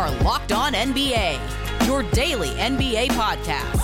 are 0.00 0.10
Locked 0.22 0.52
On 0.52 0.72
NBA, 0.72 1.86
your 1.86 2.02
daily 2.12 2.48
NBA 2.52 3.08
podcast. 3.08 3.80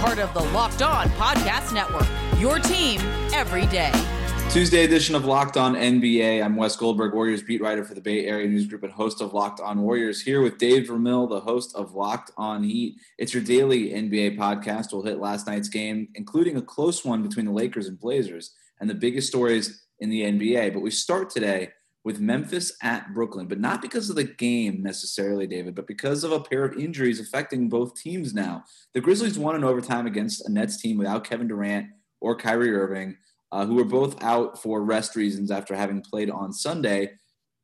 Part 0.00 0.18
of 0.18 0.32
the 0.32 0.40
Locked 0.54 0.80
On 0.80 1.06
Podcast 1.10 1.74
Network, 1.74 2.06
your 2.40 2.58
team 2.58 3.02
every 3.34 3.66
day. 3.66 3.92
Tuesday 4.48 4.84
edition 4.84 5.14
of 5.14 5.26
Locked 5.26 5.58
On 5.58 5.74
NBA. 5.74 6.42
I'm 6.42 6.56
Wes 6.56 6.74
Goldberg, 6.74 7.12
Warriors 7.12 7.42
beat 7.42 7.60
writer 7.60 7.84
for 7.84 7.92
the 7.92 8.00
Bay 8.00 8.24
Area 8.24 8.48
News 8.48 8.66
Group 8.66 8.82
and 8.82 8.90
host 8.90 9.20
of 9.20 9.34
Locked 9.34 9.60
On 9.60 9.82
Warriors, 9.82 10.22
here 10.22 10.40
with 10.40 10.56
Dave 10.56 10.88
Ramil, 10.88 11.28
the 11.28 11.40
host 11.40 11.76
of 11.76 11.92
Locked 11.92 12.30
On 12.38 12.64
Heat. 12.64 12.96
It's 13.18 13.34
your 13.34 13.42
daily 13.42 13.90
NBA 13.90 14.38
podcast. 14.38 14.94
We'll 14.94 15.02
hit 15.02 15.18
last 15.18 15.46
night's 15.46 15.68
game, 15.68 16.08
including 16.14 16.56
a 16.56 16.62
close 16.62 17.04
one 17.04 17.22
between 17.22 17.44
the 17.44 17.52
Lakers 17.52 17.88
and 17.88 18.00
Blazers, 18.00 18.54
and 18.80 18.88
the 18.88 18.94
biggest 18.94 19.28
stories 19.28 19.84
in 20.00 20.08
the 20.08 20.22
NBA. 20.22 20.72
But 20.72 20.80
we 20.80 20.90
start 20.90 21.28
today 21.28 21.72
with 22.08 22.20
Memphis 22.20 22.72
at 22.82 23.12
Brooklyn, 23.12 23.48
but 23.48 23.60
not 23.60 23.82
because 23.82 24.08
of 24.08 24.16
the 24.16 24.24
game 24.24 24.82
necessarily, 24.82 25.46
David, 25.46 25.74
but 25.74 25.86
because 25.86 26.24
of 26.24 26.32
a 26.32 26.40
pair 26.40 26.64
of 26.64 26.78
injuries 26.78 27.20
affecting 27.20 27.68
both 27.68 28.00
teams 28.00 28.32
now. 28.32 28.64
The 28.94 29.02
Grizzlies 29.02 29.38
won 29.38 29.54
in 29.54 29.62
overtime 29.62 30.06
against 30.06 30.48
a 30.48 30.50
Nets 30.50 30.80
team 30.80 30.96
without 30.96 31.24
Kevin 31.24 31.48
Durant 31.48 31.88
or 32.22 32.34
Kyrie 32.34 32.74
Irving, 32.74 33.18
uh, 33.52 33.66
who 33.66 33.74
were 33.74 33.84
both 33.84 34.22
out 34.22 34.58
for 34.62 34.82
rest 34.82 35.16
reasons 35.16 35.50
after 35.50 35.76
having 35.76 36.00
played 36.00 36.30
on 36.30 36.50
Sunday. 36.50 37.10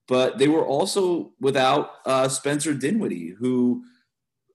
But 0.09 0.37
they 0.37 0.49
were 0.49 0.67
also 0.67 1.33
without 1.41 1.93
uh, 2.05 2.29
Spencer 2.29 2.75
Dinwiddie, 2.75 3.31
who 3.39 3.83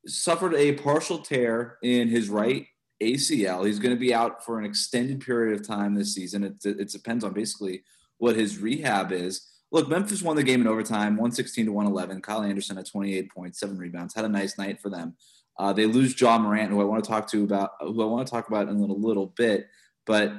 suffered 0.05 0.53
a 0.53 0.73
partial 0.73 1.17
tear 1.17 1.79
in 1.81 2.09
his 2.09 2.29
right 2.29 2.67
ACL. 3.01 3.65
He's 3.65 3.79
going 3.79 3.95
to 3.95 3.99
be 3.99 4.13
out 4.13 4.45
for 4.45 4.59
an 4.59 4.65
extended 4.65 5.19
period 5.19 5.59
of 5.59 5.67
time 5.67 5.95
this 5.95 6.13
season. 6.13 6.43
It, 6.43 6.63
it 6.63 6.91
depends 6.91 7.23
on 7.23 7.33
basically 7.33 7.81
what 8.19 8.35
his 8.35 8.59
rehab 8.59 9.11
is. 9.11 9.48
Look, 9.71 9.87
Memphis 9.87 10.23
won 10.23 10.35
the 10.35 10.43
game 10.43 10.61
in 10.61 10.67
overtime, 10.67 11.15
116 11.15 11.65
to 11.67 11.71
111. 11.71 12.21
Kyle 12.21 12.41
Anderson 12.41 12.77
at 12.77 12.87
28 12.87 13.31
points, 13.31 13.59
seven 13.59 13.77
rebounds. 13.77 14.15
Had 14.15 14.25
a 14.25 14.29
nice 14.29 14.57
night 14.57 14.81
for 14.81 14.89
them. 14.89 15.15
Uh, 15.59 15.73
they 15.73 15.85
lose 15.85 16.19
Ja 16.19 16.39
Morant, 16.39 16.71
who 16.71 16.81
I 16.81 16.85
want 16.85 17.03
to 17.03 17.09
talk 17.09 17.29
to 17.31 17.43
about, 17.43 17.71
who 17.81 18.01
I 18.01 18.05
want 18.05 18.25
to 18.25 18.31
talk 18.31 18.47
about 18.47 18.67
in 18.67 18.75
a 18.75 18.79
little, 18.79 18.99
little 18.99 19.27
bit. 19.27 19.67
But 20.05 20.33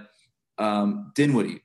um, 0.59 1.13
Dinwiddie, 1.15 1.63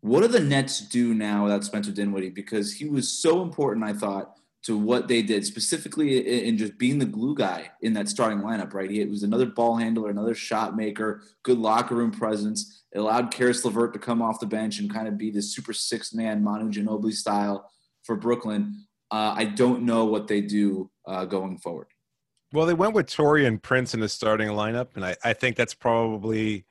what 0.00 0.20
do 0.20 0.28
the 0.28 0.40
Nets 0.40 0.80
do 0.80 1.14
now 1.14 1.44
without 1.44 1.64
Spencer 1.64 1.92
Dinwiddie? 1.92 2.30
Because 2.30 2.74
he 2.74 2.86
was 2.86 3.10
so 3.10 3.42
important, 3.42 3.86
I 3.86 3.92
thought, 3.92 4.36
to 4.62 4.78
what 4.78 5.08
they 5.08 5.22
did, 5.22 5.44
specifically 5.44 6.46
in 6.46 6.56
just 6.56 6.78
being 6.78 6.98
the 6.98 7.04
glue 7.04 7.34
guy 7.34 7.70
in 7.80 7.94
that 7.94 8.08
starting 8.08 8.38
lineup, 8.38 8.72
right? 8.72 8.90
He 8.90 9.04
was 9.04 9.24
another 9.24 9.46
ball 9.46 9.76
handler, 9.76 10.08
another 10.08 10.34
shot 10.34 10.76
maker, 10.76 11.22
good 11.42 11.58
locker 11.58 11.96
room 11.96 12.12
presence. 12.12 12.84
It 12.92 12.98
allowed 12.98 13.32
Caris 13.32 13.64
LeVert 13.64 13.92
to 13.94 13.98
come 13.98 14.22
off 14.22 14.38
the 14.38 14.46
bench 14.46 14.78
and 14.78 14.92
kind 14.92 15.08
of 15.08 15.18
be 15.18 15.30
the 15.30 15.42
super 15.42 15.72
six 15.72 16.14
man 16.14 16.44
Manu 16.44 16.70
Ginobili 16.70 17.12
style 17.12 17.70
for 18.04 18.16
Brooklyn. 18.16 18.86
Uh, 19.10 19.34
I 19.36 19.44
don't 19.46 19.82
know 19.82 20.04
what 20.04 20.28
they 20.28 20.40
do 20.40 20.90
uh, 21.06 21.24
going 21.24 21.58
forward. 21.58 21.88
Well, 22.52 22.66
they 22.66 22.74
went 22.74 22.94
with 22.94 23.06
Taurean 23.06 23.60
Prince 23.60 23.94
in 23.94 24.00
the 24.00 24.08
starting 24.08 24.48
lineup, 24.48 24.88
and 24.94 25.04
I, 25.04 25.16
I 25.24 25.32
think 25.32 25.56
that's 25.56 25.74
probably 25.74 26.66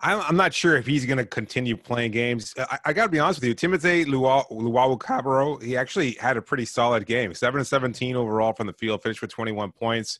I'm 0.00 0.36
not 0.36 0.52
sure 0.52 0.76
if 0.76 0.86
he's 0.86 1.06
going 1.06 1.18
to 1.18 1.24
continue 1.24 1.76
playing 1.76 2.10
games. 2.10 2.52
I, 2.58 2.78
I 2.86 2.92
got 2.92 3.04
to 3.04 3.08
be 3.08 3.18
honest 3.18 3.40
with 3.40 3.48
you. 3.48 3.54
Timothy 3.54 4.04
Luwawu-Cabarrot, 4.04 5.62
he 5.62 5.76
actually 5.76 6.12
had 6.20 6.36
a 6.36 6.42
pretty 6.42 6.66
solid 6.66 7.06
game. 7.06 7.32
7 7.32 7.64
17 7.64 8.14
overall 8.14 8.52
from 8.52 8.66
the 8.66 8.74
field, 8.74 9.02
finished 9.02 9.22
with 9.22 9.30
21 9.30 9.72
points, 9.72 10.18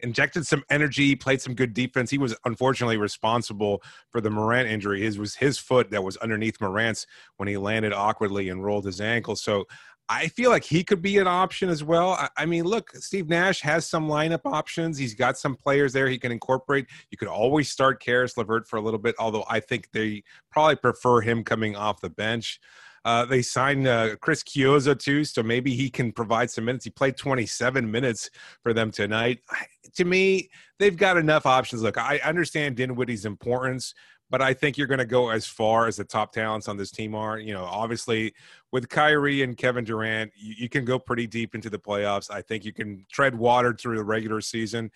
injected 0.00 0.44
some 0.44 0.64
energy, 0.70 1.14
played 1.14 1.40
some 1.40 1.54
good 1.54 1.72
defense. 1.72 2.10
He 2.10 2.18
was 2.18 2.36
unfortunately 2.44 2.96
responsible 2.96 3.82
for 4.10 4.20
the 4.20 4.30
Morant 4.30 4.68
injury. 4.68 5.02
His 5.02 5.18
was 5.18 5.36
his 5.36 5.56
foot 5.56 5.90
that 5.90 6.02
was 6.02 6.16
underneath 6.16 6.60
Morant's 6.60 7.06
when 7.36 7.48
he 7.48 7.56
landed 7.56 7.92
awkwardly 7.92 8.48
and 8.48 8.64
rolled 8.64 8.84
his 8.84 9.00
ankle. 9.00 9.36
So 9.36 9.66
I 10.12 10.28
feel 10.28 10.50
like 10.50 10.64
he 10.64 10.84
could 10.84 11.00
be 11.00 11.16
an 11.18 11.26
option 11.26 11.70
as 11.70 11.82
well. 11.82 12.10
I, 12.10 12.28
I, 12.36 12.46
mean, 12.46 12.64
look, 12.64 12.90
Steve 12.96 13.30
Nash 13.30 13.62
has 13.62 13.86
some 13.86 14.08
lineup 14.08 14.42
options. 14.44 14.98
He's 14.98 15.14
got 15.14 15.38
some 15.38 15.56
players 15.56 15.94
there 15.94 16.06
he 16.06 16.18
can 16.18 16.30
incorporate. 16.30 16.86
You 17.10 17.16
could 17.16 17.28
always 17.28 17.70
start 17.70 18.02
Caris 18.02 18.36
LeVert 18.36 18.68
for 18.68 18.76
a 18.76 18.82
little 18.82 18.98
bit, 18.98 19.14
although 19.18 19.44
I 19.48 19.60
think 19.60 19.90
they 19.92 20.22
probably 20.50 20.76
prefer 20.76 21.22
him 21.22 21.42
coming 21.42 21.76
off 21.76 22.02
the 22.02 22.10
bench. 22.10 22.60
Uh, 23.06 23.24
they 23.24 23.40
signed 23.40 23.86
uh, 23.86 24.16
Chris 24.16 24.42
Chiozza 24.42 24.98
too, 24.98 25.24
so 25.24 25.42
maybe 25.42 25.74
he 25.74 25.88
can 25.88 26.12
provide 26.12 26.50
some 26.50 26.66
minutes. 26.66 26.84
He 26.84 26.90
played 26.90 27.16
27 27.16 27.90
minutes 27.90 28.30
for 28.62 28.74
them 28.74 28.90
tonight. 28.90 29.40
I, 29.50 29.64
to 29.94 30.04
me, 30.04 30.50
they've 30.78 30.96
got 30.96 31.16
enough 31.16 31.46
options. 31.46 31.82
Look, 31.82 31.96
I 31.96 32.20
understand 32.22 32.76
Dinwiddie's 32.76 33.24
importance, 33.24 33.94
but 34.32 34.40
I 34.40 34.54
think 34.54 34.78
you're 34.78 34.86
going 34.86 34.96
to 34.96 35.04
go 35.04 35.28
as 35.28 35.46
far 35.46 35.86
as 35.86 35.96
the 35.96 36.04
top 36.04 36.32
talents 36.32 36.66
on 36.66 36.78
this 36.78 36.90
team 36.90 37.14
are. 37.14 37.38
You 37.38 37.52
know, 37.52 37.64
obviously 37.64 38.32
with 38.72 38.88
Kyrie 38.88 39.42
and 39.42 39.58
Kevin 39.58 39.84
Durant, 39.84 40.32
you, 40.34 40.54
you, 40.60 40.68
can 40.70 40.86
go 40.86 40.98
pretty 40.98 41.26
deep 41.26 41.54
into 41.54 41.68
the 41.68 41.78
playoffs. 41.78 42.30
I 42.30 42.40
think 42.40 42.64
you 42.64 42.72
can 42.72 43.04
tread 43.12 43.34
water 43.34 43.74
through 43.74 43.98
the 43.98 44.04
regular 44.04 44.40
season. 44.40 44.90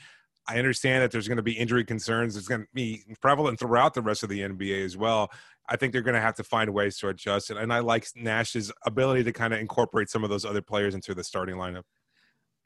I 0.48 0.56
understand 0.56 1.02
that 1.02 1.10
there's 1.10 1.28
going 1.28 1.36
to 1.36 1.42
be 1.42 1.52
injury 1.52 1.84
concerns. 1.84 2.34
It's 2.34 2.48
going 2.48 2.62
to 2.62 2.66
be 2.72 3.04
prevalent 3.20 3.58
throughout 3.58 3.92
the 3.92 4.00
rest 4.00 4.22
of 4.22 4.30
the 4.30 4.40
NBA 4.40 4.82
as 4.82 4.96
well. 4.96 5.30
I 5.68 5.76
think 5.76 5.92
they're 5.92 6.00
going 6.00 6.14
to 6.14 6.20
have 6.20 6.36
to 6.36 6.44
find 6.44 6.72
ways 6.72 6.96
to 6.98 7.08
adjust 7.08 7.50
it. 7.50 7.58
And 7.58 7.74
I 7.74 7.80
like 7.80 8.06
Nash's 8.16 8.72
ability 8.86 9.24
to 9.24 9.34
kind 9.34 9.52
of 9.52 9.60
incorporate 9.60 10.08
some 10.08 10.24
of 10.24 10.30
those 10.30 10.46
other 10.46 10.62
players 10.62 10.94
into 10.94 11.14
the 11.14 11.22
starting 11.22 11.56
lineup. 11.56 11.82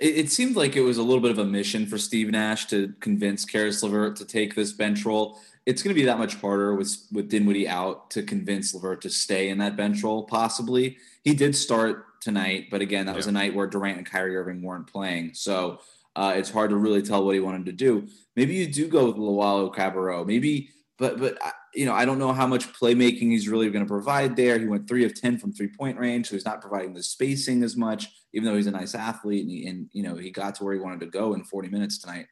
It, 0.01 0.19
it 0.19 0.33
seemed 0.33 0.57
like 0.57 0.75
it 0.75 0.83
was 0.83 0.99
a 0.99 1.03
little 1.03 1.21
bit 1.21 1.31
of 1.31 1.39
a 1.39 1.45
mission 1.45 1.87
for 1.87 1.99
Steve 1.99 2.31
Nash 2.31 2.67
to 2.67 2.93
convince 3.01 3.45
Caris 3.45 3.83
LeVert 3.83 4.17
to 4.17 4.25
take 4.25 4.55
this 4.55 4.73
bench 4.73 5.05
role 5.05 5.39
it's 5.67 5.83
going 5.83 5.95
to 5.95 6.01
be 6.01 6.07
that 6.07 6.19
much 6.19 6.35
harder 6.37 6.75
with 6.75 6.97
with 7.13 7.29
Dinwiddie 7.29 7.69
out 7.69 8.11
to 8.11 8.23
convince 8.23 8.75
LeVert 8.75 9.03
to 9.03 9.11
stay 9.11 9.51
in 9.51 9.59
that 9.59 9.77
bench 9.77 10.03
role. 10.03 10.25
Possibly, 10.25 10.99
he 11.23 11.35
did 11.35 11.55
start 11.55 12.21
tonight, 12.21 12.69
but 12.71 12.81
again, 12.81 13.07
that 13.07 13.13
yeah. 13.13 13.17
was 13.17 13.27
a 13.27 13.33
night 13.33 13.55
where 13.55 13.67
Durant 13.67 13.99
and 13.99 14.07
Kyrie 14.07 14.37
Irving 14.37 14.63
weren't 14.63 14.87
playing, 14.87 15.35
so 15.35 15.81
uh, 16.17 16.35
it's 16.37 16.51
hard 16.51 16.71
to 16.71 16.77
really 16.77 17.03
tell 17.03 17.25
what 17.25 17.35
he 17.35 17.41
wanted 17.41 17.67
to 17.67 17.73
do. 17.73 18.09
Maybe 18.37 18.55
you 18.55 18.67
do 18.67 18.89
go 18.89 19.07
with 19.07 19.17
Luwawu-Cabarrot. 19.17 20.27
Maybe, 20.27 20.71
but 21.01 21.19
but 21.19 21.39
you 21.75 21.87
know, 21.87 21.95
I 21.95 22.05
don't 22.05 22.19
know 22.19 22.33
how 22.33 22.47
much 22.47 22.73
playmaking 22.73 23.31
he's 23.31 23.49
really 23.49 23.69
going 23.71 23.85
to 23.85 23.89
provide 23.89 24.37
there. 24.37 24.59
He 24.59 24.67
went 24.67 24.87
three 24.87 25.05
of 25.05 25.21
ten 25.21 25.39
from 25.39 25.53
three 25.53 25.69
point 25.69 25.99
range, 25.99 26.29
so 26.29 26.37
he's 26.37 26.45
not 26.45 26.61
providing 26.61 26.95
the 26.95 27.03
spacing 27.03 27.65
as 27.65 27.77
much. 27.77 28.07
Even 28.33 28.47
though 28.47 28.55
he's 28.55 28.69
a 28.69 28.71
nice 28.71 28.95
athlete 28.95 29.43
and, 29.43 29.51
he, 29.51 29.67
and 29.67 29.89
you 29.93 30.05
know 30.05 30.15
he 30.15 30.31
got 30.31 30.55
to 30.57 30.65
where 30.65 30.75
he 30.75 30.79
wanted 30.79 31.01
to 31.01 31.07
go 31.07 31.35
in 31.35 31.43
40 31.43 31.69
minutes 31.69 31.99
tonight. 31.99 32.27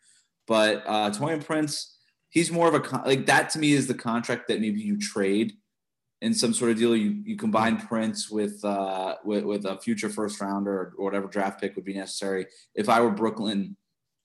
But 0.47 0.85
uh, 0.87 1.11
Taurean 1.11 1.45
Prince 1.45 1.97
he's 2.31 2.53
more 2.53 2.69
of 2.69 2.75
a 2.75 2.99
like 3.07 3.27
that 3.27 3.51
to 3.51 3.59
me 3.59 3.73
is 3.73 3.87
the 3.87 3.95
contract 3.95 4.49
that 4.49 4.61
maybe 4.61 4.81
you 4.81 4.99
trade 4.99 5.55
in 6.21 6.35
some 6.35 6.53
sort 6.53 6.71
of 6.71 6.79
deal. 6.79 6.97
You 6.97 7.23
you 7.25 7.37
combine 7.37 7.79
Prince 7.79 8.31
with 8.31 8.65
uh 8.65 9.17
with, 9.25 9.45
with 9.45 9.65
a 9.65 9.79
future 9.79 10.09
first 10.09 10.41
rounder 10.41 10.95
or 10.97 11.05
whatever 11.05 11.27
draft 11.27 11.61
pick 11.61 11.77
would 11.77 11.85
be 11.85 11.95
necessary. 11.95 12.47
If 12.75 12.89
I 12.89 13.01
were 13.01 13.11
Brooklyn, 13.11 13.77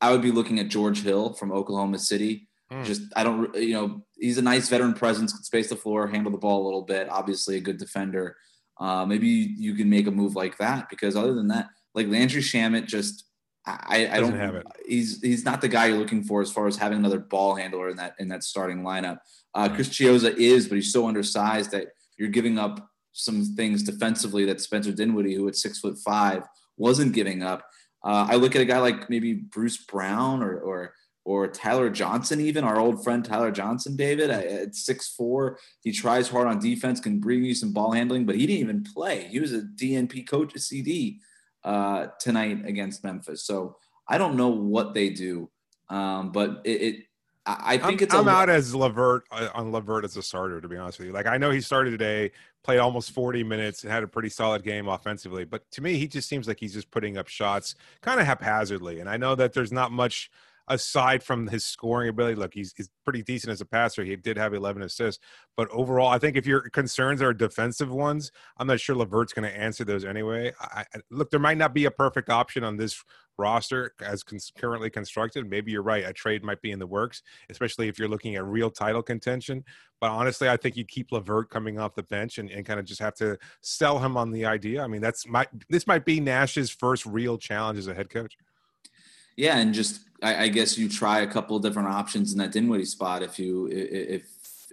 I 0.02 0.12
would 0.12 0.22
be 0.22 0.32
looking 0.32 0.60
at 0.60 0.70
George 0.70 1.02
Hill 1.02 1.34
from 1.34 1.52
Oklahoma 1.52 2.00
City. 2.00 2.48
Mm. 2.72 2.86
Just 2.86 3.02
I 3.16 3.24
don't 3.24 3.54
you 3.56 3.74
know 3.74 4.06
he's 4.24 4.38
a 4.38 4.42
nice 4.42 4.70
veteran 4.70 4.94
presence, 4.94 5.34
can 5.34 5.44
space 5.44 5.68
the 5.68 5.76
floor, 5.76 6.08
handle 6.08 6.32
the 6.32 6.38
ball 6.38 6.64
a 6.64 6.66
little 6.66 6.84
bit. 6.84 7.10
Obviously 7.10 7.58
a 7.58 7.62
good 7.62 7.78
defender. 7.78 8.38
Uh, 8.80 9.06
maybe 9.06 9.28
you 9.28 9.76
can 9.76 9.90
make 9.90 10.08
a 10.08 10.12
move 10.12 10.36
like 10.36 10.58
that 10.58 10.90
because 10.90 11.16
other 11.16 11.34
than 11.34 11.50
that, 11.50 11.68
like 11.94 12.08
Landry 12.08 12.42
Shamet 12.42 12.88
just 12.88 13.26
I, 13.66 14.10
I 14.12 14.20
don't 14.20 14.38
have 14.38 14.56
it. 14.56 14.66
He's 14.86 15.22
he's 15.22 15.46
not 15.46 15.62
the 15.62 15.70
guy 15.70 15.88
you're 15.88 15.98
looking 15.98 16.24
for 16.24 16.42
as 16.42 16.52
far 16.52 16.68
as 16.68 16.76
having 16.76 16.98
another 16.98 17.20
ball 17.20 17.56
handler 17.56 17.90
in 17.90 17.98
that 17.98 18.16
in 18.20 18.28
that 18.30 18.44
starting 18.44 18.82
lineup. 18.82 19.20
Uh, 19.54 19.70
Chris 19.70 19.90
Chiozza 19.90 20.36
is, 20.36 20.68
but 20.68 20.76
he's 20.76 20.92
so 20.92 21.08
undersized 21.08 21.72
that 21.72 21.88
you're 22.18 22.30
giving 22.30 22.58
up 22.58 22.90
some 23.14 23.46
things 23.56 23.84
defensively 23.84 24.44
that 24.46 24.60
Spencer 24.60 24.92
Dinwiddie, 24.92 25.36
who 25.36 25.48
at 25.48 25.56
six 25.56 25.80
foot 25.80 25.98
five, 25.98 26.44
wasn't 26.78 27.14
giving 27.14 27.42
up. 27.42 27.66
Uh, 28.04 28.28
I 28.30 28.36
look 28.36 28.56
at 28.56 28.62
a 28.62 28.66
guy 28.66 28.80
like 28.80 29.10
maybe 29.10 29.34
Bruce 29.34 29.78
Brown 29.86 30.44
or 30.44 30.60
or 30.60 30.94
or 31.26 31.48
Tyler 31.48 31.90
Johnson, 31.90 32.42
even 32.42 32.64
our 32.64 32.80
old 32.80 33.04
friend 33.04 33.24
Tyler 33.24 33.52
Johnson, 33.52 33.96
David 33.96 34.30
at 34.30 34.76
six 34.76 35.10
four, 35.10 35.60
he 35.82 35.92
tries 35.92 36.28
hard 36.28 36.48
on 36.48 36.60
defense, 36.60 37.00
can 37.00 37.20
bring 37.20 37.44
you 37.44 37.56
some 37.56 37.72
ball 37.72 37.92
handling, 37.92 38.26
but 38.26 38.36
he 38.36 38.46
didn't 38.46 38.62
even 38.62 38.84
play. 38.84 39.28
He 39.30 39.40
was 39.40 39.54
a 39.54 39.62
DNP 39.62 40.28
coach, 40.28 40.54
a 40.56 40.60
CD 40.60 41.20
uh, 41.64 42.08
tonight 42.20 42.66
against 42.66 43.04
Memphis. 43.04 43.46
So 43.46 43.78
I 44.08 44.18
don't 44.18 44.36
know 44.36 44.50
what 44.50 44.94
they 44.94 45.10
do, 45.10 45.50
um, 45.90 46.32
but 46.32 46.62
it, 46.66 46.82
it 46.82 46.96
I 47.46 47.78
think 47.78 48.02
I'm, 48.02 48.06
it's. 48.06 48.14
I'm 48.14 48.28
out 48.30 48.50
as 48.50 48.74
LeVert 48.74 49.26
uh, 49.30 49.50
on 49.54 49.72
LeVert 49.72 50.06
as 50.06 50.16
a 50.16 50.24
starter, 50.24 50.62
to 50.62 50.68
be 50.68 50.78
honest 50.78 51.00
with 51.00 51.08
you. 51.08 51.14
Like 51.14 51.26
I 51.26 51.38
know 51.38 51.52
he 51.52 51.60
started 51.60 51.92
today, 51.92 52.32
played 52.64 52.80
almost 52.80 53.12
40 53.12 53.44
minutes, 53.44 53.84
and 53.84 53.92
had 53.92 54.02
a 54.02 54.08
pretty 54.08 54.30
solid 54.30 54.64
game 54.64 54.88
offensively. 54.88 55.44
But 55.44 55.70
to 55.72 55.82
me, 55.82 55.96
he 55.96 56.08
just 56.08 56.30
seems 56.30 56.48
like 56.48 56.60
he's 56.60 56.74
just 56.74 56.90
putting 56.90 57.18
up 57.18 57.28
shots 57.28 57.76
kind 58.02 58.22
of 58.22 58.26
haphazardly. 58.26 59.02
And 59.02 59.10
I 59.10 59.18
know 59.18 59.36
that 59.36 59.52
there's 59.52 59.74
not 59.74 59.92
much 59.92 60.32
aside 60.68 61.24
from 61.24 61.48
his 61.48 61.66
scoring 61.66 62.10
ability. 62.10 62.36
Look, 62.36 62.54
he's, 62.54 62.74
he's 62.76 62.90
pretty 63.04 63.24
decent 63.24 63.52
as 63.52 63.62
a 63.62 63.66
passer. 63.66 64.04
He 64.04 64.16
did 64.16 64.38
have 64.38 64.54
11 64.54 64.82
assists, 64.82 65.24
but 65.58 65.70
overall, 65.70 66.08
I 66.08 66.18
think 66.18 66.38
if 66.38 66.46
your 66.46 66.70
concerns 66.70 67.22
are 67.22 67.34
defensive 67.34 67.92
ones, 67.92 68.32
I'm 68.58 68.68
not 68.68 68.80
sure 68.80 68.96
LeVert's 68.96 69.34
going 69.34 69.50
to 69.50 69.58
answer 69.58 69.84
those 69.84 70.06
anyway. 70.06 70.54
I, 70.60 70.86
I, 70.94 71.00
look, 71.12 71.32
there 71.32 71.40
might 71.40 71.58
not 71.58 71.74
be 71.74 71.86
a 71.86 71.92
perfect 71.92 72.30
option 72.30 72.64
on 72.64 72.78
this 72.78 73.04
roster 73.38 73.94
as 74.02 74.24
currently 74.58 74.90
constructed. 74.90 75.50
Maybe 75.50 75.72
you're 75.72 75.84
right. 75.84 76.06
A 76.06 76.14
trade 76.14 76.44
might 76.44 76.62
be 76.62 76.72
in 76.72 76.80
the 76.80 76.88
works, 76.88 77.24
especially 77.50 77.88
if 77.88 77.98
you're 77.98 78.08
looking 78.08 78.36
at 78.36 78.46
real 78.46 78.70
title 78.70 79.02
contention. 79.02 79.64
But 80.00 80.12
honestly, 80.12 80.50
I 80.50 80.58
think 80.58 80.76
you 80.76 80.86
keep 80.86 81.12
Lavert 81.12 81.50
coming 81.50 81.80
off 81.80 81.96
the 81.96 82.04
bench 82.04 82.38
and, 82.38 82.50
and 82.50 82.66
kind 82.66 82.80
of 82.80 82.86
just 82.86 83.02
have 83.02 83.16
to 83.16 83.38
sell 83.62 84.00
him 84.00 84.18
on 84.18 84.32
the 84.32 84.46
idea. 84.46 84.84
I 84.84 84.88
mean, 84.88 85.02
that's 85.02 85.28
my 85.28 85.48
this 85.70 85.88
might 85.88 86.06
be 86.06 86.20
Nash's 86.20 86.70
first 86.70 87.06
real 87.06 87.38
challenge 87.38 87.80
as 87.80 87.88
a 87.88 87.94
head 87.94 88.10
coach. 88.10 88.38
Yeah, 89.36 89.58
and 89.58 89.74
just 89.74 90.02
I, 90.22 90.44
I 90.44 90.48
guess 90.48 90.78
you 90.78 90.90
try 90.90 91.22
a 91.22 91.28
couple 91.28 91.56
of 91.56 91.64
different 91.64 91.90
options 91.90 92.32
in 92.32 92.40
that 92.40 92.52
Dinwiddie 92.52 92.86
spot 92.86 93.24
if 93.24 93.40
you 93.40 93.68
if 93.72 94.24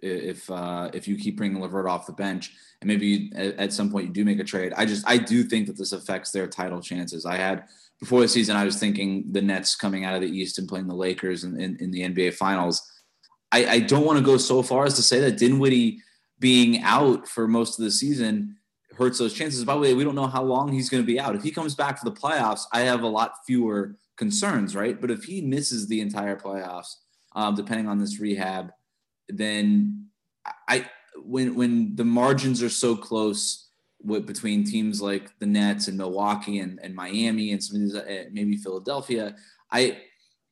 if 0.02 0.50
uh, 0.50 0.90
if 0.92 1.08
you 1.08 1.16
keep 1.16 1.36
bringing 1.36 1.60
LeVert 1.60 1.86
off 1.86 2.06
the 2.06 2.12
bench 2.12 2.52
and 2.80 2.88
maybe 2.88 3.30
at, 3.34 3.56
at 3.56 3.72
some 3.72 3.90
point 3.90 4.06
you 4.06 4.12
do 4.12 4.24
make 4.24 4.38
a 4.38 4.44
trade. 4.44 4.72
I 4.76 4.86
just 4.86 5.06
I 5.06 5.16
do 5.16 5.42
think 5.42 5.66
that 5.66 5.76
this 5.76 5.92
affects 5.92 6.30
their 6.30 6.46
title 6.46 6.80
chances. 6.80 7.26
I 7.26 7.36
had 7.36 7.64
before 8.00 8.20
the 8.20 8.28
season, 8.28 8.56
I 8.56 8.64
was 8.64 8.78
thinking 8.78 9.24
the 9.30 9.42
Nets 9.42 9.76
coming 9.76 10.04
out 10.04 10.14
of 10.14 10.22
the 10.22 10.28
East 10.28 10.58
and 10.58 10.66
playing 10.68 10.86
the 10.86 10.94
Lakers 10.94 11.44
in, 11.44 11.60
in, 11.60 11.76
in 11.80 11.90
the 11.90 12.00
NBA 12.00 12.34
Finals. 12.34 12.90
I, 13.52 13.66
I 13.66 13.80
don't 13.80 14.06
want 14.06 14.18
to 14.18 14.24
go 14.24 14.38
so 14.38 14.62
far 14.62 14.86
as 14.86 14.94
to 14.94 15.02
say 15.02 15.20
that 15.20 15.36
Dinwiddie 15.36 15.98
being 16.38 16.82
out 16.82 17.28
for 17.28 17.46
most 17.46 17.78
of 17.78 17.84
the 17.84 17.90
season 17.90 18.56
hurts 18.96 19.18
those 19.18 19.34
chances. 19.34 19.64
By 19.64 19.74
the 19.74 19.80
way, 19.80 19.94
we 19.94 20.04
don't 20.04 20.14
know 20.14 20.26
how 20.26 20.42
long 20.42 20.72
he's 20.72 20.88
going 20.88 21.02
to 21.02 21.06
be 21.06 21.20
out. 21.20 21.36
If 21.36 21.42
he 21.42 21.50
comes 21.50 21.74
back 21.74 21.98
for 21.98 22.06
the 22.06 22.16
playoffs, 22.16 22.62
I 22.72 22.80
have 22.80 23.02
a 23.02 23.08
lot 23.08 23.34
fewer 23.46 23.96
concerns, 24.20 24.76
right? 24.76 25.00
But 25.00 25.10
if 25.10 25.24
he 25.24 25.40
misses 25.40 25.88
the 25.88 26.02
entire 26.02 26.36
playoffs, 26.36 26.96
um, 27.34 27.54
depending 27.54 27.88
on 27.88 27.98
this 27.98 28.20
rehab, 28.20 28.70
then 29.30 30.08
I 30.68 30.86
when 31.16 31.54
when 31.54 31.96
the 31.96 32.04
margins 32.04 32.62
are 32.62 32.68
so 32.68 32.94
close 32.94 33.70
with, 34.02 34.26
between 34.26 34.64
teams 34.64 35.00
like 35.00 35.38
the 35.38 35.46
Nets 35.46 35.88
and 35.88 35.96
Milwaukee 35.96 36.58
and, 36.58 36.78
and 36.82 36.94
Miami 36.94 37.52
and 37.52 37.64
some 37.64 37.76
of 37.76 37.82
these 37.82 37.94
uh, 37.94 38.24
maybe 38.30 38.58
Philadelphia, 38.58 39.34
I 39.72 40.02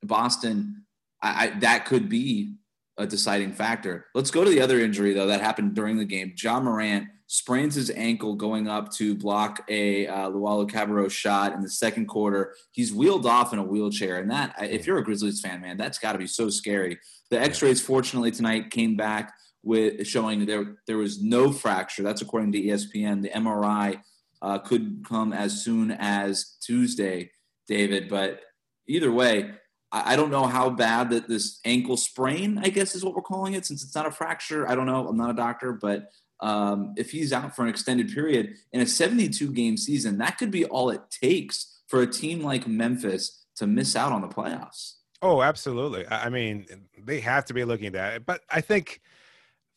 Boston, 0.03 0.85
I, 1.21 1.31
I, 1.45 1.59
that 1.59 1.85
could 1.85 2.09
be 2.09 2.55
a 2.97 3.07
deciding 3.07 3.53
factor. 3.53 4.07
Let's 4.15 4.31
go 4.31 4.45
to 4.45 4.51
the 4.51 4.63
other 4.63 4.81
injury 4.81 5.13
though 5.13 5.27
that 5.27 5.43
happened 5.43 5.75
during 5.75 5.99
the 5.99 6.07
game. 6.07 6.33
Ja 6.43 6.59
Morant 6.59 7.09
sprains 7.29 7.75
his 7.75 7.91
ankle 7.91 8.35
going 8.35 8.67
up 8.67 8.91
to 8.91 9.15
block 9.15 9.63
a 9.69 10.07
uh, 10.07 10.31
Luwawu-Cabarrot 10.31 11.11
shot 11.11 11.53
in 11.53 11.61
the 11.61 11.69
second 11.69 12.07
quarter. 12.07 12.55
He's 12.73 12.93
wheeled 12.93 13.27
off 13.27 13.53
in 13.53 13.59
a 13.59 13.63
wheelchair, 13.63 14.17
and 14.17 14.31
that 14.31 14.57
if 14.61 14.87
you're 14.87 14.99
a 14.99 15.05
Grizzlies 15.05 15.41
fan, 15.41 15.61
man, 15.61 15.77
that's 15.77 15.99
got 15.99 16.13
to 16.13 16.19
be 16.19 16.27
so 16.27 16.49
scary. 16.49 16.99
The 17.31 17.39
X-rays, 17.39 17.83
fortunately, 17.83 18.31
tonight 18.31 18.71
came 18.71 18.97
back 18.97 19.35
with 19.63 20.07
showing 20.07 20.47
there 20.47 20.77
there 20.87 20.97
was 20.97 21.23
no 21.23 21.53
fracture. 21.53 22.03
That's 22.03 22.23
according 22.23 22.53
to 22.53 22.63
ESPN. 22.63 23.21
The 23.21 23.29
MRI 23.31 24.01
uh, 24.41 24.59
could 24.61 25.05
come 25.07 25.35
as 25.35 25.63
soon 25.63 25.91
as 25.91 26.57
Tuesday, 26.63 27.31
David. 27.67 28.09
But 28.09 28.41
either 28.87 29.13
way, 29.13 29.51
I, 29.93 30.15
I 30.15 30.17
don't 30.17 30.31
know 30.31 30.47
how 30.47 30.71
bad 30.71 31.11
that 31.11 31.29
this 31.29 31.61
ankle 31.67 31.99
sprain, 31.99 32.59
I 32.63 32.71
guess, 32.71 32.95
is 32.95 33.05
what 33.05 33.15
we're 33.15 33.21
calling 33.21 33.53
it, 33.53 33.67
since 33.67 33.85
it's 33.85 33.95
not 33.95 34.07
a 34.07 34.11
fracture. 34.11 34.67
I 34.67 34.75
don't 34.75 34.87
know. 34.87 35.07
I'm 35.07 35.17
not 35.19 35.31
a 35.31 35.35
doctor, 35.35 35.73
but 35.73 36.11
um, 36.41 36.95
if 36.97 37.11
he's 37.11 37.33
out 37.33 37.55
for 37.55 37.63
an 37.63 37.69
extended 37.69 38.13
period 38.13 38.55
in 38.73 38.81
a 38.81 38.87
72 38.87 39.53
game 39.53 39.77
season, 39.77 40.19
that 40.19 40.39
could 40.39 40.51
be 40.51 40.65
all 40.65 40.91
it 40.91 41.03
takes 41.11 41.81
for 41.87 42.03
a 42.03 42.07
team 42.07 42.43
like 42.43 42.67
Memphis 42.67 43.45
to 43.57 43.67
miss 43.67 43.97
out 43.97 44.13
on 44.13 44.21
the 44.21 44.29
playoffs. 44.29 44.95
Oh, 45.21 45.43
absolutely. 45.43 46.07
I 46.09 46.29
mean, 46.29 46.67
they 46.97 47.21
have 47.21 47.45
to 47.47 47.55
be 47.55 47.65
looking 47.65 47.89
at 47.89 47.93
that. 47.95 48.27
But 48.27 48.43
I 48.49 48.61
think 48.61 49.01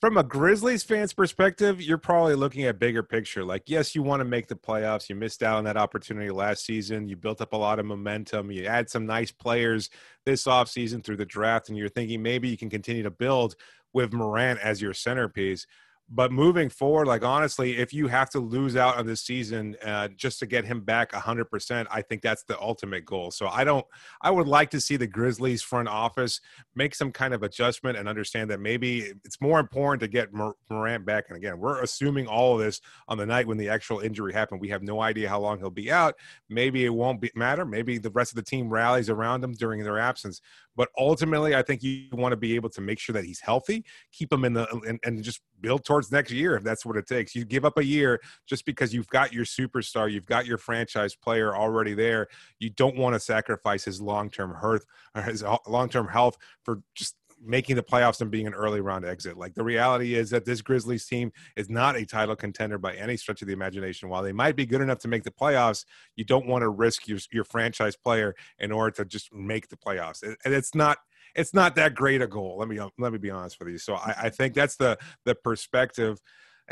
from 0.01 0.17
a 0.17 0.23
Grizzlies 0.23 0.83
fans 0.83 1.13
perspective, 1.13 1.81
you're 1.81 1.97
probably 1.97 2.35
looking 2.35 2.63
at 2.63 2.79
bigger 2.79 3.03
picture. 3.03 3.43
Like, 3.43 3.63
yes, 3.67 3.95
you 3.95 4.03
want 4.03 4.19
to 4.19 4.25
make 4.25 4.47
the 4.47 4.55
playoffs. 4.55 5.09
You 5.09 5.15
missed 5.15 5.41
out 5.41 5.57
on 5.57 5.63
that 5.63 5.77
opportunity 5.77 6.29
last 6.29 6.65
season. 6.65 7.07
You 7.07 7.15
built 7.15 7.41
up 7.41 7.53
a 7.53 7.57
lot 7.57 7.79
of 7.79 7.85
momentum. 7.85 8.51
You 8.51 8.65
add 8.65 8.89
some 8.89 9.05
nice 9.05 9.31
players 9.31 9.89
this 10.25 10.45
offseason 10.45 11.03
through 11.03 11.17
the 11.17 11.25
draft, 11.25 11.69
and 11.69 11.77
you're 11.77 11.89
thinking 11.89 12.21
maybe 12.21 12.49
you 12.49 12.57
can 12.57 12.69
continue 12.69 13.03
to 13.03 13.11
build 13.11 13.55
with 13.93 14.13
Morant 14.13 14.59
as 14.59 14.81
your 14.81 14.93
centerpiece. 14.93 15.65
But 16.13 16.33
moving 16.33 16.67
forward, 16.67 17.07
like 17.07 17.23
honestly, 17.23 17.77
if 17.77 17.93
you 17.93 18.07
have 18.07 18.29
to 18.31 18.39
lose 18.39 18.75
out 18.75 18.97
on 18.97 19.05
this 19.05 19.21
season 19.21 19.77
uh, 19.81 20.09
just 20.09 20.39
to 20.39 20.45
get 20.45 20.65
him 20.65 20.81
back 20.81 21.13
100%, 21.13 21.87
I 21.89 22.01
think 22.01 22.21
that's 22.21 22.43
the 22.43 22.59
ultimate 22.59 23.05
goal. 23.05 23.31
So 23.31 23.47
I 23.47 23.63
don't, 23.63 23.85
I 24.21 24.29
would 24.29 24.47
like 24.47 24.69
to 24.71 24.81
see 24.81 24.97
the 24.97 25.07
Grizzlies 25.07 25.61
front 25.61 25.87
office 25.87 26.41
make 26.75 26.95
some 26.95 27.13
kind 27.13 27.33
of 27.33 27.43
adjustment 27.43 27.97
and 27.97 28.09
understand 28.09 28.49
that 28.49 28.59
maybe 28.59 29.13
it's 29.23 29.39
more 29.39 29.57
important 29.61 30.01
to 30.01 30.09
get 30.09 30.33
Morant 30.33 31.05
back. 31.05 31.25
And 31.29 31.37
again, 31.37 31.57
we're 31.57 31.81
assuming 31.81 32.27
all 32.27 32.55
of 32.55 32.59
this 32.59 32.81
on 33.07 33.17
the 33.17 33.25
night 33.25 33.47
when 33.47 33.57
the 33.57 33.69
actual 33.69 34.01
injury 34.01 34.33
happened. 34.33 34.59
We 34.59 34.69
have 34.69 34.83
no 34.83 35.01
idea 35.01 35.29
how 35.29 35.39
long 35.39 35.59
he'll 35.59 35.69
be 35.69 35.93
out. 35.93 36.15
Maybe 36.49 36.83
it 36.83 36.93
won't 36.93 37.21
be, 37.21 37.31
matter. 37.35 37.63
Maybe 37.63 37.97
the 37.97 38.11
rest 38.11 38.33
of 38.33 38.35
the 38.35 38.43
team 38.43 38.69
rallies 38.69 39.09
around 39.09 39.45
him 39.45 39.53
during 39.53 39.81
their 39.81 39.97
absence. 39.97 40.41
But 40.75 40.89
ultimately, 40.97 41.55
I 41.55 41.61
think 41.61 41.83
you 41.83 42.07
want 42.13 42.31
to 42.31 42.37
be 42.37 42.55
able 42.55 42.69
to 42.69 42.81
make 42.81 42.99
sure 42.99 43.13
that 43.13 43.25
he's 43.25 43.39
healthy, 43.39 43.83
keep 44.11 44.31
him 44.31 44.45
in 44.45 44.53
the, 44.53 44.67
and, 44.87 44.99
and 45.03 45.23
just 45.23 45.41
build 45.59 45.85
towards 45.85 46.11
next 46.11 46.31
year 46.31 46.55
if 46.55 46.63
that's 46.63 46.85
what 46.85 46.97
it 46.97 47.07
takes. 47.07 47.35
You 47.35 47.45
give 47.45 47.65
up 47.65 47.77
a 47.77 47.85
year 47.85 48.19
just 48.47 48.65
because 48.65 48.93
you've 48.93 49.07
got 49.07 49.33
your 49.33 49.45
superstar, 49.45 50.11
you've 50.11 50.25
got 50.25 50.45
your 50.45 50.57
franchise 50.57 51.15
player 51.15 51.55
already 51.55 51.93
there. 51.93 52.27
You 52.59 52.69
don't 52.69 52.97
want 52.97 53.15
to 53.15 53.19
sacrifice 53.19 53.83
his 53.83 54.01
long 54.01 54.29
term 54.29 54.55
health 54.59 54.85
or 55.15 55.21
his 55.23 55.43
uh, 55.43 55.57
long 55.67 55.89
term 55.89 56.07
health 56.07 56.37
for 56.63 56.81
just 56.95 57.15
making 57.43 57.75
the 57.75 57.83
playoffs 57.83 58.21
and 58.21 58.29
being 58.29 58.47
an 58.47 58.53
early 58.53 58.81
round 58.81 59.05
exit. 59.05 59.37
Like 59.37 59.53
the 59.53 59.63
reality 59.63 60.15
is 60.15 60.29
that 60.29 60.45
this 60.45 60.61
Grizzlies 60.61 61.05
team 61.05 61.31
is 61.55 61.69
not 61.69 61.95
a 61.95 62.05
title 62.05 62.35
contender 62.35 62.77
by 62.77 62.93
any 62.93 63.17
stretch 63.17 63.41
of 63.41 63.47
the 63.47 63.53
imagination. 63.53 64.09
While 64.09 64.23
they 64.23 64.31
might 64.31 64.55
be 64.55 64.65
good 64.65 64.81
enough 64.81 64.99
to 64.99 65.07
make 65.07 65.23
the 65.23 65.31
playoffs, 65.31 65.85
you 66.15 66.23
don't 66.23 66.47
want 66.47 66.61
to 66.61 66.69
risk 66.69 67.07
your, 67.07 67.19
your 67.31 67.43
franchise 67.43 67.95
player 67.95 68.35
in 68.59 68.71
order 68.71 68.91
to 68.97 69.05
just 69.05 69.33
make 69.33 69.69
the 69.69 69.77
playoffs. 69.77 70.23
And 70.23 70.53
it's 70.53 70.75
not 70.75 70.99
it's 71.33 71.53
not 71.53 71.75
that 71.75 71.95
great 71.95 72.21
a 72.21 72.27
goal. 72.27 72.57
Let 72.57 72.67
me 72.67 72.79
let 72.97 73.11
me 73.11 73.17
be 73.17 73.31
honest 73.31 73.59
with 73.59 73.69
you. 73.69 73.77
So 73.77 73.95
I, 73.95 74.15
I 74.23 74.29
think 74.29 74.53
that's 74.53 74.75
the 74.75 74.97
the 75.25 75.35
perspective 75.35 76.21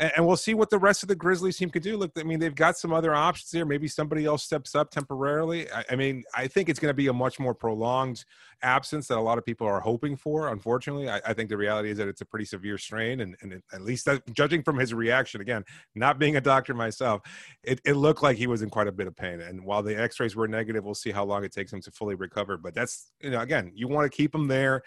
and, 0.00 0.12
and, 0.16 0.26
we'll 0.26 0.36
see 0.36 0.54
what 0.54 0.70
the 0.70 0.78
rest 0.78 1.02
of 1.02 1.08
the 1.08 1.14
Grizzlies 1.14 1.58
team 1.58 1.70
could 1.70 1.82
do. 1.82 1.96
Look, 1.96 2.12
I 2.16 2.22
mean, 2.22 2.40
they've 2.40 2.54
got 2.54 2.78
some 2.78 2.92
other 2.92 3.14
options 3.14 3.52
here. 3.52 3.66
Maybe 3.66 3.86
somebody 3.86 4.24
else 4.24 4.42
steps 4.42 4.74
up 4.74 4.90
temporarily. 4.90 5.70
I, 5.70 5.84
I 5.90 5.96
mean, 5.96 6.24
I 6.34 6.46
think 6.46 6.68
it's 6.68 6.80
going 6.80 6.90
to 6.90 6.94
be 6.94 7.08
a 7.08 7.12
much 7.12 7.38
more 7.38 7.54
prolonged 7.54 8.24
absence 8.62 9.08
that 9.08 9.18
a 9.18 9.20
lot 9.20 9.38
of 9.38 9.44
people 9.44 9.66
are 9.66 9.80
hoping 9.80 10.16
for. 10.16 10.48
Unfortunately, 10.48 11.08
I, 11.08 11.20
I 11.26 11.34
think 11.34 11.50
the 11.50 11.56
reality 11.56 11.90
is 11.90 11.98
that 11.98 12.08
it's 12.08 12.22
a 12.22 12.24
pretty 12.24 12.46
severe 12.46 12.78
strain, 12.78 13.20
and, 13.20 13.36
and 13.42 13.52
it, 13.52 13.62
at 13.72 13.82
least 13.82 14.06
that, 14.06 14.22
judging 14.32 14.62
from 14.62 14.78
his 14.78 14.94
reaction, 14.94 15.40
again, 15.40 15.64
not 15.94 16.18
being 16.18 16.36
a 16.36 16.40
doctor 16.40 16.72
myself, 16.72 17.20
it, 17.62 17.80
it 17.84 17.94
looked 17.94 18.22
like 18.22 18.38
he 18.38 18.46
was 18.46 18.62
in 18.62 18.70
quite 18.70 18.88
a 18.88 18.92
bit 18.92 19.06
of 19.06 19.14
pain. 19.14 19.40
And 19.40 19.64
while 19.64 19.82
the 19.82 20.00
X-rays 20.00 20.34
were 20.34 20.48
negative, 20.48 20.84
we'll 20.84 20.94
see 20.94 21.10
how 21.10 21.24
long 21.24 21.44
it 21.44 21.52
takes 21.52 21.72
him 21.72 21.82
to 21.82 21.90
fully 21.90 22.14
recover. 22.14 22.56
But 22.56 22.74
that's 22.74 23.12
you 23.20 23.30
know, 23.30 23.40
again, 23.40 23.70
you 23.74 23.86
want 23.86 24.10
to 24.10 24.16
keep 24.16 24.34
him 24.34 24.48
there 24.48 24.82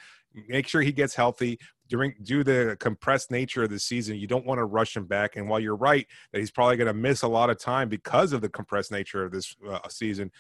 make 0.47 0.67
sure 0.67 0.81
he 0.81 0.91
gets 0.91 1.15
healthy 1.15 1.59
during 1.93 2.15
due 2.23 2.43
the 2.43 2.75
compressed 2.79 3.29
nature 3.29 3.61
of 3.61 3.69
the 3.69 3.77
season 3.77 4.15
you 4.15 4.25
don't 4.25 4.47
want 4.47 4.57
to 4.57 4.65
rush 4.65 4.97
him 4.97 5.05
back 5.05 5.35
and 5.35 5.47
while 5.47 5.59
you're 5.59 5.75
right 5.75 6.07
that 6.31 6.39
he's 6.39 6.49
probably 6.49 6.75
going 6.75 6.87
to 6.87 6.93
miss 6.93 7.21
a 7.21 7.27
lot 7.27 7.51
of 7.51 7.59
time 7.59 7.87
because 7.87 8.33
of 8.33 8.41
the 8.41 8.49
compressed 8.49 8.91
nature 8.91 9.23
of 9.23 9.31
this 9.31 9.55
uh, 9.69 9.77
season 9.89 10.31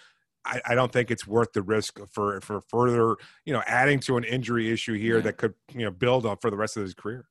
I, 0.43 0.61
I, 0.69 0.73
don't 0.73 0.91
think 0.91 1.11
it's 1.11 1.27
worth 1.27 1.53
the 1.53 1.61
risk 1.61 1.99
for 2.11 2.41
for 2.41 2.59
further 2.61 3.17
you 3.45 3.53
know 3.53 3.61
adding 3.67 3.99
to 3.99 4.17
an 4.17 4.23
injury 4.23 4.71
issue 4.71 4.95
here 4.95 5.17
yeah. 5.17 5.21
that 5.21 5.37
could 5.37 5.53
you 5.71 5.85
know 5.85 5.91
build 5.91 6.25
on 6.25 6.37
for 6.37 6.49
the 6.49 6.57
rest 6.57 6.75
of 6.75 6.81
his 6.81 6.95
career. 6.95 7.27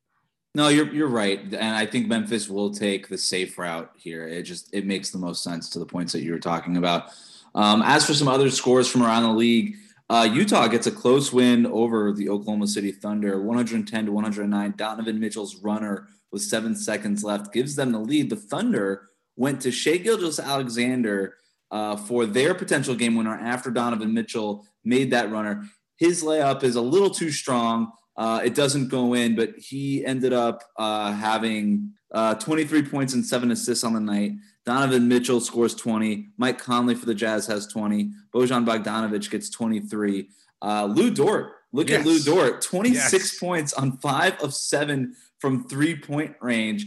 No 0.55 0.69
you're 0.69 0.91
you're 0.95 1.09
right 1.09 1.41
and 1.41 1.77
i 1.77 1.85
think 1.85 2.07
memphis 2.07 2.49
will 2.49 2.73
take 2.73 3.09
the 3.09 3.19
safe 3.19 3.59
route 3.59 3.91
here. 3.97 4.29
It 4.29 4.45
just 4.45 4.73
it 4.73 4.87
makes 4.87 5.11
the 5.11 5.19
most 5.19 5.43
sense 5.43 5.69
to 5.71 5.81
the 5.81 5.85
points 5.85 6.13
that 6.13 6.23
you 6.23 6.31
were 6.31 6.39
talking 6.39 6.77
about. 6.77 7.11
Um, 7.57 7.83
as 7.83 8.07
for 8.07 8.15
some 8.15 8.29
other 8.29 8.49
scores 8.51 8.89
from 8.89 9.03
around 9.03 9.25
the 9.25 9.33
league 9.33 9.77
uh, 10.13 10.25
Utah 10.25 10.69
gets 10.69 10.87
a 10.87 10.93
close 10.93 11.33
win 11.33 11.65
over 11.65 12.13
the 12.13 12.29
Oklahoma 12.29 12.67
City 12.67 12.93
Thunder, 12.93 13.41
110 13.41 14.05
to 14.05 14.13
109. 14.13 14.75
Donovan 14.77 15.19
Mitchell's 15.19 15.57
runner 15.63 16.07
with 16.31 16.43
seven 16.43 16.77
seconds 16.77 17.25
left 17.25 17.51
gives 17.51 17.77
them 17.77 17.93
the 17.93 17.99
lead. 17.99 18.29
The 18.29 18.37
Thunder 18.37 19.09
went 19.37 19.63
to 19.63 19.73
Shai 19.73 19.97
Gilgeous-Alexander 19.97 21.35
uh, 21.71 21.97
for 21.97 22.27
their 22.27 22.53
potential 22.53 22.95
game 22.95 23.15
winner 23.15 23.35
after 23.35 23.71
Donovan 23.71 24.13
Mitchell 24.13 24.67
made 24.85 25.11
that 25.13 25.31
runner. 25.31 25.65
His 25.97 26.23
layup 26.23 26.63
is 26.63 26.77
a 26.77 26.83
little 26.83 27.09
too 27.09 27.31
strong. 27.31 27.91
Uh, 28.15 28.43
it 28.45 28.55
doesn't 28.55 28.89
go 28.89 29.15
in, 29.15 29.35
but 29.35 29.55
he 29.57 30.05
ended 30.05 30.35
up 30.35 30.63
uh, 30.77 31.13
having 31.13 31.95
uh, 32.13 32.35
23 32.35 32.83
points 32.83 33.15
and 33.15 33.25
seven 33.25 33.51
assists 33.51 33.83
on 33.83 33.95
the 33.95 34.01
night. 34.01 34.33
Donovan 34.65 35.09
Mitchell 35.09 35.41
scores 35.41 35.75
20. 35.75 36.29
Mike 36.37 36.59
Conley 36.59 36.95
for 36.95 37.07
the 37.07 37.15
Jazz 37.15 37.47
has 37.47 37.67
20. 37.67 38.11
Bojan 38.35 38.65
Bogdanovic 38.65 39.29
gets 39.31 39.51
23. 39.51 40.29
Uh, 40.63 40.85
Lu 40.87 41.11
Dort, 41.11 41.53
look 41.73 41.89
yes. 41.89 42.01
at 42.01 42.07
Lu 42.07 42.21
Dort, 42.21 42.63
26 42.63 43.13
yes. 43.13 43.39
points 43.39 43.73
on 43.73 43.99
five 43.99 44.41
of 44.41 44.55
seven 44.55 45.15
from 45.41 45.69
three 45.69 45.97
point 45.97 46.37
range. 46.41 46.87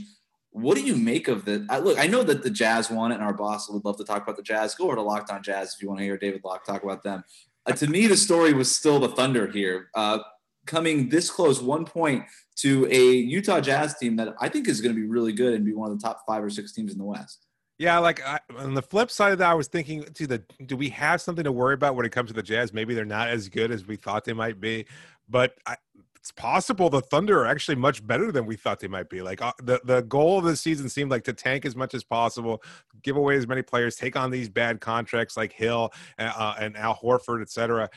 What 0.51 0.75
do 0.75 0.83
you 0.83 0.95
make 0.95 1.27
of 1.27 1.43
this? 1.43 1.63
I, 1.69 1.79
look, 1.79 1.99
I 1.99 2.07
know 2.07 2.23
that 2.23 2.41
the 2.41 2.49
Jazz 2.49 2.89
won 2.89 3.11
it, 3.11 3.15
and 3.15 3.23
our 3.23 3.33
boss 3.33 3.69
would 3.69 3.83
love 3.83 3.97
to 3.97 4.05
talk 4.05 4.23
about 4.23 4.37
the 4.37 4.43
Jazz. 4.43 4.73
Go 4.73 4.85
over 4.85 4.95
to 4.95 5.01
Locked 5.01 5.29
On 5.29 5.43
Jazz 5.43 5.73
if 5.75 5.81
you 5.81 5.89
want 5.89 5.99
to 5.99 6.05
hear 6.05 6.17
David 6.17 6.41
Locke 6.45 6.63
talk 6.65 6.83
about 6.83 7.03
them. 7.03 7.25
uh, 7.65 7.73
to 7.73 7.87
me, 7.87 8.07
the 8.07 8.15
story 8.15 8.53
was 8.53 8.73
still 8.73 8.99
the 8.99 9.09
Thunder 9.09 9.51
here, 9.51 9.89
uh, 9.95 10.19
coming 10.65 11.09
this 11.09 11.29
close, 11.29 11.61
one 11.61 11.83
point 11.83 12.23
to 12.55 12.87
a 12.89 13.15
Utah 13.15 13.59
Jazz 13.59 13.97
team 13.97 14.15
that 14.15 14.33
I 14.39 14.47
think 14.47 14.69
is 14.69 14.79
going 14.79 14.95
to 14.95 14.99
be 14.99 15.05
really 15.05 15.33
good 15.33 15.53
and 15.53 15.65
be 15.65 15.73
one 15.73 15.91
of 15.91 15.99
the 15.99 16.01
top 16.01 16.21
five 16.25 16.41
or 16.41 16.49
six 16.49 16.71
teams 16.71 16.93
in 16.93 16.97
the 16.97 17.03
West. 17.03 17.44
Yeah, 17.77 17.99
like 17.99 18.25
I, 18.25 18.39
on 18.57 18.73
the 18.73 18.81
flip 18.81 19.11
side 19.11 19.33
of 19.33 19.39
that, 19.39 19.51
I 19.51 19.53
was 19.53 19.67
thinking, 19.67 20.03
to 20.03 20.27
the 20.27 20.43
do 20.65 20.77
we 20.77 20.89
have 20.89 21.21
something 21.21 21.43
to 21.43 21.51
worry 21.51 21.73
about 21.73 21.95
when 21.95 22.05
it 22.05 22.11
comes 22.11 22.29
to 22.29 22.33
the 22.33 22.43
Jazz? 22.43 22.71
Maybe 22.73 22.93
they're 22.93 23.03
not 23.03 23.29
as 23.29 23.49
good 23.49 23.71
as 23.71 23.85
we 23.85 23.97
thought 23.97 24.23
they 24.23 24.33
might 24.33 24.61
be, 24.61 24.85
but 25.27 25.55
I, 25.65 25.75
it's 26.15 26.31
possible 26.31 26.89
the 26.89 27.01
Thunder 27.01 27.41
are 27.41 27.45
actually 27.45 27.75
much 27.75 28.05
better 28.05 28.31
than 28.31 28.45
we 28.45 28.55
thought 28.55 28.79
they 28.79 28.87
might 28.87 29.09
be. 29.09 29.21
Like 29.21 29.41
uh, 29.41 29.51
the 29.61 29.81
the 29.83 30.01
goal 30.01 30.39
of 30.39 30.45
the 30.45 30.55
season 30.55 30.87
seemed 30.89 31.11
like 31.11 31.25
to 31.25 31.33
tank 31.33 31.65
as 31.65 31.75
much 31.75 31.93
as 31.93 32.03
possible, 32.03 32.63
give 33.03 33.17
away 33.17 33.35
as 33.35 33.45
many 33.45 33.61
players, 33.61 33.95
take 33.95 34.15
on 34.15 34.31
these 34.31 34.47
bad 34.47 34.79
contracts 34.79 35.35
like 35.35 35.51
Hill 35.51 35.91
uh, 36.17 36.55
and 36.59 36.77
Al 36.77 36.95
Horford, 36.95 37.41
etc. 37.41 37.89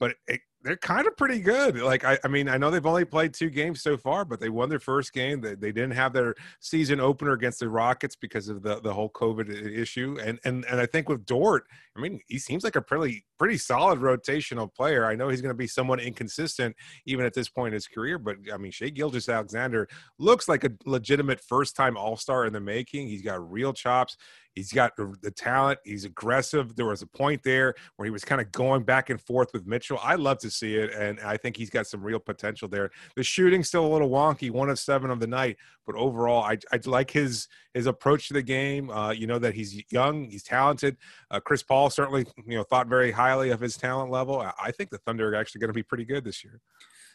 But 0.00 0.16
it, 0.26 0.40
they're 0.62 0.76
kind 0.76 1.06
of 1.06 1.16
pretty 1.16 1.40
good. 1.40 1.78
Like 1.80 2.04
I, 2.04 2.18
I 2.24 2.28
mean, 2.28 2.48
I 2.48 2.58
know 2.58 2.70
they've 2.70 2.84
only 2.84 3.04
played 3.04 3.32
two 3.32 3.48
games 3.48 3.82
so 3.82 3.96
far, 3.96 4.24
but 4.24 4.40
they 4.40 4.50
won 4.50 4.68
their 4.68 4.80
first 4.80 5.12
game. 5.12 5.40
They, 5.40 5.54
they 5.54 5.72
didn't 5.72 5.92
have 5.92 6.12
their 6.12 6.34
season 6.60 7.00
opener 7.00 7.32
against 7.32 7.60
the 7.60 7.68
Rockets 7.68 8.14
because 8.14 8.48
of 8.48 8.62
the, 8.62 8.80
the 8.80 8.92
whole 8.92 9.10
COVID 9.10 9.50
issue. 9.50 10.18
And 10.22 10.38
and 10.44 10.64
and 10.66 10.80
I 10.80 10.86
think 10.86 11.08
with 11.08 11.24
Dort, 11.24 11.64
I 11.96 12.00
mean, 12.00 12.20
he 12.28 12.38
seems 12.38 12.62
like 12.62 12.76
a 12.76 12.82
pretty 12.82 13.24
pretty 13.38 13.56
solid 13.56 14.00
rotational 14.00 14.72
player. 14.72 15.06
I 15.06 15.14
know 15.14 15.28
he's 15.28 15.40
going 15.40 15.54
to 15.54 15.58
be 15.58 15.66
somewhat 15.66 16.00
inconsistent 16.00 16.76
even 17.06 17.24
at 17.24 17.32
this 17.32 17.48
point 17.48 17.68
in 17.68 17.74
his 17.74 17.86
career, 17.86 18.18
but 18.18 18.36
I 18.52 18.58
mean, 18.58 18.70
Shai 18.70 18.90
Gilgeous-Alexander 18.90 19.88
looks 20.18 20.46
like 20.46 20.64
a 20.64 20.70
legitimate 20.84 21.40
first 21.40 21.74
time 21.74 21.96
All 21.96 22.16
Star 22.16 22.44
in 22.44 22.52
the 22.52 22.60
making. 22.60 23.08
He's 23.08 23.22
got 23.22 23.50
real 23.50 23.72
chops. 23.72 24.16
He's 24.54 24.72
got 24.72 24.96
the 24.96 25.30
talent. 25.30 25.78
He's 25.84 26.04
aggressive. 26.04 26.74
There 26.74 26.86
was 26.86 27.02
a 27.02 27.06
point 27.06 27.42
there 27.42 27.74
where 27.96 28.04
he 28.04 28.10
was 28.10 28.24
kind 28.24 28.40
of 28.40 28.50
going 28.50 28.82
back 28.82 29.08
and 29.08 29.20
forth 29.20 29.52
with 29.52 29.66
Mitchell. 29.66 29.98
I 30.02 30.16
love 30.16 30.38
to 30.38 30.50
see 30.50 30.74
it, 30.74 30.92
and 30.92 31.20
I 31.20 31.36
think 31.36 31.56
he's 31.56 31.70
got 31.70 31.86
some 31.86 32.02
real 32.02 32.18
potential 32.18 32.68
there. 32.68 32.90
The 33.14 33.22
shooting's 33.22 33.68
still 33.68 33.86
a 33.86 33.92
little 33.92 34.10
wonky, 34.10 34.50
one 34.50 34.68
of 34.68 34.78
seven 34.78 35.10
of 35.10 35.20
the 35.20 35.26
night, 35.26 35.56
but 35.86 35.94
overall, 35.94 36.42
I, 36.42 36.58
I 36.72 36.80
like 36.86 37.10
his 37.10 37.48
his 37.74 37.86
approach 37.86 38.28
to 38.28 38.34
the 38.34 38.42
game. 38.42 38.90
Uh, 38.90 39.12
you 39.12 39.26
know 39.26 39.38
that 39.38 39.54
he's 39.54 39.82
young, 39.90 40.28
he's 40.28 40.42
talented. 40.42 40.96
Uh, 41.30 41.38
Chris 41.38 41.62
Paul 41.62 41.88
certainly, 41.88 42.26
you 42.44 42.56
know, 42.56 42.64
thought 42.64 42.88
very 42.88 43.12
highly 43.12 43.50
of 43.50 43.60
his 43.60 43.76
talent 43.76 44.10
level. 44.10 44.44
I 44.60 44.72
think 44.72 44.90
the 44.90 44.98
Thunder 44.98 45.32
are 45.32 45.36
actually 45.36 45.60
going 45.60 45.68
to 45.68 45.74
be 45.74 45.84
pretty 45.84 46.04
good 46.04 46.24
this 46.24 46.42
year. 46.44 46.60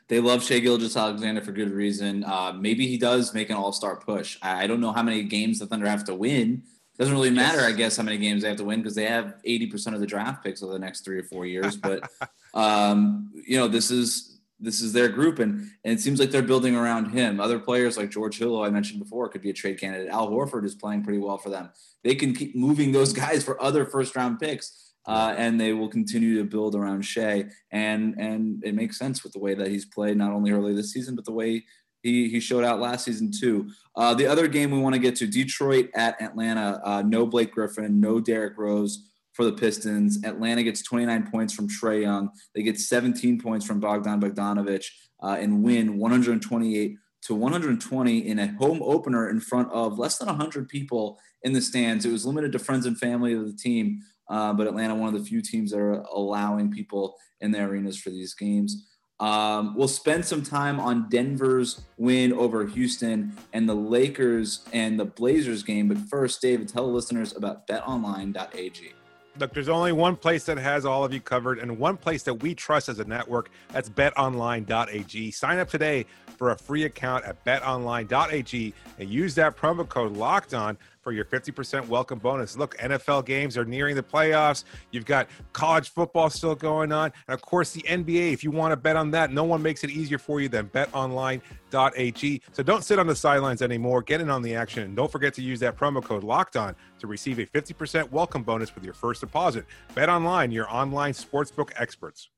They 0.07 0.19
love 0.19 0.43
Shai 0.43 0.59
Gilgeous-Alexander 0.59 1.41
for 1.41 1.51
good 1.51 1.71
reason. 1.71 2.23
Uh, 2.23 2.53
maybe 2.53 2.85
he 2.85 2.97
does 2.97 3.33
make 3.33 3.49
an 3.49 3.55
All 3.55 3.73
Star 3.73 3.97
push. 3.97 4.37
I, 4.41 4.63
I 4.63 4.67
don't 4.67 4.79
know 4.79 4.91
how 4.91 5.03
many 5.03 5.23
games 5.23 5.59
the 5.59 5.65
Thunder 5.65 5.87
have 5.87 6.05
to 6.05 6.15
win 6.15 6.63
doesn't 6.97 7.13
really 7.13 7.29
matter. 7.29 7.61
I 7.61 7.71
guess, 7.71 7.97
how 7.97 8.03
many 8.03 8.17
games 8.17 8.41
they 8.41 8.47
have 8.49 8.57
to 8.57 8.63
win 8.63 8.81
because 8.81 8.95
they 8.95 9.05
have 9.05 9.35
80% 9.47 9.93
of 9.93 9.99
the 9.99 10.05
draft 10.05 10.43
picks 10.43 10.63
over 10.63 10.73
the 10.73 10.79
next 10.79 11.03
three 11.03 11.19
or 11.19 11.23
four 11.23 11.45
years. 11.45 11.75
But, 11.75 12.09
um, 12.53 13.31
you 13.33 13.57
know, 13.57 13.67
this 13.67 13.91
is 13.91 14.35
this 14.59 14.81
is 14.81 14.93
their 14.93 15.09
group, 15.09 15.39
and, 15.39 15.69
and 15.83 15.93
it 15.93 15.99
seems 15.99 16.19
like 16.19 16.31
they're 16.31 16.41
building 16.41 16.75
around 16.75 17.11
him. 17.11 17.39
Other 17.39 17.59
players 17.59 17.97
like 17.97 18.09
George 18.09 18.37
Hill, 18.37 18.63
I 18.63 18.69
mentioned 18.69 18.99
before, 18.99 19.27
could 19.29 19.41
be 19.41 19.49
a 19.49 19.53
trade 19.53 19.79
candidate. 19.79 20.09
Al 20.09 20.29
Horford 20.29 20.65
is 20.65 20.75
playing 20.75 21.03
pretty 21.03 21.19
well 21.19 21.37
for 21.37 21.49
them. 21.49 21.69
They 22.03 22.15
can 22.15 22.33
keep 22.33 22.55
moving 22.55 22.91
those 22.91 23.13
guys 23.25 23.43
for 23.43 23.61
other 23.61 23.85
first 23.85 24.15
round 24.15 24.39
picks, 24.39 24.93
uh, 25.05 25.35
and 25.37 25.59
they 25.59 25.73
will 25.73 25.89
continue 25.89 26.37
to 26.37 26.45
build 26.45 26.75
around 26.75 27.03
Shai. 27.03 27.45
And 27.71 28.15
and 28.17 28.63
it 28.63 28.75
makes 28.75 28.97
sense 28.97 29.23
with 29.23 29.33
the 29.33 29.39
way 29.39 29.53
that 29.55 29.67
he's 29.67 29.85
played, 29.85 30.17
not 30.17 30.31
only 30.31 30.51
early 30.51 30.73
this 30.73 30.93
season, 30.93 31.15
but 31.15 31.25
the 31.25 31.33
way 31.33 31.65
he, 32.05 32.29
he 32.29 32.39
showed 32.39 32.63
out 32.63 32.79
last 32.79 33.05
season 33.05 33.31
too. 33.31 33.67
Uh, 33.95 34.13
the 34.13 34.27
other 34.27 34.47
game 34.47 34.69
we 34.69 34.77
want 34.77 34.93
to 34.93 34.99
get 34.99 35.15
to 35.15 35.25
Detroit 35.25 35.89
at 35.95 36.21
Atlanta. 36.21 36.79
Uh, 36.83 37.01
no 37.01 37.25
Blake 37.25 37.51
Griffin, 37.51 37.99
no 37.99 38.19
Derrick 38.19 38.57
Rose 38.57 39.09
for 39.33 39.43
the 39.43 39.51
Pistons. 39.51 40.23
Atlanta 40.23 40.61
gets 40.61 40.83
29 40.83 41.31
points 41.31 41.53
from 41.53 41.67
Trae 41.67 42.03
Young. 42.03 42.29
They 42.53 42.61
get 42.61 42.79
17 42.79 43.41
points 43.41 43.65
from 43.65 43.79
Bogdan 43.79 44.21
Bogdanovic 44.21 44.85
uh, 45.23 45.37
and 45.39 45.63
win 45.63 45.97
128 45.97 46.95
to 47.23 47.33
120 47.33 48.27
in 48.27 48.37
a 48.37 48.53
home 48.59 48.83
opener 48.83 49.27
in 49.27 49.39
front 49.39 49.71
of 49.71 49.97
less 49.97 50.19
than 50.19 50.27
100 50.27 50.69
people 50.69 51.17
in 51.41 51.53
the 51.53 51.61
stands. 51.61 52.05
It 52.05 52.11
was 52.11 52.23
limited 52.23 52.51
to 52.51 52.59
friends 52.59 52.85
and 52.85 52.99
family 52.99 53.33
of 53.33 53.47
the 53.47 53.57
team, 53.57 53.99
uh, 54.29 54.53
but 54.53 54.67
Atlanta, 54.67 54.93
one 54.93 55.13
of 55.13 55.19
the 55.19 55.27
few 55.27 55.41
teams 55.41 55.71
that 55.71 55.79
are 55.79 56.01
allowing 56.13 56.71
people 56.71 57.15
in 57.41 57.51
their 57.51 57.67
arenas 57.67 57.97
for 57.97 58.11
these 58.11 58.35
games. 58.35 58.85
Um, 59.19 59.75
we'll 59.75 59.87
spend 59.87 60.25
some 60.25 60.43
time 60.43 60.79
on 60.79 61.07
Denver's 61.09 61.81
win 61.97 62.33
over 62.33 62.65
Houston 62.65 63.35
and 63.53 63.67
the 63.67 63.75
Lakers 63.75 64.65
and 64.73 64.99
the 64.99 65.05
Blazers 65.05 65.63
game. 65.63 65.87
But 65.87 65.97
first, 65.97 66.41
David, 66.41 66.67
tell 66.67 66.87
the 66.87 66.93
listeners 66.93 67.35
about 67.35 67.65
betonline.ag. 67.67 68.93
Look, 69.37 69.53
there's 69.53 69.69
only 69.69 69.91
one 69.91 70.15
place 70.15 70.45
that 70.45 70.57
has 70.57 70.85
all 70.85 71.03
of 71.03 71.13
you 71.13 71.19
covered 71.19 71.59
and 71.59 71.77
one 71.77 71.97
place 71.97 72.23
that 72.23 72.35
we 72.35 72.55
trust 72.55 72.87
as 72.87 72.99
a 72.99 73.05
network. 73.05 73.49
That's 73.73 73.89
betonline.ag. 73.89 75.31
Sign 75.31 75.59
up 75.59 75.69
today 75.69 76.05
for 76.37 76.51
a 76.51 76.57
free 76.57 76.83
account 76.83 77.25
at 77.25 77.43
betonline.ag 77.43 78.73
and 78.99 79.09
use 79.09 79.35
that 79.35 79.57
promo 79.57 79.87
code 79.87 80.13
locked 80.13 80.53
on 80.53 80.77
for 81.05 81.11
your 81.11 81.23
50% 81.23 81.87
welcome 81.87 82.17
bonus. 82.17 82.57
Look, 82.57 82.75
NFL 82.79 83.27
games 83.27 83.57
are 83.57 83.63
nearing 83.63 83.95
the 83.95 84.01
playoffs. 84.01 84.63
You've 84.89 85.05
got 85.05 85.27
college 85.53 85.89
football 85.89 86.31
still 86.31 86.55
going 86.55 86.91
on. 86.91 87.13
And 87.27 87.35
of 87.35 87.43
course, 87.43 87.73
the 87.73 87.83
NBA. 87.83 88.33
If 88.33 88.43
you 88.43 88.49
want 88.49 88.71
to 88.71 88.75
bet 88.75 88.95
on 88.95 89.11
that, 89.11 89.31
no 89.31 89.43
one 89.43 89.61
makes 89.61 89.83
it 89.83 89.91
easier 89.91 90.17
for 90.17 90.41
you 90.41 90.49
than 90.49 90.67
betonline.ag. 90.69 92.41
So 92.53 92.63
don't 92.63 92.83
sit 92.83 92.97
on 92.97 93.05
the 93.05 93.15
sidelines 93.15 93.61
anymore. 93.61 94.01
Get 94.01 94.19
in 94.19 94.31
on 94.31 94.41
the 94.41 94.55
action. 94.55 94.81
And 94.81 94.95
don't 94.95 95.11
forget 95.11 95.35
to 95.35 95.43
use 95.43 95.59
that 95.59 95.77
promo 95.77 96.03
code 96.03 96.23
locked 96.23 96.55
on 96.55 96.75
to 96.97 97.05
receive 97.05 97.37
a 97.37 97.45
50% 97.45 98.09
welcome 98.09 98.41
bonus 98.41 98.73
with 98.73 98.83
your 98.83 98.95
first 98.95 99.21
deposit. 99.21 99.67
Bet 99.93 100.09
online, 100.09 100.51
your 100.51 100.67
online 100.73 101.13
sportsbook 101.13 101.69
experts. 101.75 102.29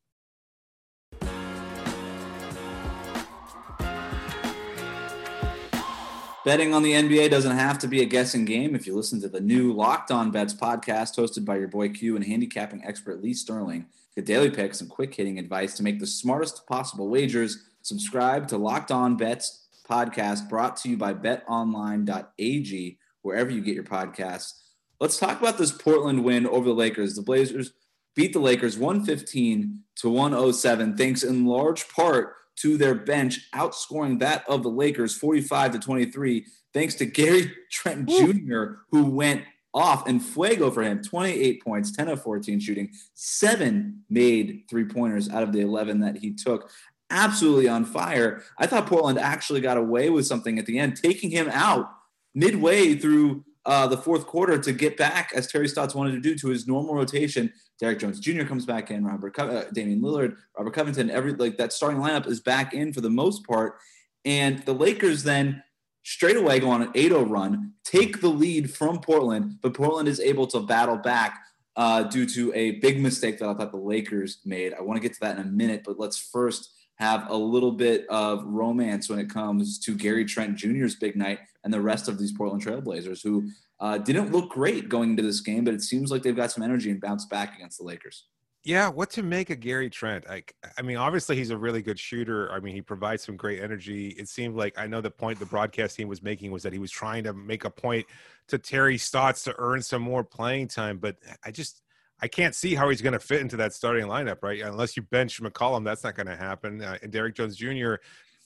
Betting 6.48 6.74
on 6.74 6.82
the 6.82 6.94
NBA 6.94 7.30
doesn't 7.30 7.58
have 7.58 7.78
to 7.80 7.90
be 7.90 8.02
a 8.02 8.06
guessing 8.06 8.46
game. 8.46 8.74
If 8.74 8.88
you 8.88 8.96
listen 8.96 9.20
to 9.20 9.28
the 9.28 9.42
new 9.42 9.74
Locked 9.74 10.12
On 10.12 10.32
Bets 10.32 10.54
podcast 10.54 11.18
hosted 11.18 11.44
by 11.44 11.58
your 11.58 11.68
boy 11.68 11.90
Q 11.90 12.16
and 12.16 12.24
handicapping 12.24 12.86
expert 12.86 13.22
Lee 13.22 13.34
Sterling, 13.34 13.88
get 14.16 14.26
daily 14.26 14.50
picks 14.50 14.80
and 14.80 14.90
quick 14.90 15.14
hitting 15.14 15.40
advice 15.40 15.74
to 15.74 15.84
make 15.84 16.00
the 16.00 16.08
smartest 16.08 16.66
possible 16.66 17.10
wagers. 17.10 17.66
Subscribe 17.82 18.48
to 18.48 18.58
Locked 18.58 18.92
On 18.92 19.18
Bets 19.18 19.68
podcast 19.90 20.48
brought 20.48 20.78
to 20.78 20.90
you 20.90 20.96
by 20.96 21.14
betonline.ag, 21.14 22.98
wherever 23.24 23.52
you 23.52 23.60
get 23.60 23.76
your 23.76 23.84
podcasts. 23.84 24.54
Let's 25.02 25.20
talk 25.20 25.42
about 25.42 25.58
this 25.58 25.74
Portland 25.74 26.24
win 26.24 26.48
over 26.48 26.70
the 26.70 26.74
Lakers. 26.74 27.16
The 27.16 27.24
Blazers 27.24 27.74
beat 28.16 28.32
the 28.32 28.40
Lakers 28.40 28.78
115 28.78 29.82
to 29.98 30.10
107, 30.10 30.96
thanks 30.96 31.24
in 31.24 31.46
large 31.46 31.90
part 31.90 32.36
to 32.58 32.78
their 32.78 32.96
bench, 32.96 33.50
outscoring 33.54 34.20
that 34.20 34.44
of 34.48 34.64
the 34.64 34.70
Lakers 34.70 35.16
45 35.16 35.74
to 35.74 35.80
23, 35.80 36.46
thanks 36.74 36.96
to 36.96 37.06
Gary 37.06 37.52
Trent 37.72 38.10
Jr., 38.10 38.64
who 38.92 39.06
went 39.06 39.44
off 39.74 40.08
and 40.08 40.24
fuego 40.24 40.72
for 40.72 40.82
him 40.82 41.04
28 41.04 41.64
points, 41.64 41.92
10 41.92 42.08
of 42.08 42.22
14 42.22 42.60
shooting, 42.60 42.90
seven 43.14 44.04
made 44.10 44.64
three 44.70 44.86
pointers 44.86 45.30
out 45.30 45.44
of 45.44 45.54
the 45.54 45.62
11 45.62 46.00
that 46.00 46.18
he 46.18 46.34
took. 46.34 46.70
Absolutely 47.10 47.68
on 47.68 47.86
fire. 47.86 48.44
I 48.58 48.68
thought 48.68 48.88
Portland 48.88 49.20
actually 49.20 49.62
got 49.62 49.78
away 49.78 50.10
with 50.10 50.26
something 50.26 50.58
at 50.60 50.66
the 50.66 50.80
end, 50.80 50.98
taking 51.02 51.30
him 51.30 51.48
out 51.50 51.90
midway 52.34 52.96
through 52.96 53.44
uh, 53.68 53.86
the 53.86 53.98
fourth 53.98 54.26
quarter 54.26 54.58
to 54.58 54.72
get 54.72 54.96
back, 54.96 55.32
as 55.36 55.46
Terry 55.46 55.68
Stotts 55.68 55.94
wanted 55.94 56.14
to 56.14 56.22
do, 56.22 56.36
to 56.36 56.48
his 56.48 56.68
normal 56.68 56.96
rotation. 56.96 57.52
Derrick 57.80 58.00
Jones 58.00 58.20
Jr. 58.20 58.46
comes 58.46 58.66
back 58.66 58.90
in, 58.90 59.06
Robert 59.06 59.36
Co- 59.36 59.50
uh, 59.50 59.66
Damian 59.74 60.02
Lillard, 60.02 60.38
Robert 60.58 60.74
Covington, 60.74 61.12
every 61.12 61.34
like 61.34 61.58
that 61.58 61.74
starting 61.74 62.00
lineup 62.00 62.26
is 62.28 62.40
back 62.40 62.74
in 62.74 62.94
for 62.94 63.02
the 63.02 63.10
most 63.10 63.46
part. 63.46 63.76
And 64.24 64.60
the 64.60 64.74
Lakers 64.74 65.24
then 65.24 65.62
straight 66.04 66.38
away 66.38 66.62
go 66.62 66.70
on 66.70 66.82
an 66.82 66.94
8-0 66.94 67.30
run, 67.30 67.74
take 67.84 68.22
the 68.22 68.30
lead 68.30 68.74
from 68.74 69.00
Portland, 69.00 69.60
but 69.62 69.74
Portland 69.74 70.08
is 70.08 70.22
able 70.22 70.48
to 70.48 70.62
battle 70.62 70.98
back 70.98 71.38
uh, 71.76 72.04
due 72.04 72.26
to 72.26 72.54
a 72.56 72.72
big 72.80 73.02
mistake 73.02 73.38
that 73.38 73.50
I 73.50 73.54
thought 73.54 73.72
the 73.72 73.78
Lakers 73.78 74.40
made. 74.46 74.74
I 74.74 74.82
want 74.82 74.96
to 74.96 75.02
get 75.02 75.14
to 75.16 75.20
that 75.20 75.38
in 75.38 75.46
a 75.46 75.50
minute, 75.50 75.84
but 75.86 76.00
let's 76.00 76.18
first 76.18 76.72
have 76.98 77.30
a 77.30 77.36
little 77.36 77.72
bit 77.72 78.08
of 78.10 78.44
romance 78.46 79.10
when 79.10 79.20
it 79.20 79.30
comes 79.30 79.80
to 79.80 79.96
Gary 79.96 80.26
Trent 80.26 80.56
Jr.'s 80.58 80.96
big 80.96 81.16
night 81.16 81.40
and 81.64 81.74
the 81.74 81.82
rest 81.82 82.08
of 82.08 82.18
these 82.18 82.32
Portland 82.32 82.64
Trailblazers 82.64 83.24
who 83.24 83.50
uh, 83.80 83.98
didn't 84.00 84.32
look 84.32 84.50
great 84.50 84.90
going 84.90 85.12
into 85.12 85.22
this 85.22 85.42
game, 85.42 85.64
but 85.64 85.74
it 85.74 85.82
seems 85.82 86.12
like 86.12 86.24
they've 86.24 86.36
got 86.36 86.52
some 86.52 86.64
energy 86.64 86.90
and 86.90 87.00
bounced 87.00 87.30
back 87.30 87.56
against 87.56 87.78
the 87.78 87.84
Lakers. 87.84 88.26
Yeah, 88.64 88.90
what 88.90 89.12
to 89.12 89.24
make 89.24 89.50
of 89.50 89.62
Gary 89.62 89.90
Trent? 89.90 90.28
Like, 90.28 90.54
I 90.78 90.82
mean, 90.82 90.98
obviously 90.98 91.38
he's 91.38 91.52
a 91.52 91.58
really 91.58 91.82
good 91.82 91.98
shooter. 91.98 92.52
I 92.52 92.60
mean, 92.60 92.74
he 92.74 92.82
provides 92.82 93.24
some 93.24 93.38
great 93.38 93.62
energy. 93.62 94.10
It 94.10 94.28
seemed 94.28 94.56
like 94.56 94.78
I 94.78 94.88
know 94.88 95.00
the 95.00 95.12
point 95.12 95.40
the 95.40 95.46
broadcast 95.46 95.96
team 95.96 96.10
was 96.10 96.22
making 96.22 96.52
was 96.52 96.64
that 96.64 96.74
he 96.74 96.80
was 96.80 96.92
trying 96.92 97.24
to 97.26 97.34
make 97.34 97.64
a 97.64 97.70
point 97.70 98.06
to 98.50 98.58
Terry 98.58 98.98
Stotts 98.98 99.44
to 99.46 99.56
earn 99.58 99.82
some 99.82 100.02
more 100.02 100.24
playing 100.24 100.68
time, 100.68 100.98
but 100.98 101.16
I 101.46 101.52
just 101.52 101.82
I 102.22 102.28
can't 102.28 102.56
see 102.56 102.74
how 102.76 102.90
he's 102.90 103.02
going 103.02 103.14
to 103.14 103.20
fit 103.20 103.42
into 103.42 103.58
that 103.58 103.74
starting 103.74 104.06
lineup, 104.06 104.38
right? 104.42 104.62
Unless 104.62 104.98
you 104.98 105.04
bench 105.04 105.42
McCollum, 105.42 105.84
that's 105.84 106.04
not 106.04 106.16
going 106.16 106.28
to 106.28 106.36
happen. 106.36 106.82
Uh, 106.82 106.98
and 107.02 107.12
Derrick 107.12 107.36
Jones 107.36 107.56
Jr 107.56 107.96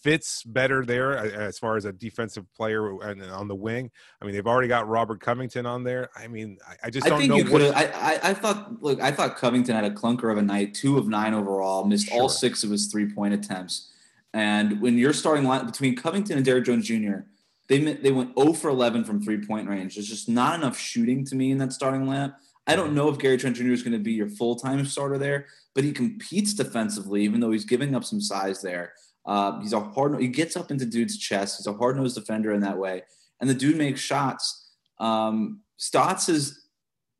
fits 0.02 0.44
better 0.44 0.84
there 0.84 1.16
as 1.18 1.60
far 1.60 1.78
as 1.78 1.86
a 1.86 1.94
defensive 1.94 2.52
player 2.56 3.00
and 3.02 3.22
on 3.24 3.48
the 3.48 3.56
wing. 3.56 3.92
I 4.22 4.26
mean, 4.26 4.34
they've 4.34 4.48
already 4.48 4.68
got 4.68 4.88
Robert 4.88 5.22
Covington 5.22 5.66
on 5.66 5.84
there. 5.84 6.10
I 6.16 6.28
mean, 6.28 6.58
I, 6.68 6.88
I 6.88 6.90
just 6.90 7.06
don't 7.06 7.18
I 7.18 7.20
think 7.20 7.30
know. 7.30 7.38
You 7.38 7.46
could 7.46 7.62
I, 7.74 7.84
I, 7.84 8.20
I 8.30 8.34
thought. 8.34 8.82
Look, 8.82 9.00
I 9.00 9.12
thought 9.12 9.38
Covington 9.38 9.76
had 9.76 9.86
a 9.86 9.92
clunker 9.92 10.32
of 10.32 10.38
a 10.38 10.42
night. 10.42 10.74
Two 10.74 10.98
of 10.98 11.08
nine 11.08 11.34
overall. 11.34 11.86
Missed 11.86 12.10
sure. 12.10 12.22
all 12.22 12.30
six 12.30 12.64
of 12.64 12.72
his 12.72 12.88
three 12.88 13.12
point 13.12 13.34
attempts. 13.34 13.92
And 14.34 14.82
when 14.82 14.98
you're 14.98 15.14
starting 15.14 15.46
line 15.46 15.66
between 15.66 15.96
Covington 15.96 16.38
and 16.38 16.46
Derrick 16.46 16.66
Jones 16.66 16.88
Jr., 16.88 17.20
they 17.68 17.80
they 17.80 18.12
went 18.12 18.38
0 18.38 18.54
for 18.54 18.70
11 18.70 19.04
from 19.04 19.22
three 19.22 19.46
point 19.46 19.70
range. 19.70 19.96
There's 19.96 20.08
just 20.08 20.28
not 20.28 20.56
enough 20.56 20.78
shooting 20.78 21.26
to 21.26 21.36
me 21.36 21.52
in 21.52 21.58
that 21.60 21.74
starting 21.74 22.06
lineup. 22.06 22.36
I 22.68 22.76
don't 22.76 22.94
know 22.94 23.10
if 23.10 23.18
Gary 23.18 23.38
Trent 23.38 23.56
Jr. 23.56 23.72
is 23.72 23.84
going 23.84 23.94
to 23.94 24.00
be 24.00 24.14
your 24.14 24.30
full 24.30 24.56
time 24.56 24.86
starter 24.86 25.18
there, 25.18 25.48
but 25.74 25.84
he 25.84 25.92
competes 25.92 26.54
defensively, 26.54 27.24
even 27.24 27.40
though 27.40 27.52
he's 27.52 27.66
giving 27.66 27.96
up 27.96 28.04
some 28.04 28.22
size 28.22 28.62
there. 28.62 28.94
Uh, 29.26 29.60
he's 29.60 29.74
a 29.74 29.80
hard. 29.80 30.20
He 30.20 30.28
gets 30.28 30.56
up 30.56 30.72
into 30.72 30.86
dude's 30.86 31.18
chest. 31.18 31.58
He's 31.58 31.68
a 31.68 31.74
hard 31.74 31.98
nosed 31.98 32.16
defender 32.16 32.54
in 32.54 32.62
that 32.62 32.78
way, 32.78 33.04
and 33.40 33.50
the 33.50 33.54
dude 33.54 33.78
makes 33.78 34.00
shots. 34.00 34.72
Um, 35.00 35.62
Stotts 35.78 36.28
has 36.28 36.66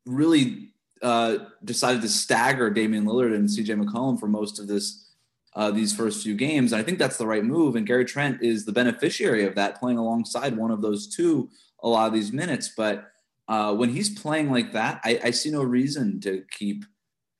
really 0.06 0.70
uh, 1.02 1.38
decided 1.64 2.02
to 2.02 2.08
stagger 2.08 2.70
Damian 2.70 3.04
Lillard 3.04 3.34
and 3.34 3.48
CJ 3.48 3.82
McCollum 3.82 4.18
for 4.18 4.28
most 4.28 4.58
of 4.58 4.68
this 4.68 5.10
uh, 5.54 5.70
these 5.70 5.94
first 5.94 6.22
few 6.22 6.34
games, 6.34 6.72
and 6.72 6.80
I 6.80 6.84
think 6.84 6.98
that's 6.98 7.18
the 7.18 7.26
right 7.26 7.44
move. 7.44 7.76
And 7.76 7.86
Gary 7.86 8.04
Trent 8.04 8.42
is 8.42 8.64
the 8.64 8.72
beneficiary 8.72 9.44
of 9.44 9.54
that, 9.56 9.78
playing 9.78 9.98
alongside 9.98 10.56
one 10.56 10.70
of 10.70 10.80
those 10.80 11.14
two 11.14 11.50
a 11.82 11.88
lot 11.88 12.06
of 12.06 12.14
these 12.14 12.32
minutes. 12.32 12.72
But 12.74 13.11
uh, 13.48 13.74
when 13.74 13.90
he's 13.90 14.18
playing 14.18 14.50
like 14.50 14.72
that, 14.72 15.00
I, 15.04 15.20
I 15.24 15.30
see 15.30 15.50
no 15.50 15.62
reason 15.62 16.20
to 16.20 16.44
keep. 16.50 16.84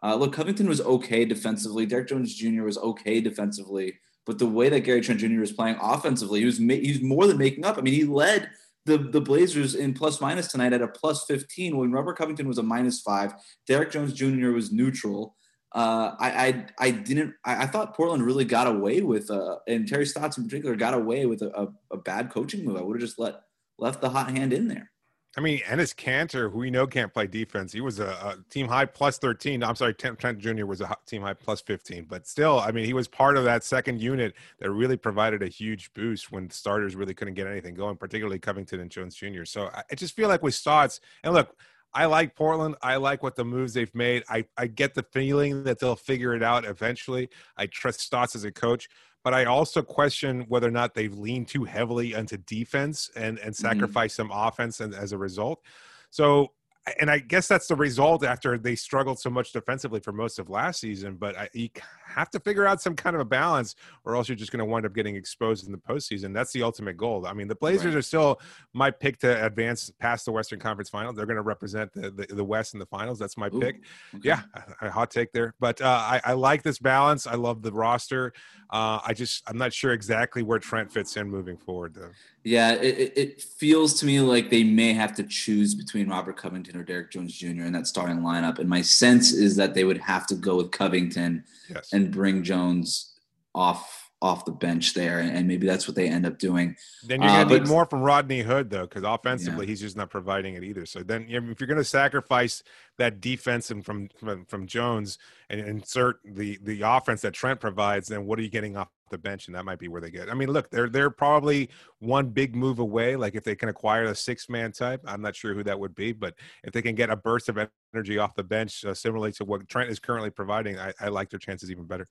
Uh, 0.03 0.17
look, 0.17 0.33
Covington 0.33 0.69
was 0.69 0.81
okay 0.81 1.25
defensively. 1.25 1.87
Derrick 1.87 2.09
Jones 2.09 2.35
Jr. 2.35 2.65
was 2.65 2.79
okay 2.79 3.21
defensively. 3.21 3.95
But 4.25 4.39
the 4.39 4.47
way 4.47 4.69
that 4.69 4.81
Gary 4.81 5.01
Trent 5.01 5.21
Jr. 5.21 5.41
was 5.41 5.53
playing 5.53 5.79
offensively, 5.81 6.41
he 6.41 6.47
was 6.47 6.61
ma- 6.61 6.75
he 6.75 6.93
was 6.93 7.03
more 7.03 7.27
than 7.27 7.39
making 7.39 7.65
up. 7.65 7.79
I 7.79 7.81
mean, 7.81 7.95
he 7.95 8.05
led 8.05 8.51
the 8.85 8.99
the 8.99 9.21
Blazers 9.21 9.75
in 9.75 9.95
plus 9.95 10.21
minus 10.21 10.49
tonight 10.49 10.73
at 10.73 10.83
a 10.83 10.89
plus 10.89 11.25
15 11.25 11.77
when 11.77 11.93
Robert 11.93 12.17
Covington 12.17 12.47
was 12.47 12.59
a 12.59 12.63
minus 12.63 13.01
five. 13.01 13.35
Derrick 13.67 13.91
Jones 13.91 14.13
Jr. 14.13 14.51
was 14.51 14.71
neutral. 14.71 15.35
Uh, 15.75 16.15
I, 16.21 16.47
I 16.47 16.67
I 16.79 16.91
didn't 16.91 17.35
I, 17.45 17.65
I, 17.65 17.67
thought 17.67 17.97
Portland 17.97 18.25
really 18.25 18.45
got 18.45 18.67
away 18.67 19.01
with 19.01 19.31
uh, 19.31 19.57
and 19.67 19.89
Terry 19.89 20.05
Stotts 20.05 20.37
in 20.37 20.45
particular 20.45 20.77
got 20.77 20.93
away 20.93 21.25
with 21.25 21.41
a, 21.41 21.51
a, 21.59 21.69
a 21.93 21.97
bad 21.97 22.31
coaching 22.31 22.65
move. 22.65 22.77
I 22.77 22.83
would 22.83 23.01
have 23.01 23.09
just 23.09 23.19
let 23.19 23.41
left 23.79 24.03
the 24.03 24.11
hot 24.11 24.31
hand 24.31 24.53
in 24.53 24.69
there. 24.69 24.92
I 25.37 25.41
mean, 25.41 25.61
Enes 25.61 25.95
Kanter, 25.95 26.53
who 26.53 26.59
we 26.59 26.71
know 26.71 26.87
can't 26.87 27.13
play 27.13 27.27
defense, 27.27 27.73
he 27.73 27.81
was 27.81 28.01
a, 28.01 28.09
a 28.09 28.37
team 28.51 28.69
high 28.69 28.85
plus 28.85 29.17
13. 29.17 29.65
I'm 29.65 29.77
sorry, 29.77 29.95
Trent 29.95 30.39
Jr. 30.39 30.67
was 30.67 30.83
a 30.83 30.95
team 31.07 31.23
high 31.23 31.33
plus 31.33 31.63
15. 31.63 32.05
But 32.09 32.27
still, 32.27 32.61
I 32.61 32.71
mean, 32.71 32.85
he 32.85 32.93
was 32.93 33.09
part 33.09 33.39
of 33.39 33.45
that 33.45 33.65
second 33.65 34.01
unit 34.01 34.35
that 34.59 34.71
really 34.71 34.99
provided 34.99 35.43
a 35.43 35.49
huge 35.49 35.93
boost 35.95 36.31
when 36.31 36.51
starters 36.51 36.95
really 36.95 37.15
couldn't 37.15 37.35
get 37.35 37.47
anything 37.47 37.75
going, 37.75 37.97
particularly 37.97 38.39
Covington 38.39 38.81
and 38.81 38.91
Jones 38.91 39.15
Jr. 39.15 39.45
So 39.45 39.71
I 39.73 39.95
just 39.95 40.15
feel 40.15 40.29
like 40.29 40.43
with 40.43 40.55
Stotts, 40.55 41.01
and 41.25 41.33
look, 41.33 41.57
I 41.95 42.07
like 42.07 42.35
Portland. 42.35 42.77
I 42.83 42.97
like 42.97 43.23
what 43.23 43.37
the 43.37 43.45
moves 43.45 43.75
they've 43.75 43.95
made. 43.95 44.25
I, 44.29 44.47
I 44.57 44.67
get 44.67 44.95
the 44.95 45.03
feeling 45.03 45.65
that 45.65 45.79
they'll 45.79 45.97
figure 45.97 46.35
it 46.35 46.43
out 46.43 46.65
eventually. 46.65 47.29
I 47.57 47.67
trust 47.67 48.01
Stotts 48.01 48.35
as 48.35 48.45
a 48.45 48.53
coach 48.53 48.89
but 49.25 49.35
I 49.35 49.45
also 49.45 49.83
question 49.83 50.43
whether 50.49 50.69
or 50.69 50.73
not 50.73 50.95
they've 50.95 51.15
leaned 51.15 51.49
too 51.49 51.65
heavily 51.65 52.15
into 52.15 52.39
defense 52.39 53.11
and 53.17 53.39
and 53.39 53.53
mm-hmm. 53.53 53.53
sacrificed 53.53 54.19
mm-hmm. 54.19 54.31
some 54.31 54.39
offense 54.47 54.81
and, 54.81 54.95
as 54.95 55.13
a 55.13 55.19
result. 55.19 55.63
So 56.11 56.53
and 56.99 57.11
I 57.11 57.21
guess 57.21 57.47
that's 57.47 57.69
the 57.69 57.77
result 57.77 58.25
after 58.25 58.59
they 58.59 58.75
struggled 58.75 59.21
so 59.21 59.31
much 59.31 59.53
defensively 59.53 60.01
for 60.01 60.13
most 60.13 60.41
of 60.41 60.51
last 60.51 60.81
season. 60.81 61.15
But 61.15 61.39
I, 61.39 61.49
you 61.53 61.69
have 62.05 62.29
to 62.31 62.41
figure 62.41 62.67
out 62.67 62.83
some 62.83 62.97
kind 62.97 63.15
of 63.15 63.21
a 63.21 63.25
balance, 63.25 63.77
or 64.05 64.17
else 64.17 64.29
you're 64.29 64.37
just 64.37 64.51
going 64.51 64.59
to 64.59 64.65
wind 64.65 64.85
up 64.85 64.93
getting 64.93 65.15
exposed 65.15 65.65
in 65.67 65.73
the 65.73 65.79
postseason. 65.79 66.35
That's 66.35 66.53
the 66.53 66.63
ultimate 66.63 66.97
goal. 66.97 67.25
I 67.27 67.35
mean, 67.35 67.47
the 67.47 67.55
Blazers 67.55 67.95
right. 67.95 67.97
are 67.97 68.03
still 68.03 68.41
my 68.73 68.91
pick 68.91 69.19
to 69.21 69.47
advance 69.47 69.91
past 70.01 70.25
the 70.25 70.33
Western 70.33 70.59
Conference 70.59 70.91
Final. 70.91 71.13
They're 71.13 71.27
going 71.27 71.37
to 71.37 71.43
represent 71.43 71.93
the, 71.93 72.11
the, 72.11 72.27
the, 72.35 72.45
West 72.45 72.75
in 72.75 72.81
the 72.81 72.87
finals. 72.87 73.19
That's 73.19 73.37
my 73.37 73.47
Ooh, 73.47 73.61
pick. 73.61 73.77
Okay. 74.15 74.29
Yeah, 74.29 74.43
a, 74.55 74.87
a, 74.87 74.91
hot 74.91 75.13
take 75.13 75.33
there. 75.33 75.55
But 75.61 75.81
uh, 75.81 75.87
I, 75.87 76.21
I, 76.25 76.33
like 76.33 76.65
this 76.65 76.81
balance. 76.81 77.29
I 77.29 77.35
love 77.35 77.63
the 77.63 77.73
roster. 77.73 78.33
Uh, 78.71 78.99
I 79.07 79.15
just 79.15 79.45
I'm 79.47 79.57
not 79.57 79.73
sure 79.73 79.93
exactly 79.93 80.43
where 80.43 80.59
Trent 80.59 80.93
fits 80.93 81.17
in 81.17 81.31
moving 81.31 81.57
forward, 81.57 81.95
though. 81.95 82.11
Yeah, 82.45 82.73
it, 82.73 83.13
it 83.17 83.43
feels 83.43 83.95
to 84.01 84.07
me 84.07 84.19
like 84.21 84.51
they 84.51 84.65
may 84.65 84.93
have 84.95 85.15
to 85.17 85.23
choose 85.23 85.75
between 85.75 86.09
Robert 86.09 86.37
Covington 86.37 86.77
or 86.77 86.83
Derrick 86.83 87.13
Jones 87.13 87.37
Jr. 87.37 87.47
in 87.47 87.73
that 87.73 87.87
starting 87.87 88.19
lineup. 88.19 88.59
And 88.59 88.69
my 88.69 88.83
sense 88.83 89.33
is 89.33 89.55
that 89.57 89.75
they 89.75 89.85
would 89.85 89.99
have 89.99 90.27
to 90.27 90.35
go 90.35 90.57
with 90.57 90.73
Covington 90.73 91.45
yes. 91.73 91.93
and 91.93 92.11
bring 92.11 92.43
Jones 92.43 93.15
off 93.55 94.03
off 94.23 94.45
the 94.45 94.53
bench 94.53 94.95
there, 94.95 95.19
and 95.19 95.49
maybe 95.49 95.67
that's 95.67 95.89
what 95.89 95.97
they 95.97 96.09
end 96.09 96.25
up 96.25 96.39
doing. 96.39 96.77
Then 97.05 97.21
you're 97.21 97.29
gonna 97.29 97.55
uh, 97.55 97.59
need 97.59 97.67
more 97.67 97.85
from 97.85 98.03
Rodney 98.03 98.41
Hood 98.41 98.71
though, 98.71 98.83
because 98.87 99.03
offensively 99.03 99.67
yeah. 99.67 99.71
he's 99.71 99.81
just 99.81 99.97
not 99.97 100.11
providing 100.11 100.55
it 100.55 100.63
either. 100.63 100.87
So 100.87 101.03
then, 101.03 101.27
if 101.29 101.61
you're 101.61 101.67
gonna 101.67 101.83
sacrifice 101.83 102.63
that 102.99 103.21
defense 103.21 103.73
and 103.73 103.85
from 103.85 104.09
from, 104.17 104.45
from 104.45 104.67
Jones 104.69 105.19
and 105.51 105.61
insert 105.61 106.21
the 106.25 106.57
the 106.63 106.83
offense 106.83 107.21
that 107.23 107.35
Trent 107.35 107.61
provides, 107.61 108.07
then 108.07 108.25
what 108.25 108.39
are 108.39 108.43
you 108.43 108.49
getting 108.49 108.77
off 108.77 108.89
the 109.13 109.19
bench? 109.19 109.47
And 109.47 109.55
that 109.55 109.65
might 109.65 109.79
be 109.79 109.87
where 109.87 110.01
they 110.01 110.11
get. 110.11 110.29
I 110.29 110.35
mean, 110.35 110.49
look, 110.49 110.69
they're 110.71 110.89
they're 110.89 111.11
probably 111.11 111.71
one 112.01 112.31
big 112.31 112.57
move 112.57 112.81
away. 112.81 113.15
Like 113.15 113.37
if 113.37 113.45
they 113.45 113.55
can 113.55 113.69
acquire 113.69 114.07
a 114.07 114.15
six 114.15 114.49
man 114.49 114.73
type, 114.73 115.01
I'm 115.07 115.23
not 115.23 115.37
sure 115.37 115.55
who 115.55 115.63
that 115.63 115.79
would 115.79 115.95
be, 115.95 116.13
but 116.13 116.35
if 116.65 116.73
they 116.73 116.83
can 116.83 116.97
get 116.97 117.11
a 117.11 117.17
burst 117.17 117.49
of 117.49 117.59
energy 117.95 118.19
off 118.19 118.35
the 118.35 118.43
bench, 118.43 118.85
uh, 118.85 118.95
similarly 118.95 119.31
to 119.33 119.45
what 119.45 119.69
Trent 119.69 119.91
is 119.91 120.01
currently 120.01 120.31
providing, 120.31 120.79
I, 120.79 120.93
I 121.01 121.09
like 121.09 121.31
their 121.31 121.39
chances 121.39 121.71
even 121.71 121.85
better. 121.85 122.09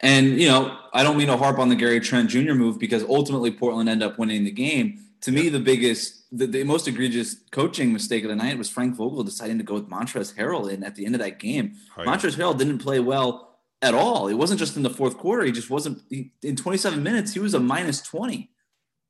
And 0.00 0.40
you 0.40 0.48
know, 0.48 0.76
I 0.92 1.04
don't 1.04 1.16
mean 1.16 1.28
to 1.28 1.36
harp 1.36 1.58
on 1.58 1.68
the 1.68 1.76
Gary 1.76 2.00
Trent 2.00 2.28
Jr. 2.28 2.54
move 2.54 2.78
because 2.78 3.04
ultimately 3.04 3.52
Portland 3.52 3.88
ended 3.88 4.08
up 4.08 4.18
winning 4.18 4.44
the 4.44 4.50
game. 4.50 4.98
To 5.22 5.30
me, 5.30 5.48
the 5.48 5.60
biggest, 5.60 6.24
the, 6.36 6.46
the, 6.48 6.64
most 6.64 6.88
egregious 6.88 7.36
coaching 7.52 7.92
mistake 7.92 8.24
of 8.24 8.30
the 8.30 8.34
night 8.34 8.58
was 8.58 8.68
Frank 8.68 8.96
Vogel 8.96 9.22
deciding 9.22 9.56
to 9.58 9.62
go 9.62 9.74
with 9.74 9.88
Montrezl 9.88 10.34
Harrell 10.34 10.68
in 10.68 10.82
at 10.82 10.96
the 10.96 11.06
end 11.06 11.14
of 11.14 11.20
that 11.20 11.38
game. 11.38 11.74
Oh, 11.96 12.02
yeah. 12.02 12.10
Montrezl 12.10 12.36
Harrell 12.36 12.58
didn't 12.58 12.78
play 12.78 12.98
well 12.98 13.51
at 13.82 13.94
all. 13.94 14.28
It 14.28 14.34
wasn't 14.34 14.60
just 14.60 14.76
in 14.76 14.82
the 14.82 14.90
fourth 14.90 15.18
quarter. 15.18 15.44
He 15.44 15.52
just 15.52 15.68
wasn't. 15.68 16.02
He, 16.08 16.32
in 16.42 16.56
27 16.56 17.02
minutes, 17.02 17.34
he 17.34 17.40
was 17.40 17.54
a 17.54 17.60
minus 17.60 18.00
20. 18.00 18.48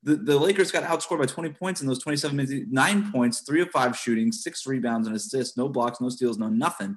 The, 0.04 0.16
the 0.16 0.38
Lakers 0.38 0.72
got 0.72 0.82
outscored 0.82 1.20
by 1.20 1.26
20 1.26 1.50
points 1.50 1.80
in 1.80 1.86
those 1.86 2.02
27 2.02 2.36
minutes. 2.36 2.66
Nine 2.70 3.12
points, 3.12 3.42
three 3.42 3.62
of 3.62 3.70
five 3.70 3.96
shooting, 3.96 4.32
six 4.32 4.66
rebounds 4.66 5.06
and 5.06 5.14
assists, 5.14 5.56
no 5.56 5.68
blocks, 5.68 6.00
no 6.00 6.08
steals, 6.08 6.38
no 6.38 6.48
nothing. 6.48 6.96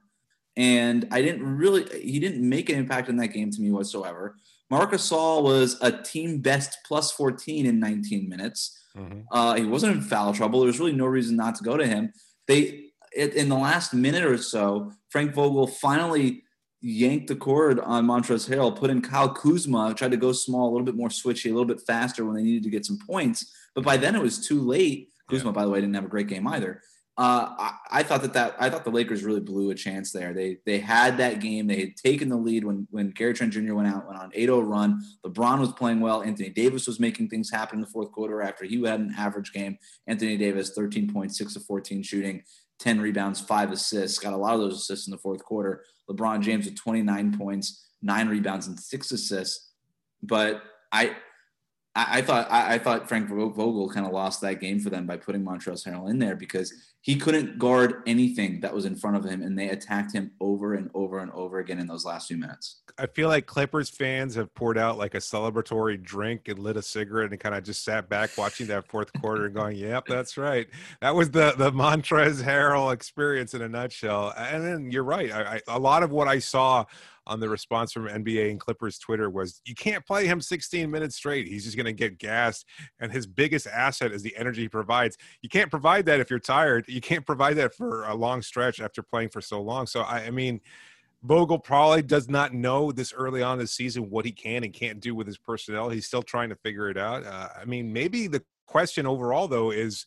And 0.57 1.07
I 1.11 1.21
didn't 1.21 1.43
really, 1.43 1.83
he 2.01 2.19
didn't 2.19 2.47
make 2.47 2.69
an 2.69 2.79
impact 2.79 3.09
in 3.09 3.17
that 3.17 3.27
game 3.27 3.51
to 3.51 3.61
me 3.61 3.71
whatsoever. 3.71 4.37
Marcus 4.71 5.11
Gasol 5.11 5.43
was 5.43 5.77
a 5.81 5.91
team 5.91 6.39
best 6.39 6.79
plus 6.85 7.11
14 7.11 7.65
in 7.67 7.79
19 7.79 8.27
minutes. 8.27 8.81
Mm-hmm. 8.97 9.19
Uh, 9.31 9.55
he 9.55 9.65
wasn't 9.65 9.97
in 9.97 10.01
foul 10.01 10.33
trouble. 10.33 10.61
There 10.61 10.67
was 10.67 10.79
really 10.79 10.93
no 10.93 11.05
reason 11.05 11.35
not 11.35 11.55
to 11.55 11.63
go 11.63 11.77
to 11.77 11.85
him. 11.85 12.11
They, 12.47 12.85
in 13.15 13.49
the 13.49 13.57
last 13.57 13.93
minute 13.93 14.23
or 14.23 14.37
so, 14.37 14.91
Frank 15.09 15.33
Vogel 15.33 15.67
finally 15.67 16.44
yanked 16.81 17.27
the 17.27 17.35
cord 17.35 17.79
on 17.79 18.05
Montrezl 18.05 18.49
Harrell, 18.49 18.75
put 18.75 18.89
in 18.89 19.01
Kyle 19.01 19.33
Kuzma, 19.33 19.93
tried 19.95 20.11
to 20.11 20.17
go 20.17 20.31
small, 20.31 20.69
a 20.69 20.71
little 20.71 20.85
bit 20.85 20.95
more 20.95 21.09
switchy, 21.09 21.45
a 21.45 21.53
little 21.53 21.65
bit 21.65 21.81
faster 21.81 22.25
when 22.25 22.35
they 22.35 22.43
needed 22.43 22.63
to 22.63 22.69
get 22.69 22.85
some 22.85 22.99
points. 23.05 23.51
But 23.73 23.83
by 23.83 23.97
then 23.97 24.15
it 24.15 24.21
was 24.21 24.45
too 24.45 24.61
late. 24.61 25.09
Kuzma, 25.29 25.49
yeah. 25.49 25.53
by 25.53 25.63
the 25.63 25.69
way, 25.69 25.81
didn't 25.81 25.95
have 25.95 26.05
a 26.05 26.09
great 26.09 26.27
game 26.27 26.47
either. 26.47 26.81
Uh, 27.17 27.47
I, 27.57 27.71
I, 27.91 28.03
thought 28.03 28.23
that 28.23 28.33
that 28.33 28.57
I 28.59 28.69
thought 28.69 28.83
the 28.83 28.89
Lakers 28.89 29.23
really 29.23 29.39
blew 29.39 29.69
a 29.69 29.75
chance 29.75 30.11
there. 30.11 30.33
They 30.33 30.57
they 30.65 30.79
had 30.79 31.17
that 31.19 31.39
game. 31.39 31.65
They 31.65 31.79
had 31.79 31.95
taken 31.95 32.27
the 32.27 32.35
lead 32.35 32.65
when 32.65 32.89
when 32.91 33.11
Gary 33.11 33.33
Trent 33.33 33.53
Jr. 33.53 33.73
went 33.73 33.87
out, 33.87 34.05
went 34.05 34.19
on 34.19 34.31
8-0 34.31 34.67
run. 34.67 35.01
LeBron 35.25 35.59
was 35.59 35.71
playing 35.71 36.01
well. 36.01 36.23
Anthony 36.23 36.49
Davis 36.49 36.87
was 36.87 36.99
making 36.99 37.29
things 37.29 37.49
happen 37.49 37.77
in 37.77 37.81
the 37.81 37.87
fourth 37.87 38.11
quarter 38.11 38.41
after 38.41 38.65
he 38.65 38.83
had 38.83 38.99
an 38.99 39.15
average 39.17 39.53
game. 39.53 39.77
Anthony 40.07 40.35
Davis 40.35 40.71
13 40.71 41.13
points, 41.13 41.37
six 41.37 41.55
of 41.55 41.63
14 41.63 42.03
shooting, 42.03 42.43
10 42.79 42.99
rebounds, 42.99 43.39
five 43.39 43.71
assists. 43.71 44.19
Got 44.19 44.33
a 44.33 44.37
lot 44.37 44.55
of 44.55 44.59
those 44.59 44.75
assists 44.75 45.07
in 45.07 45.11
the 45.11 45.17
fourth 45.17 45.43
quarter. 45.45 45.85
LeBron 46.09 46.41
James 46.41 46.65
with 46.65 46.77
29 46.77 47.37
points, 47.37 47.87
nine 48.01 48.27
rebounds, 48.27 48.67
and 48.67 48.79
six 48.79 49.11
assists. 49.11 49.71
But 50.21 50.61
I 50.91 51.15
I, 51.95 52.19
I 52.19 52.21
thought 52.21 52.51
I, 52.51 52.75
I, 52.75 52.79
thought 52.79 53.07
Frank 53.07 53.29
Vogel 53.29 53.89
kind 53.89 54.05
of 54.05 54.11
lost 54.11 54.41
that 54.41 54.59
game 54.59 54.79
for 54.79 54.89
them 54.89 55.05
by 55.05 55.17
putting 55.17 55.43
Montrezl 55.43 55.87
Harrell 55.87 56.09
in 56.09 56.19
there 56.19 56.35
because 56.35 56.73
he 57.05 57.15
couldn't 57.15 57.59
guard 57.59 58.01
anything 58.07 58.61
that 58.61 58.73
was 58.73 58.83
in 58.83 58.95
front 58.95 59.15
of 59.15 59.23
him, 59.23 59.43
and 59.43 59.59
they 59.59 59.69
attacked 59.69 60.11
him 60.11 60.31
over 60.41 60.73
and 60.73 60.89
over 60.95 61.19
and 61.19 61.31
over 61.33 61.59
again 61.59 61.77
in 61.77 61.85
those 61.85 62.03
last 62.03 62.27
few 62.27 62.35
minutes. 62.35 62.81
I 62.97 63.05
feel 63.05 63.29
like 63.29 63.45
Clippers 63.45 63.91
fans 63.91 64.33
have 64.33 64.51
poured 64.55 64.75
out 64.75 64.97
like 64.97 65.13
a 65.13 65.19
celebratory 65.19 66.01
drink 66.01 66.47
and 66.47 66.57
lit 66.57 66.77
a 66.77 66.81
cigarette 66.81 67.29
and 67.29 67.39
kind 67.39 67.53
of 67.53 67.63
just 67.63 67.83
sat 67.83 68.09
back 68.09 68.31
watching 68.39 68.65
that 68.67 68.87
fourth 68.87 69.13
quarter 69.21 69.45
and 69.45 69.53
going, 69.53 69.77
"Yep, 69.77 70.07
that's 70.07 70.35
right." 70.35 70.67
That 71.01 71.13
was 71.13 71.29
the 71.29 71.53
the 71.55 71.71
Montrezl 71.71 72.41
Harrell 72.41 72.91
experience 72.91 73.53
in 73.53 73.61
a 73.61 73.69
nutshell. 73.69 74.33
And 74.35 74.65
then 74.65 74.89
you're 74.89 75.03
right. 75.03 75.31
I, 75.31 75.57
I, 75.57 75.61
a 75.67 75.79
lot 75.79 76.01
of 76.01 76.09
what 76.09 76.27
I 76.27 76.39
saw 76.39 76.85
on 77.27 77.39
the 77.39 77.49
response 77.49 77.91
from 77.91 78.07
NBA 78.07 78.51
and 78.51 78.59
Clippers 78.59 78.99
Twitter 78.99 79.29
was 79.29 79.61
you 79.65 79.73
can't 79.73 80.05
play 80.05 80.27
him 80.27 80.39
16 80.39 80.89
minutes 80.89 81.15
straight. 81.15 81.47
He's 81.47 81.63
just 81.63 81.75
going 81.75 81.85
to 81.85 81.93
get 81.93 82.19
gassed. 82.19 82.65
And 82.99 83.11
his 83.11 83.25
biggest 83.25 83.67
asset 83.67 84.11
is 84.11 84.21
the 84.21 84.35
energy 84.37 84.63
he 84.63 84.69
provides. 84.69 85.17
You 85.41 85.49
can't 85.49 85.71
provide 85.71 86.05
that 86.05 86.19
if 86.19 86.29
you're 86.29 86.39
tired. 86.39 86.85
You 86.95 87.01
can't 87.01 87.25
provide 87.25 87.57
that 87.57 87.75
for 87.75 88.05
a 88.05 88.15
long 88.15 88.41
stretch 88.41 88.79
after 88.79 89.03
playing 89.03 89.29
for 89.29 89.41
so 89.41 89.61
long. 89.61 89.85
So, 89.85 90.01
I, 90.01 90.27
I 90.27 90.29
mean, 90.31 90.61
Vogel 91.23 91.59
probably 91.59 92.01
does 92.01 92.29
not 92.29 92.53
know 92.53 92.91
this 92.91 93.11
early 93.11 93.41
on 93.41 93.57
this 93.57 93.71
season 93.71 94.09
what 94.09 94.25
he 94.25 94.31
can 94.31 94.63
and 94.63 94.71
can't 94.71 94.99
do 94.99 95.13
with 95.13 95.27
his 95.27 95.37
personnel. 95.37 95.89
He's 95.89 96.05
still 96.05 96.23
trying 96.23 96.49
to 96.49 96.55
figure 96.55 96.89
it 96.89 96.97
out. 96.97 97.25
Uh, 97.25 97.49
I 97.59 97.65
mean, 97.65 97.91
maybe 97.91 98.27
the 98.27 98.43
question 98.65 99.05
overall 99.05 99.47
though 99.47 99.71
is 99.71 100.05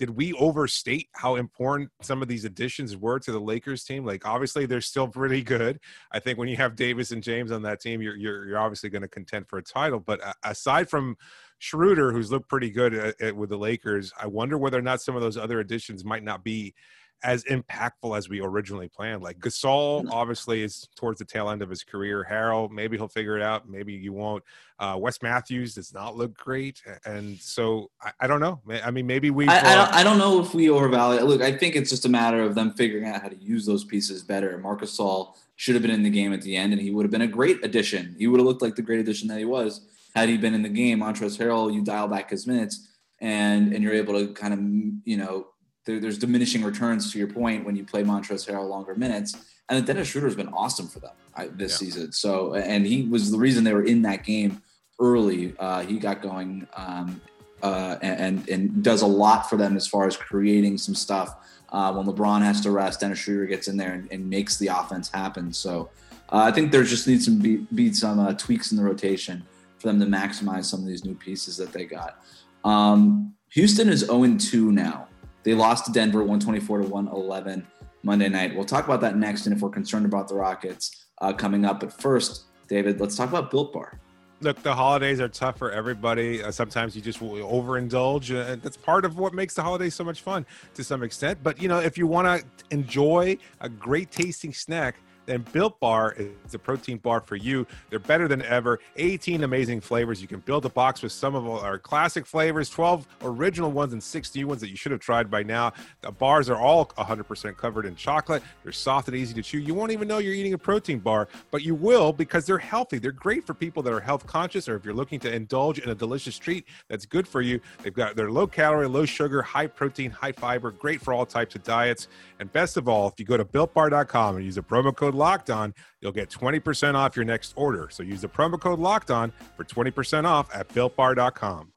did 0.00 0.08
we 0.08 0.32
overstate 0.32 1.10
how 1.12 1.36
important 1.36 1.90
some 2.00 2.22
of 2.22 2.28
these 2.28 2.46
additions 2.46 2.96
were 2.96 3.18
to 3.20 3.32
the 3.32 3.38
Lakers 3.38 3.84
team? 3.84 4.02
Like, 4.02 4.26
obviously, 4.26 4.64
they're 4.64 4.80
still 4.80 5.06
pretty 5.06 5.42
good. 5.42 5.78
I 6.10 6.18
think 6.18 6.38
when 6.38 6.48
you 6.48 6.56
have 6.56 6.74
Davis 6.74 7.10
and 7.10 7.22
James 7.22 7.52
on 7.52 7.60
that 7.64 7.82
team, 7.82 8.00
you're 8.00 8.16
you're, 8.16 8.48
you're 8.48 8.58
obviously 8.58 8.88
going 8.88 9.02
to 9.02 9.08
contend 9.08 9.46
for 9.46 9.58
a 9.58 9.62
title. 9.62 10.00
But 10.00 10.24
uh, 10.24 10.32
aside 10.42 10.88
from 10.88 11.18
Schroeder, 11.58 12.12
who's 12.12 12.32
looked 12.32 12.48
pretty 12.48 12.70
good 12.70 12.94
at, 12.94 13.20
at, 13.20 13.36
with 13.36 13.50
the 13.50 13.58
Lakers, 13.58 14.10
I 14.18 14.26
wonder 14.26 14.56
whether 14.56 14.78
or 14.78 14.82
not 14.82 15.02
some 15.02 15.16
of 15.16 15.20
those 15.20 15.36
other 15.36 15.60
additions 15.60 16.02
might 16.02 16.24
not 16.24 16.42
be 16.42 16.74
as 17.22 17.44
impactful 17.44 18.16
as 18.16 18.28
we 18.28 18.40
originally 18.40 18.88
planned. 18.88 19.22
Like 19.22 19.38
Gasol, 19.38 20.08
obviously, 20.10 20.62
is 20.62 20.88
towards 20.96 21.18
the 21.18 21.24
tail 21.24 21.50
end 21.50 21.62
of 21.62 21.68
his 21.68 21.84
career. 21.84 22.26
Harrell, 22.28 22.70
maybe 22.70 22.96
he'll 22.96 23.08
figure 23.08 23.36
it 23.36 23.42
out. 23.42 23.68
Maybe 23.68 23.92
you 23.92 24.12
won't. 24.12 24.42
Uh, 24.78 24.96
Wes 24.98 25.20
Matthews 25.20 25.74
does 25.74 25.92
not 25.92 26.16
look 26.16 26.34
great, 26.34 26.82
and 27.04 27.38
so 27.38 27.90
I, 28.00 28.12
I 28.20 28.26
don't 28.26 28.40
know. 28.40 28.60
I 28.82 28.90
mean, 28.90 29.06
maybe 29.06 29.30
we. 29.30 29.46
I, 29.46 29.58
I, 29.58 29.74
don't, 29.74 29.94
I, 29.96 30.02
don't, 30.02 30.18
know 30.18 30.40
if 30.40 30.54
we 30.54 30.70
overvalue. 30.70 31.20
Look, 31.20 31.42
I 31.42 31.52
think 31.52 31.76
it's 31.76 31.90
just 31.90 32.06
a 32.06 32.08
matter 32.08 32.42
of 32.42 32.54
them 32.54 32.72
figuring 32.72 33.06
out 33.06 33.20
how 33.20 33.28
to 33.28 33.36
use 33.36 33.66
those 33.66 33.84
pieces 33.84 34.22
better. 34.22 34.56
Marcus 34.58 34.96
Gasol 34.96 35.34
should 35.56 35.74
have 35.74 35.82
been 35.82 35.90
in 35.90 36.02
the 36.02 36.10
game 36.10 36.32
at 36.32 36.40
the 36.40 36.56
end, 36.56 36.72
and 36.72 36.80
he 36.80 36.90
would 36.90 37.04
have 37.04 37.10
been 37.10 37.20
a 37.20 37.26
great 37.26 37.62
addition. 37.62 38.16
He 38.18 38.26
would 38.26 38.40
have 38.40 38.46
looked 38.46 38.62
like 38.62 38.76
the 38.76 38.82
great 38.82 39.00
addition 39.00 39.28
that 39.28 39.38
he 39.38 39.44
was 39.44 39.86
had 40.14 40.30
he 40.30 40.38
been 40.38 40.54
in 40.54 40.62
the 40.62 40.68
game. 40.70 41.00
Montrezl 41.00 41.38
Harrell, 41.38 41.72
you 41.72 41.84
dial 41.84 42.08
back 42.08 42.30
his 42.30 42.46
minutes, 42.46 42.88
and 43.20 43.74
and 43.74 43.84
you're 43.84 43.92
able 43.92 44.14
to 44.14 44.32
kind 44.32 44.54
of 44.54 44.60
you 45.04 45.18
know 45.18 45.48
there, 45.84 46.00
there's 46.00 46.18
diminishing 46.18 46.62
returns 46.62 47.12
to 47.12 47.18
your 47.18 47.28
point 47.28 47.64
when 47.64 47.76
you 47.76 47.84
play 47.84 48.02
Montrezl 48.02 48.48
Harrell 48.50 48.68
longer 48.68 48.94
minutes. 48.94 49.36
And 49.68 49.86
Dennis 49.86 50.08
Schroeder 50.08 50.26
has 50.26 50.36
been 50.36 50.48
awesome 50.48 50.88
for 50.88 50.98
them 50.98 51.12
this 51.56 51.72
yeah. 51.72 51.76
season. 51.76 52.12
So, 52.12 52.54
and 52.54 52.84
he 52.84 53.04
was 53.04 53.30
the 53.30 53.38
reason 53.38 53.64
they 53.64 53.72
were 53.72 53.84
in 53.84 54.02
that 54.02 54.24
game 54.24 54.62
early. 54.98 55.54
Uh, 55.58 55.82
he 55.82 55.98
got 55.98 56.22
going 56.22 56.66
um, 56.74 57.20
uh, 57.62 57.96
and, 58.02 58.48
and 58.48 58.82
does 58.82 59.02
a 59.02 59.06
lot 59.06 59.48
for 59.48 59.56
them 59.56 59.76
as 59.76 59.86
far 59.86 60.06
as 60.06 60.16
creating 60.16 60.78
some 60.78 60.94
stuff. 60.94 61.36
Uh, 61.70 61.92
when 61.92 62.04
LeBron 62.04 62.42
has 62.42 62.60
to 62.62 62.70
rest, 62.70 63.00
Dennis 63.00 63.20
Schroeder 63.20 63.46
gets 63.46 63.68
in 63.68 63.76
there 63.76 63.92
and, 63.92 64.08
and 64.10 64.28
makes 64.28 64.58
the 64.58 64.66
offense 64.66 65.08
happen. 65.08 65.52
So, 65.52 65.90
uh, 66.32 66.38
I 66.38 66.52
think 66.52 66.72
there 66.72 66.84
just 66.84 67.06
needs 67.06 67.24
some 67.24 67.38
be, 67.38 67.58
be 67.74 67.92
some 67.92 68.18
uh, 68.18 68.32
tweaks 68.34 68.70
in 68.70 68.76
the 68.76 68.84
rotation 68.84 69.44
for 69.78 69.88
them 69.88 70.00
to 70.00 70.06
maximize 70.06 70.66
some 70.66 70.80
of 70.80 70.86
these 70.86 71.04
new 71.04 71.14
pieces 71.14 71.56
that 71.56 71.72
they 71.72 71.84
got. 71.84 72.22
Um, 72.64 73.34
Houston 73.50 73.88
is 73.88 74.00
0 74.00 74.36
2 74.38 74.72
now. 74.72 75.08
They 75.42 75.54
lost 75.54 75.86
to 75.86 75.92
Denver 75.92 76.20
124 76.20 76.78
to 76.78 76.84
111 76.88 77.66
Monday 78.02 78.28
night. 78.28 78.54
We'll 78.54 78.64
talk 78.64 78.84
about 78.84 79.00
that 79.02 79.16
next, 79.16 79.46
and 79.46 79.54
if 79.54 79.62
we're 79.62 79.70
concerned 79.70 80.06
about 80.06 80.28
the 80.28 80.34
Rockets 80.34 81.06
uh, 81.20 81.32
coming 81.32 81.64
up. 81.64 81.80
But 81.80 81.92
first, 81.92 82.44
David, 82.68 83.00
let's 83.00 83.16
talk 83.16 83.28
about 83.28 83.50
Built 83.50 83.72
Bar. 83.72 83.98
Look, 84.42 84.62
the 84.62 84.74
holidays 84.74 85.20
are 85.20 85.28
tough 85.28 85.58
for 85.58 85.70
everybody. 85.70 86.42
Uh, 86.42 86.50
sometimes 86.50 86.96
you 86.96 87.02
just 87.02 87.20
overindulge, 87.20 88.34
uh, 88.34 88.56
that's 88.62 88.76
part 88.76 89.04
of 89.04 89.18
what 89.18 89.34
makes 89.34 89.54
the 89.54 89.62
holidays 89.62 89.94
so 89.94 90.02
much 90.02 90.22
fun 90.22 90.46
to 90.74 90.82
some 90.82 91.02
extent. 91.02 91.40
But 91.42 91.60
you 91.60 91.68
know, 91.68 91.78
if 91.78 91.98
you 91.98 92.06
want 92.06 92.26
to 92.26 92.64
enjoy 92.70 93.36
a 93.60 93.68
great 93.68 94.10
tasting 94.10 94.54
snack 94.54 94.96
then 95.30 95.44
Built 95.52 95.78
Bar 95.80 96.14
is 96.18 96.54
a 96.54 96.58
protein 96.58 96.98
bar 96.98 97.20
for 97.20 97.36
you. 97.36 97.66
They're 97.88 97.98
better 97.98 98.26
than 98.26 98.42
ever. 98.42 98.80
18 98.96 99.44
amazing 99.44 99.80
flavors. 99.80 100.20
You 100.20 100.28
can 100.28 100.40
build 100.40 100.66
a 100.66 100.68
box 100.68 101.02
with 101.02 101.12
some 101.12 101.34
of 101.34 101.48
our 101.48 101.78
classic 101.78 102.26
flavors, 102.26 102.68
12 102.68 103.06
original 103.22 103.70
ones, 103.70 103.92
and 103.92 104.02
6 104.02 104.34
new 104.34 104.48
ones 104.48 104.60
that 104.60 104.70
you 104.70 104.76
should 104.76 104.92
have 104.92 105.00
tried 105.00 105.30
by 105.30 105.42
now. 105.42 105.72
The 106.00 106.10
bars 106.10 106.50
are 106.50 106.56
all 106.56 106.86
100% 106.86 107.56
covered 107.56 107.86
in 107.86 107.94
chocolate. 107.94 108.42
They're 108.64 108.72
soft 108.72 109.08
and 109.08 109.16
easy 109.16 109.34
to 109.34 109.42
chew. 109.42 109.58
You 109.58 109.74
won't 109.74 109.92
even 109.92 110.08
know 110.08 110.18
you're 110.18 110.34
eating 110.34 110.54
a 110.54 110.58
protein 110.58 110.98
bar, 110.98 111.28
but 111.50 111.62
you 111.62 111.74
will 111.74 112.12
because 112.12 112.46
they're 112.46 112.58
healthy. 112.58 112.98
They're 112.98 113.12
great 113.12 113.46
for 113.46 113.54
people 113.54 113.82
that 113.84 113.92
are 113.92 114.00
health 114.00 114.26
conscious 114.26 114.68
or 114.68 114.76
if 114.76 114.84
you're 114.84 114.94
looking 114.94 115.20
to 115.20 115.32
indulge 115.32 115.78
in 115.78 115.90
a 115.90 115.94
delicious 115.94 116.38
treat 116.38 116.66
that's 116.88 117.06
good 117.06 117.28
for 117.28 117.40
you. 117.40 117.60
They've 117.82 117.94
got 117.94 118.16
they're 118.16 118.30
low 118.30 118.46
calorie, 118.46 118.88
low 118.88 119.04
sugar, 119.04 119.42
high 119.42 119.68
protein, 119.68 120.10
high 120.10 120.32
fiber, 120.32 120.70
great 120.72 121.00
for 121.00 121.14
all 121.14 121.24
types 121.24 121.54
of 121.54 121.62
diets. 121.62 122.08
And 122.40 122.50
best 122.52 122.76
of 122.76 122.88
all, 122.88 123.08
if 123.08 123.14
you 123.18 123.24
go 123.24 123.36
to 123.36 123.44
builtbar.com 123.44 124.36
and 124.36 124.44
use 124.44 124.58
a 124.58 124.62
promo 124.62 124.94
code 124.94 125.14
locked 125.20 125.50
on, 125.50 125.72
you'll 126.00 126.10
get 126.10 126.28
20% 126.30 126.96
off 126.96 127.14
your 127.14 127.24
next 127.24 127.52
order. 127.54 127.88
So 127.92 128.02
use 128.02 128.22
the 128.22 128.28
promo 128.28 128.58
code 128.58 128.80
locked 128.80 129.12
on 129.12 129.32
for 129.56 129.62
20% 129.62 130.24
off 130.24 130.52
at 130.52 130.68
builtbar.com. 130.70 131.72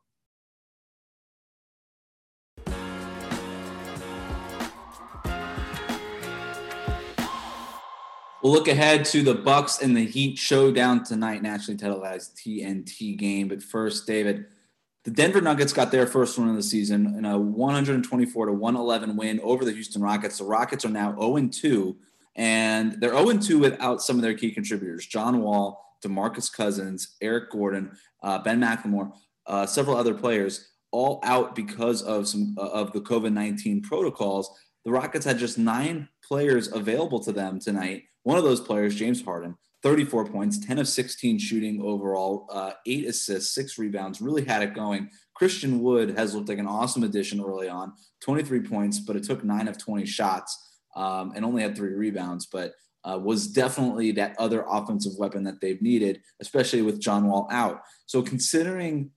We'll 8.44 8.52
look 8.52 8.68
ahead 8.68 9.06
to 9.06 9.24
the 9.24 9.36
Bucks 9.36 9.82
and 9.82 9.96
the 9.96 10.06
Heat 10.06 10.38
showdown 10.38 11.06
tonight, 11.06 11.42
nationally 11.42 11.78
televised 11.78 12.36
TNT 12.36 13.16
game. 13.16 13.48
But 13.48 13.64
first, 13.64 14.06
David, 14.06 14.48
the 15.06 15.12
Denver 15.12 15.40
Nuggets 15.40 15.72
got 15.72 15.92
their 15.92 16.06
first 16.06 16.38
win 16.38 16.50
of 16.50 16.56
the 16.58 16.64
season 16.64 17.16
in 17.18 17.24
a 17.24 17.40
124 17.40 18.46
to 18.48 18.52
111 18.52 19.16
win 19.16 19.40
over 19.42 19.64
the 19.64 19.72
Houston 19.72 20.02
Rockets. 20.02 20.40
The 20.40 20.44
Rockets 20.44 20.84
are 20.84 20.90
now 20.90 21.16
0 21.18 21.48
2 21.48 21.96
and 22.36 23.00
they're 23.00 23.16
0 23.16 23.38
2 23.38 23.60
without 23.60 24.02
some 24.02 24.16
of 24.16 24.22
their 24.22 24.34
key 24.34 24.52
contributors 24.52 25.06
John 25.06 25.42
Wall, 25.42 25.98
Demarcus 26.04 26.52
Cousins, 26.52 27.16
Eric 27.22 27.52
Gordon, 27.52 27.92
uh, 28.24 28.40
Ben 28.40 28.60
McLemore, 28.60 29.12
uh, 29.46 29.66
several 29.66 29.98
other 29.98 30.14
players, 30.14 30.70
all 30.92 31.20
out 31.24 31.56
because 31.56 32.02
of 32.02 32.28
some 32.28 32.56
uh, 32.58 32.70
of 32.70 32.94
the 32.94 33.02
COVID 33.02 33.34
19 33.34 33.82
protocols. 33.82 34.50
The 34.86 34.92
Rockets 34.92 35.26
had 35.26 35.38
just 35.38 35.58
nine 35.58 36.10
players 36.24 36.72
available 36.72 37.20
to 37.24 37.32
them 37.32 37.60
tonight. 37.60 38.04
One 38.24 38.38
of 38.38 38.44
those 38.44 38.60
players, 38.60 38.96
James 38.96 39.24
Harden, 39.24 39.56
34 39.82 40.26
points, 40.26 40.66
10 40.66 40.80
of 40.80 40.88
16 40.88 41.40
shooting 41.40 41.82
overall, 41.82 42.48
uh, 42.52 42.72
eight 42.86 43.06
assists, 43.06 43.54
six 43.54 43.78
rebounds, 43.78 44.22
really 44.22 44.44
had 44.44 44.64
it 44.64 44.74
going. 44.74 45.10
Christian 45.36 45.82
Wood 45.82 46.18
has 46.18 46.36
looked 46.36 46.50
like 46.50 46.58
an 46.58 46.68
awesome 46.68 47.04
addition 47.04 47.42
early 47.42 47.70
on, 47.70 47.94
23 48.22 48.62
points, 48.62 49.00
but 49.00 49.16
it 49.16 49.24
took 49.24 49.44
nine 49.44 49.68
of 49.68 49.78
20 49.78 50.06
shots 50.06 50.73
um, 50.96 51.34
and 51.36 51.46
only 51.46 51.62
had 51.62 51.76
three 51.76 51.94
rebounds, 51.94 52.46
but 52.46 52.74
uh, 53.04 53.18
was 53.18 53.48
definitely 53.48 54.12
that 54.12 54.36
other 54.40 54.66
offensive 54.70 55.14
weapon 55.18 55.44
that 55.44 55.60
they've 55.62 55.82
needed, 55.82 56.22
especially 56.42 56.82
with 56.82 57.02
John 57.02 57.28
Wall 57.28 57.48
out. 57.52 57.82
So 58.06 58.22
considering 58.22 59.12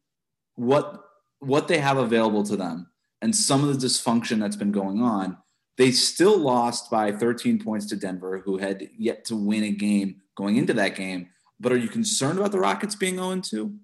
what 0.54 1.02
what 1.40 1.68
they 1.68 1.78
have 1.78 1.98
available 1.98 2.42
to 2.42 2.56
them 2.56 2.88
and 3.20 3.34
some 3.34 3.62
of 3.62 3.68
the 3.68 3.86
dysfunction 3.86 4.40
that's 4.40 4.56
been 4.56 4.72
going 4.72 5.02
on, 5.02 5.36
they 5.76 5.90
still 5.90 6.38
lost 6.38 6.90
by 6.90 7.12
13 7.12 7.62
points 7.62 7.86
to 7.86 7.96
Denver, 7.96 8.42
who 8.44 8.56
had 8.56 8.88
yet 8.96 9.24
to 9.26 9.36
win 9.36 9.64
a 9.64 9.70
game 9.70 10.16
going 10.34 10.56
into 10.56 10.72
that 10.74 10.96
game. 10.96 11.28
But 11.60 11.72
are 11.72 11.76
you 11.76 11.88
concerned 11.88 12.38
about 12.38 12.52
the 12.52 12.58
Rockets 12.58 12.94
being 12.94 13.16
0 13.16 13.40
2? 13.40 13.74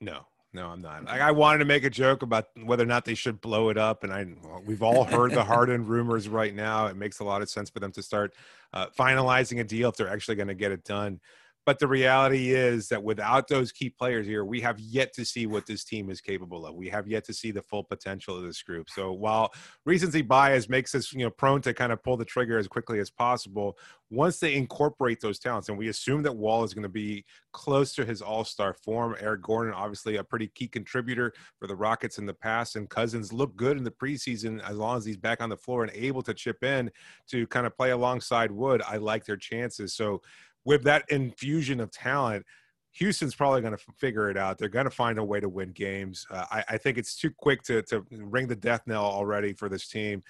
No, 0.00 0.26
no, 0.52 0.68
I'm 0.68 0.82
not. 0.82 1.08
I, 1.08 1.28
I, 1.28 1.30
wanted 1.30 1.58
to 1.58 1.64
make 1.64 1.84
a 1.84 1.90
joke 1.90 2.22
about 2.22 2.46
whether 2.64 2.82
or 2.82 2.86
not 2.86 3.04
they 3.04 3.14
should 3.14 3.40
blow 3.40 3.68
it 3.68 3.78
up, 3.78 4.02
and 4.02 4.12
I 4.12 4.26
we've 4.64 4.82
all 4.82 5.04
heard 5.04 5.32
the 5.32 5.44
Harden 5.44 5.86
rumors 5.86 6.28
right 6.28 6.54
now. 6.54 6.86
It 6.86 6.96
makes 6.96 7.20
a 7.20 7.24
lot 7.24 7.40
of 7.40 7.48
sense 7.48 7.70
for 7.70 7.78
them 7.78 7.92
to 7.92 8.02
start 8.02 8.34
uh, 8.72 8.86
finalizing 8.98 9.60
a 9.60 9.64
deal 9.64 9.88
if 9.88 9.96
they're 9.96 10.08
actually 10.08 10.34
going 10.34 10.48
to 10.48 10.54
get 10.54 10.72
it 10.72 10.84
done. 10.84 11.20
But 11.66 11.78
the 11.78 11.86
reality 11.86 12.52
is 12.54 12.88
that 12.88 13.02
without 13.02 13.46
those 13.46 13.70
key 13.70 13.90
players 13.90 14.26
here, 14.26 14.44
we 14.44 14.60
have 14.62 14.80
yet 14.80 15.12
to 15.14 15.24
see 15.24 15.46
what 15.46 15.66
this 15.66 15.84
team 15.84 16.10
is 16.10 16.20
capable 16.20 16.64
of. 16.66 16.74
We 16.74 16.88
have 16.88 17.06
yet 17.06 17.24
to 17.26 17.34
see 17.34 17.50
the 17.50 17.62
full 17.62 17.84
potential 17.84 18.36
of 18.36 18.42
this 18.42 18.62
group. 18.62 18.88
So 18.88 19.12
while 19.12 19.52
recency 19.84 20.22
bias 20.22 20.68
makes 20.68 20.94
us, 20.94 21.12
you 21.12 21.20
know, 21.20 21.30
prone 21.30 21.60
to 21.62 21.74
kind 21.74 21.92
of 21.92 22.02
pull 22.02 22.16
the 22.16 22.24
trigger 22.24 22.58
as 22.58 22.66
quickly 22.66 22.98
as 22.98 23.10
possible, 23.10 23.76
once 24.12 24.40
they 24.40 24.54
incorporate 24.54 25.20
those 25.20 25.38
talents, 25.38 25.68
and 25.68 25.78
we 25.78 25.88
assume 25.88 26.22
that 26.22 26.34
Wall 26.34 26.64
is 26.64 26.74
going 26.74 26.82
to 26.82 26.88
be 26.88 27.24
close 27.52 27.94
to 27.94 28.04
his 28.04 28.20
all-star 28.20 28.74
form. 28.74 29.14
Eric 29.20 29.42
Gordon, 29.42 29.72
obviously 29.72 30.16
a 30.16 30.24
pretty 30.24 30.48
key 30.48 30.66
contributor 30.66 31.32
for 31.60 31.68
the 31.68 31.76
Rockets 31.76 32.18
in 32.18 32.26
the 32.26 32.34
past, 32.34 32.74
and 32.74 32.90
Cousins 32.90 33.32
look 33.32 33.54
good 33.54 33.76
in 33.76 33.84
the 33.84 33.90
preseason 33.90 34.60
as 34.68 34.76
long 34.76 34.96
as 34.96 35.04
he's 35.04 35.16
back 35.16 35.40
on 35.40 35.48
the 35.48 35.56
floor 35.56 35.84
and 35.84 35.92
able 35.94 36.22
to 36.22 36.34
chip 36.34 36.64
in 36.64 36.90
to 37.28 37.46
kind 37.48 37.66
of 37.66 37.76
play 37.76 37.90
alongside 37.90 38.50
Wood. 38.50 38.82
I 38.84 38.96
like 38.96 39.24
their 39.24 39.36
chances. 39.36 39.94
So 39.94 40.22
with 40.64 40.84
that 40.84 41.04
infusion 41.08 41.80
of 41.80 41.90
talent, 41.90 42.44
Houston's 42.92 43.34
probably 43.34 43.60
going 43.60 43.76
to 43.76 43.84
figure 43.98 44.30
it 44.30 44.36
out. 44.36 44.58
They're 44.58 44.68
going 44.68 44.84
to 44.84 44.90
find 44.90 45.18
a 45.18 45.24
way 45.24 45.40
to 45.40 45.48
win 45.48 45.70
games. 45.72 46.26
Uh, 46.30 46.44
I, 46.50 46.64
I, 46.70 46.76
think 46.76 46.98
it's 46.98 47.16
too 47.16 47.30
quick 47.30 47.62
to 47.64 47.82
to 47.82 48.04
ring 48.10 48.48
the 48.48 48.56
death 48.56 48.82
knell 48.86 49.04
already 49.04 49.52
for 49.52 49.68
this 49.68 49.86
team. 49.88 50.22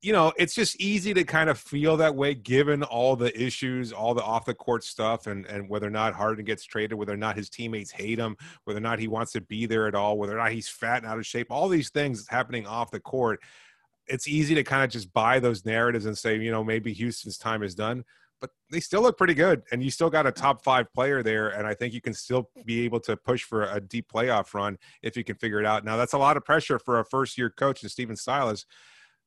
You 0.00 0.14
know, 0.14 0.32
it's 0.38 0.54
just 0.54 0.80
easy 0.80 1.12
to 1.12 1.24
kind 1.24 1.50
of 1.50 1.58
feel 1.58 1.98
that 1.98 2.14
way 2.14 2.34
given 2.34 2.82
all 2.82 3.16
the 3.16 3.38
issues, 3.38 3.92
all 3.92 4.14
the 4.14 4.22
off 4.22 4.46
the 4.46 4.54
court 4.54 4.82
stuff, 4.82 5.26
and 5.26 5.44
and 5.44 5.68
whether 5.68 5.86
or 5.86 5.90
not 5.90 6.14
Harden 6.14 6.44
gets 6.46 6.64
traded, 6.64 6.96
whether 6.96 7.12
or 7.12 7.18
not 7.18 7.36
his 7.36 7.50
teammates 7.50 7.90
hate 7.90 8.18
him, 8.18 8.34
whether 8.64 8.78
or 8.78 8.82
not 8.82 8.98
he 8.98 9.08
wants 9.08 9.32
to 9.32 9.42
be 9.42 9.66
there 9.66 9.86
at 9.86 9.94
all, 9.94 10.16
whether 10.16 10.34
or 10.34 10.42
not 10.42 10.52
he's 10.52 10.68
fat 10.68 11.02
and 11.02 11.06
out 11.06 11.18
of 11.18 11.26
shape. 11.26 11.48
All 11.50 11.68
these 11.68 11.90
things 11.90 12.26
happening 12.28 12.66
off 12.66 12.90
the 12.90 13.00
court. 13.00 13.40
It's 14.06 14.26
easy 14.26 14.54
to 14.54 14.64
kind 14.64 14.82
of 14.82 14.90
just 14.90 15.12
buy 15.12 15.38
those 15.38 15.66
narratives 15.66 16.06
and 16.06 16.16
say, 16.16 16.36
you 16.38 16.50
know, 16.50 16.64
maybe 16.64 16.94
Houston's 16.94 17.38
time 17.38 17.62
is 17.62 17.74
done 17.74 18.04
but 18.40 18.50
they 18.70 18.80
still 18.80 19.02
look 19.02 19.18
pretty 19.18 19.34
good. 19.34 19.62
And 19.70 19.82
you 19.82 19.90
still 19.90 20.10
got 20.10 20.26
a 20.26 20.32
top 20.32 20.62
five 20.64 20.92
player 20.92 21.22
there. 21.22 21.50
And 21.50 21.66
I 21.66 21.74
think 21.74 21.92
you 21.92 22.00
can 22.00 22.14
still 22.14 22.50
be 22.64 22.84
able 22.84 23.00
to 23.00 23.16
push 23.16 23.44
for 23.44 23.64
a 23.64 23.80
deep 23.80 24.10
playoff 24.10 24.54
run 24.54 24.78
if 25.02 25.16
you 25.16 25.24
can 25.24 25.36
figure 25.36 25.60
it 25.60 25.66
out. 25.66 25.84
Now, 25.84 25.96
that's 25.96 26.14
a 26.14 26.18
lot 26.18 26.36
of 26.36 26.44
pressure 26.44 26.78
for 26.78 27.00
a 27.00 27.04
first 27.04 27.36
year 27.36 27.50
coach 27.50 27.82
and 27.82 27.90
Stephen 27.90 28.16
Silas. 28.16 28.64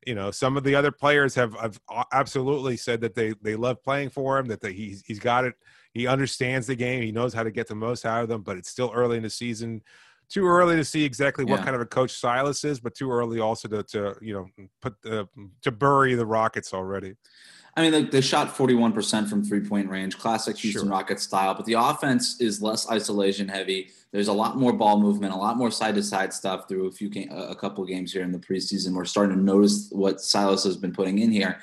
you 0.05 0.15
know, 0.15 0.31
some 0.31 0.57
of 0.57 0.63
the 0.63 0.75
other 0.75 0.91
players 0.91 1.35
have, 1.35 1.53
have 1.55 1.79
absolutely 2.11 2.77
said 2.77 3.01
that 3.01 3.15
they 3.15 3.33
they 3.41 3.55
love 3.55 3.81
playing 3.83 4.09
for 4.09 4.37
him. 4.37 4.47
That 4.47 4.61
they, 4.61 4.73
he's 4.73 5.03
he's 5.05 5.19
got 5.19 5.45
it. 5.45 5.55
He 5.93 6.07
understands 6.07 6.67
the 6.67 6.75
game. 6.75 7.01
He 7.01 7.11
knows 7.11 7.33
how 7.33 7.43
to 7.43 7.51
get 7.51 7.67
the 7.67 7.75
most 7.75 8.05
out 8.05 8.23
of 8.23 8.29
them. 8.29 8.41
But 8.41 8.57
it's 8.57 8.69
still 8.69 8.91
early 8.93 9.17
in 9.17 9.23
the 9.23 9.29
season. 9.29 9.81
Too 10.29 10.47
early 10.47 10.75
to 10.77 10.85
see 10.85 11.03
exactly 11.03 11.45
what 11.45 11.61
kind 11.61 11.75
of 11.75 11.81
a 11.81 11.85
coach 11.85 12.11
Silas 12.11 12.63
is, 12.63 12.79
but 12.79 12.95
too 12.95 13.11
early 13.11 13.39
also 13.39 13.67
to, 13.67 13.83
to 13.83 14.15
you 14.21 14.33
know 14.33 14.67
put 14.81 14.99
the, 15.01 15.27
to 15.61 15.71
bury 15.71 16.15
the 16.15 16.25
Rockets 16.25 16.73
already. 16.73 17.15
I 17.75 17.81
mean, 17.81 17.91
like 17.91 18.11
they 18.11 18.21
shot 18.21 18.55
41% 18.55 19.27
from 19.27 19.43
three 19.43 19.61
point 19.61 19.89
range, 19.89 20.17
classic 20.19 20.57
Houston 20.57 20.83
sure. 20.83 20.91
Rockets 20.91 21.23
style, 21.23 21.55
but 21.55 21.65
the 21.65 21.73
offense 21.73 22.39
is 22.39 22.61
less 22.61 22.89
isolation 22.89 23.47
heavy. 23.47 23.89
There's 24.11 24.27
a 24.27 24.33
lot 24.33 24.57
more 24.57 24.73
ball 24.73 24.99
movement, 24.99 25.33
a 25.33 25.37
lot 25.37 25.57
more 25.57 25.71
side 25.71 25.95
to 25.95 26.03
side 26.03 26.33
stuff 26.33 26.67
through 26.69 26.87
a 26.87 26.91
few, 26.91 27.09
a 27.31 27.55
couple 27.55 27.83
games 27.85 28.13
here 28.13 28.21
in 28.21 28.31
the 28.31 28.37
preseason. 28.37 28.93
We're 28.93 29.05
starting 29.05 29.35
to 29.35 29.41
notice 29.41 29.89
what 29.91 30.21
Silas 30.21 30.63
has 30.65 30.77
been 30.77 30.93
putting 30.93 31.17
in 31.17 31.31
here. 31.31 31.59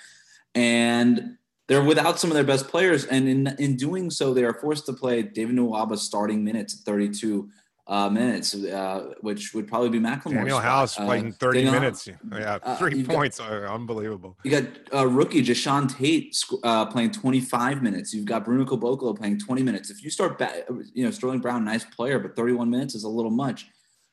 And 0.57 1.37
they're 1.69 1.85
without 1.85 2.19
some 2.19 2.31
of 2.31 2.35
their 2.35 2.43
best 2.43 2.67
players. 2.67 3.05
And 3.05 3.29
in, 3.29 3.47
in 3.61 3.77
doing 3.77 4.11
so, 4.11 4.35
they 4.35 4.43
are 4.43 4.55
forced 4.55 4.87
to 4.87 4.93
play 4.93 5.23
David 5.23 5.55
Nwaba 5.55 5.97
starting 5.97 6.43
minutes 6.43 6.81
32 6.81 7.49
uh, 7.91 8.09
minutes, 8.09 8.55
uh, 8.55 9.15
which 9.21 9.53
would 9.53 9.67
probably 9.67 9.89
be 9.89 9.99
McLemore. 9.99 10.45
Danuel 10.45 10.63
House 10.63 10.99
uh, 10.99 11.05
playing 11.05 11.33
30 11.33 11.59
Daniel, 11.59 11.81
minutes. 11.81 12.07
Yeah, 12.07 12.59
uh, 12.63 12.77
three 12.77 13.03
points. 13.03 13.41
Got, 13.41 13.65
unbelievable. 13.65 14.39
You 14.45 14.53
got 14.53 14.65
a 14.93 15.09
rookie, 15.09 15.43
Jae'Sean 15.43 15.93
Tate, 15.93 16.37
uh, 16.63 16.87
playing 16.87 17.11
25 17.11 17.83
minutes. 17.83 18.15
You've 18.15 18.27
got 18.27 18.45
Bruno 18.45 18.65
Caboclo 18.65 19.19
playing 19.19 19.41
20 19.41 19.65
minutes. 19.65 19.91
If 19.91 20.05
you 20.05 20.11
start, 20.11 20.39
back, 20.39 20.55
you 20.95 21.05
know, 21.05 21.11
Sterling 21.11 21.41
Brown, 21.41 21.65
nice 21.65 21.85
player, 21.85 22.21
but 22.21 22.37
31 22.37 22.71
minutes 22.71 22.95
is 22.95 23.03
a 23.03 23.09
little 23.09 23.33
much. 23.33 23.67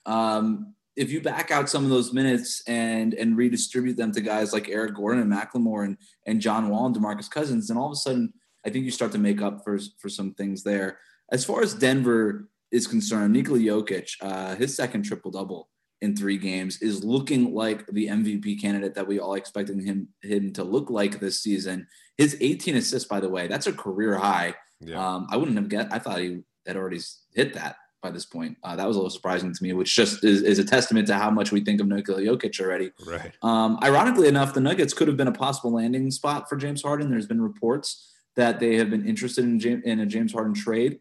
Um, 0.07 0.73
if 0.95 1.11
you 1.11 1.21
back 1.21 1.51
out 1.51 1.69
some 1.69 1.83
of 1.83 1.91
those 1.91 2.11
minutes 2.11 2.63
and 2.67 3.13
and 3.13 3.37
redistribute 3.37 3.97
them 3.97 4.11
to 4.13 4.21
guys 4.21 4.53
like 4.53 4.67
Eric 4.69 4.95
Gordon 4.95 5.21
and 5.21 5.31
McLemore 5.31 5.85
and, 5.85 5.97
and 6.25 6.41
John 6.41 6.69
Wall 6.69 6.87
and 6.87 6.95
DeMarcus 6.95 7.29
Cousins, 7.29 7.67
then 7.67 7.77
all 7.77 7.85
of 7.85 7.91
a 7.91 7.95
sudden, 7.95 8.33
I 8.65 8.71
think 8.71 8.85
you 8.85 8.91
start 8.91 9.11
to 9.11 9.19
make 9.19 9.39
up 9.39 9.63
for, 9.63 9.77
for 9.99 10.09
some 10.09 10.33
things 10.33 10.63
there. 10.63 10.97
As 11.31 11.45
far 11.45 11.61
as 11.61 11.75
Denver, 11.75 12.49
is 12.71 12.87
concerned, 12.87 13.33
Nikola 13.33 13.59
Jokic, 13.59 14.11
uh, 14.21 14.55
his 14.55 14.75
second 14.75 15.03
triple 15.03 15.31
double 15.31 15.69
in 16.01 16.15
three 16.15 16.37
games 16.37 16.81
is 16.81 17.03
looking 17.03 17.53
like 17.53 17.85
the 17.87 18.07
MVP 18.07 18.61
candidate 18.61 18.93
that 18.95 19.07
we 19.07 19.19
all 19.19 19.33
expected 19.33 19.81
him 19.81 20.09
him 20.21 20.53
to 20.53 20.63
look 20.63 20.89
like 20.89 21.19
this 21.19 21.41
season. 21.41 21.87
His 22.17 22.37
18 22.39 22.75
assists, 22.75 23.07
by 23.07 23.19
the 23.19 23.29
way, 23.29 23.47
that's 23.47 23.67
a 23.67 23.73
career 23.73 24.15
high. 24.15 24.55
Yeah. 24.79 25.03
Um, 25.03 25.27
I 25.29 25.37
wouldn't 25.37 25.57
have 25.57 25.69
get. 25.69 25.91
I 25.91 25.99
thought 25.99 26.19
he 26.19 26.41
had 26.67 26.77
already 26.77 26.99
hit 27.33 27.53
that 27.55 27.77
by 28.01 28.11
this 28.11 28.25
point. 28.25 28.57
Uh, 28.63 28.75
that 28.75 28.87
was 28.87 28.95
a 28.95 28.99
little 28.99 29.09
surprising 29.09 29.53
to 29.53 29.63
me, 29.63 29.73
which 29.73 29.95
just 29.95 30.23
is, 30.23 30.43
is, 30.43 30.59
a 30.59 30.63
testament 30.63 31.07
to 31.07 31.15
how 31.15 31.31
much 31.31 31.51
we 31.51 31.61
think 31.61 31.81
of 31.81 31.87
Nikola 31.87 32.21
Jokic 32.21 32.59
already. 32.59 32.91
Right. 33.05 33.33
Um, 33.41 33.79
ironically 33.81 34.27
enough, 34.27 34.53
the 34.53 34.59
Nuggets 34.59 34.93
could 34.93 35.07
have 35.07 35.17
been 35.17 35.27
a 35.27 35.31
possible 35.31 35.73
landing 35.73 36.11
spot 36.11 36.47
for 36.47 36.57
James 36.57 36.83
Harden. 36.83 37.09
There's 37.09 37.25
been 37.25 37.41
reports 37.41 38.13
that 38.35 38.59
they 38.59 38.75
have 38.75 38.91
been 38.91 39.07
interested 39.07 39.45
in, 39.45 39.59
James, 39.59 39.83
in 39.83 39.99
a 39.99 40.05
James 40.05 40.31
Harden 40.31 40.53
trade. 40.53 40.99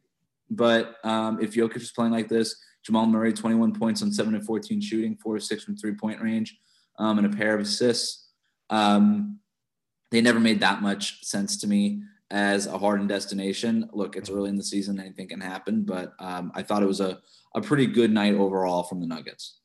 But 0.50 0.96
um, 1.04 1.40
if 1.40 1.54
Jokic 1.54 1.76
is 1.76 1.92
playing 1.92 2.12
like 2.12 2.28
this, 2.28 2.56
Jamal 2.84 3.06
Murray, 3.06 3.32
21 3.32 3.74
points 3.74 4.02
on 4.02 4.12
7 4.12 4.34
and 4.34 4.46
14 4.46 4.80
shooting, 4.80 5.16
4 5.16 5.36
to 5.36 5.40
6 5.40 5.64
from 5.64 5.76
three 5.76 5.94
point 5.94 6.20
range, 6.20 6.56
um, 6.98 7.18
and 7.18 7.26
a 7.26 7.36
pair 7.36 7.54
of 7.54 7.60
assists. 7.60 8.28
Um, 8.70 9.40
they 10.10 10.20
never 10.20 10.38
made 10.38 10.60
that 10.60 10.82
much 10.82 11.24
sense 11.24 11.56
to 11.58 11.66
me 11.66 12.02
as 12.30 12.66
a 12.66 12.78
Harden 12.78 13.06
destination. 13.06 13.88
Look, 13.92 14.16
it's 14.16 14.30
early 14.30 14.50
in 14.50 14.56
the 14.56 14.62
season, 14.62 15.00
anything 15.00 15.28
can 15.28 15.40
happen, 15.40 15.82
but 15.82 16.12
um, 16.20 16.52
I 16.54 16.62
thought 16.62 16.82
it 16.82 16.86
was 16.86 17.00
a, 17.00 17.18
a 17.54 17.60
pretty 17.60 17.86
good 17.86 18.12
night 18.12 18.34
overall 18.34 18.84
from 18.84 19.00
the 19.00 19.06
Nuggets. 19.06 19.58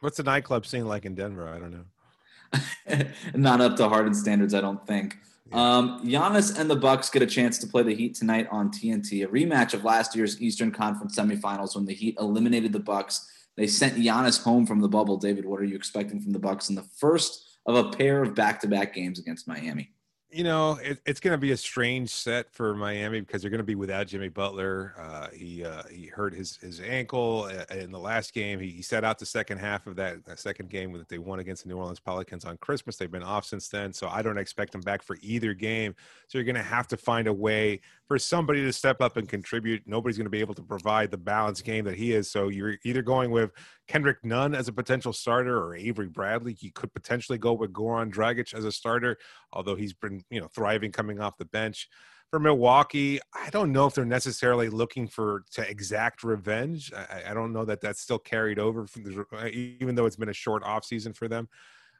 What's 0.00 0.16
the 0.16 0.22
nightclub 0.22 0.64
scene 0.64 0.86
like 0.86 1.04
in 1.04 1.14
Denver? 1.14 1.48
I 1.48 1.58
don't 1.58 1.72
know. 1.72 3.06
Not 3.34 3.60
up 3.60 3.76
to 3.76 3.88
Harden 3.88 4.14
standards, 4.14 4.54
I 4.54 4.60
don't 4.60 4.84
think. 4.86 5.16
Um, 5.52 6.06
Giannis 6.06 6.58
and 6.58 6.70
the 6.70 6.76
Bucks 6.76 7.10
get 7.10 7.22
a 7.22 7.26
chance 7.26 7.58
to 7.58 7.66
play 7.66 7.82
the 7.82 7.94
Heat 7.94 8.14
tonight 8.14 8.46
on 8.50 8.70
TNT, 8.70 9.24
a 9.24 9.28
rematch 9.28 9.74
of 9.74 9.84
last 9.84 10.14
year's 10.14 10.40
Eastern 10.40 10.70
Conference 10.70 11.18
semifinals 11.18 11.74
when 11.74 11.86
the 11.86 11.94
Heat 11.94 12.16
eliminated 12.20 12.72
the 12.72 12.80
Bucks. 12.80 13.28
They 13.56 13.66
sent 13.66 13.96
Giannis 13.96 14.42
home 14.42 14.64
from 14.64 14.80
the 14.80 14.88
bubble. 14.88 15.16
David, 15.16 15.44
what 15.44 15.60
are 15.60 15.64
you 15.64 15.74
expecting 15.74 16.20
from 16.20 16.32
the 16.32 16.38
Bucks 16.38 16.68
in 16.68 16.76
the 16.76 16.86
first 16.98 17.58
of 17.66 17.74
a 17.74 17.90
pair 17.90 18.22
of 18.22 18.34
back-to-back 18.34 18.94
games 18.94 19.18
against 19.18 19.48
Miami? 19.48 19.90
You 20.32 20.44
know, 20.44 20.78
it, 20.82 21.00
it's 21.06 21.18
going 21.18 21.32
to 21.32 21.38
be 21.38 21.50
a 21.50 21.56
strange 21.56 22.10
set 22.10 22.52
for 22.52 22.74
Miami 22.74 23.20
because 23.20 23.42
they're 23.42 23.50
going 23.50 23.58
to 23.58 23.64
be 23.64 23.74
without 23.74 24.06
Jimmy 24.06 24.28
Butler. 24.28 24.94
Uh, 24.98 25.26
he 25.34 25.64
uh, 25.64 25.82
he 25.90 26.06
hurt 26.06 26.34
his 26.34 26.56
his 26.56 26.80
ankle 26.80 27.50
uh, 27.50 27.74
in 27.74 27.90
the 27.90 27.98
last 27.98 28.32
game. 28.32 28.60
He, 28.60 28.70
he 28.70 28.82
set 28.82 29.04
out 29.04 29.18
the 29.18 29.26
second 29.26 29.58
half 29.58 29.86
of 29.88 29.96
that, 29.96 30.24
that 30.26 30.38
second 30.38 30.70
game 30.70 30.92
that 30.92 31.08
they 31.08 31.18
won 31.18 31.40
against 31.40 31.64
the 31.64 31.68
New 31.68 31.78
Orleans 31.78 31.98
Pelicans 31.98 32.44
on 32.44 32.56
Christmas. 32.58 32.96
They've 32.96 33.10
been 33.10 33.24
off 33.24 33.44
since 33.44 33.68
then, 33.68 33.92
so 33.92 34.08
I 34.08 34.22
don't 34.22 34.38
expect 34.38 34.74
him 34.74 34.82
back 34.82 35.02
for 35.02 35.16
either 35.20 35.52
game. 35.52 35.94
So 36.28 36.38
you're 36.38 36.44
going 36.44 36.54
to 36.54 36.62
have 36.62 36.86
to 36.88 36.96
find 36.96 37.26
a 37.26 37.32
way 37.32 37.80
for 38.06 38.18
somebody 38.18 38.62
to 38.62 38.72
step 38.72 39.00
up 39.00 39.16
and 39.16 39.28
contribute. 39.28 39.82
Nobody's 39.86 40.16
going 40.16 40.26
to 40.26 40.30
be 40.30 40.40
able 40.40 40.54
to 40.54 40.62
provide 40.62 41.10
the 41.10 41.16
balanced 41.16 41.64
game 41.64 41.84
that 41.86 41.96
he 41.96 42.12
is. 42.12 42.30
So 42.30 42.48
you're 42.48 42.76
either 42.84 43.02
going 43.02 43.30
with 43.30 43.50
Kendrick 43.86 44.24
Nunn 44.24 44.54
as 44.54 44.68
a 44.68 44.72
potential 44.72 45.12
starter 45.12 45.58
or 45.58 45.74
Avery 45.74 46.08
Bradley. 46.08 46.56
You 46.60 46.70
could 46.72 46.94
potentially 46.94 47.38
go 47.38 47.52
with 47.52 47.72
Goran 47.72 48.12
Dragic 48.12 48.54
as 48.54 48.64
a 48.64 48.70
starter, 48.70 49.16
although 49.52 49.74
he's 49.74 49.92
been, 49.92 50.19
you 50.30 50.40
know, 50.40 50.48
thriving 50.48 50.92
coming 50.92 51.20
off 51.20 51.38
the 51.38 51.44
bench. 51.44 51.88
For 52.30 52.38
Milwaukee, 52.38 53.18
I 53.34 53.50
don't 53.50 53.72
know 53.72 53.86
if 53.86 53.94
they're 53.94 54.04
necessarily 54.04 54.68
looking 54.68 55.08
for 55.08 55.44
to 55.52 55.68
exact 55.68 56.22
revenge. 56.22 56.92
I, 56.96 57.30
I 57.30 57.34
don't 57.34 57.52
know 57.52 57.64
that 57.64 57.80
that's 57.80 58.00
still 58.00 58.20
carried 58.20 58.60
over, 58.60 58.86
the, 58.94 59.24
uh, 59.32 59.46
even 59.46 59.96
though 59.96 60.06
it's 60.06 60.16
been 60.16 60.28
a 60.28 60.32
short 60.32 60.62
off 60.62 60.84
season 60.84 61.12
for 61.12 61.26
them. 61.26 61.48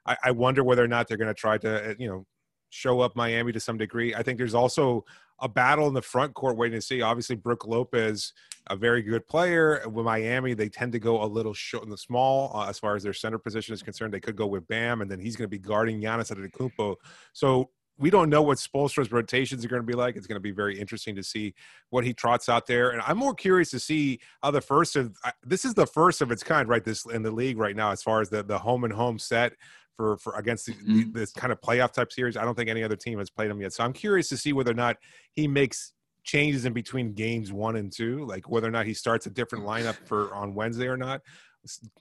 I, 0.05 0.15
I 0.23 0.31
wonder 0.31 0.63
whether 0.63 0.83
or 0.83 0.87
not 0.87 1.07
they're 1.07 1.17
going 1.17 1.27
to 1.27 1.33
try 1.33 1.57
to, 1.57 1.91
uh, 1.91 1.93
you 1.99 2.07
know, 2.07 2.25
show 2.69 3.01
up 3.01 3.15
Miami 3.15 3.51
to 3.51 3.59
some 3.59 3.77
degree. 3.77 4.15
I 4.15 4.23
think 4.23 4.37
there's 4.37 4.55
also 4.55 5.03
a 5.41 5.49
battle 5.49 5.87
in 5.87 5.93
the 5.93 6.01
front 6.01 6.33
court 6.33 6.55
waiting 6.55 6.79
to 6.79 6.81
see. 6.81 7.01
Obviously, 7.01 7.35
Brook 7.35 7.67
Lopez, 7.67 8.31
a 8.67 8.75
very 8.77 9.01
good 9.01 9.27
player. 9.27 9.83
With 9.89 10.05
Miami, 10.05 10.53
they 10.53 10.69
tend 10.69 10.93
to 10.93 10.99
go 10.99 11.21
a 11.21 11.25
little 11.25 11.53
short 11.53 11.83
in 11.83 11.89
the 11.89 11.97
small 11.97 12.55
uh, 12.55 12.69
as 12.69 12.79
far 12.79 12.95
as 12.95 13.03
their 13.03 13.11
center 13.11 13.37
position 13.37 13.73
is 13.73 13.83
concerned. 13.83 14.13
They 14.13 14.21
could 14.21 14.37
go 14.37 14.47
with 14.47 14.65
Bam, 14.67 15.01
and 15.01 15.11
then 15.11 15.19
he's 15.19 15.35
going 15.35 15.45
to 15.45 15.49
be 15.49 15.59
guarding 15.59 15.99
Giannis 15.99 16.31
Antetokounmpo. 16.31 16.95
So 17.33 17.71
we 18.01 18.09
don't 18.09 18.29
know 18.29 18.41
what 18.41 18.57
Spoelstra's 18.57 19.11
rotations 19.11 19.63
are 19.63 19.67
going 19.67 19.81
to 19.81 19.85
be 19.85 19.93
like. 19.93 20.15
It's 20.15 20.27
going 20.27 20.35
to 20.35 20.41
be 20.41 20.51
very 20.51 20.77
interesting 20.77 21.15
to 21.15 21.23
see 21.23 21.53
what 21.91 22.03
he 22.03 22.13
trots 22.13 22.49
out 22.49 22.65
there, 22.65 22.89
and 22.89 23.01
I'm 23.05 23.17
more 23.17 23.35
curious 23.35 23.69
to 23.71 23.79
see 23.79 24.19
how 24.41 24.51
the 24.51 24.61
first 24.61 24.95
of 24.95 25.15
this 25.43 25.63
is 25.63 25.75
the 25.75 25.87
first 25.87 26.21
of 26.21 26.31
its 26.31 26.43
kind, 26.43 26.67
right? 26.67 26.83
This 26.83 27.05
in 27.05 27.21
the 27.21 27.31
league 27.31 27.57
right 27.57 27.75
now, 27.75 27.91
as 27.91 28.01
far 28.01 28.19
as 28.21 28.29
the 28.29 28.43
the 28.43 28.57
home 28.57 28.83
and 28.83 28.91
home 28.91 29.19
set 29.19 29.53
for 29.95 30.17
for 30.17 30.35
against 30.35 30.65
the, 30.65 30.73
mm-hmm. 30.73 31.11
this 31.11 31.31
kind 31.31 31.53
of 31.53 31.61
playoff 31.61 31.93
type 31.93 32.11
series. 32.11 32.35
I 32.35 32.43
don't 32.43 32.55
think 32.55 32.69
any 32.69 32.83
other 32.83 32.95
team 32.95 33.19
has 33.19 33.29
played 33.29 33.51
him 33.51 33.61
yet. 33.61 33.73
So 33.73 33.83
I'm 33.83 33.93
curious 33.93 34.29
to 34.29 34.37
see 34.37 34.51
whether 34.51 34.71
or 34.71 34.75
not 34.75 34.97
he 35.33 35.47
makes 35.47 35.93
changes 36.23 36.65
in 36.65 36.73
between 36.73 37.13
games 37.13 37.51
one 37.51 37.75
and 37.75 37.91
two, 37.91 38.25
like 38.25 38.49
whether 38.49 38.67
or 38.67 38.71
not 38.71 38.85
he 38.85 38.93
starts 38.93 39.25
a 39.25 39.29
different 39.29 39.65
lineup 39.65 39.95
for 40.05 40.33
on 40.33 40.53
Wednesday 40.55 40.87
or 40.87 40.97
not. 40.97 41.21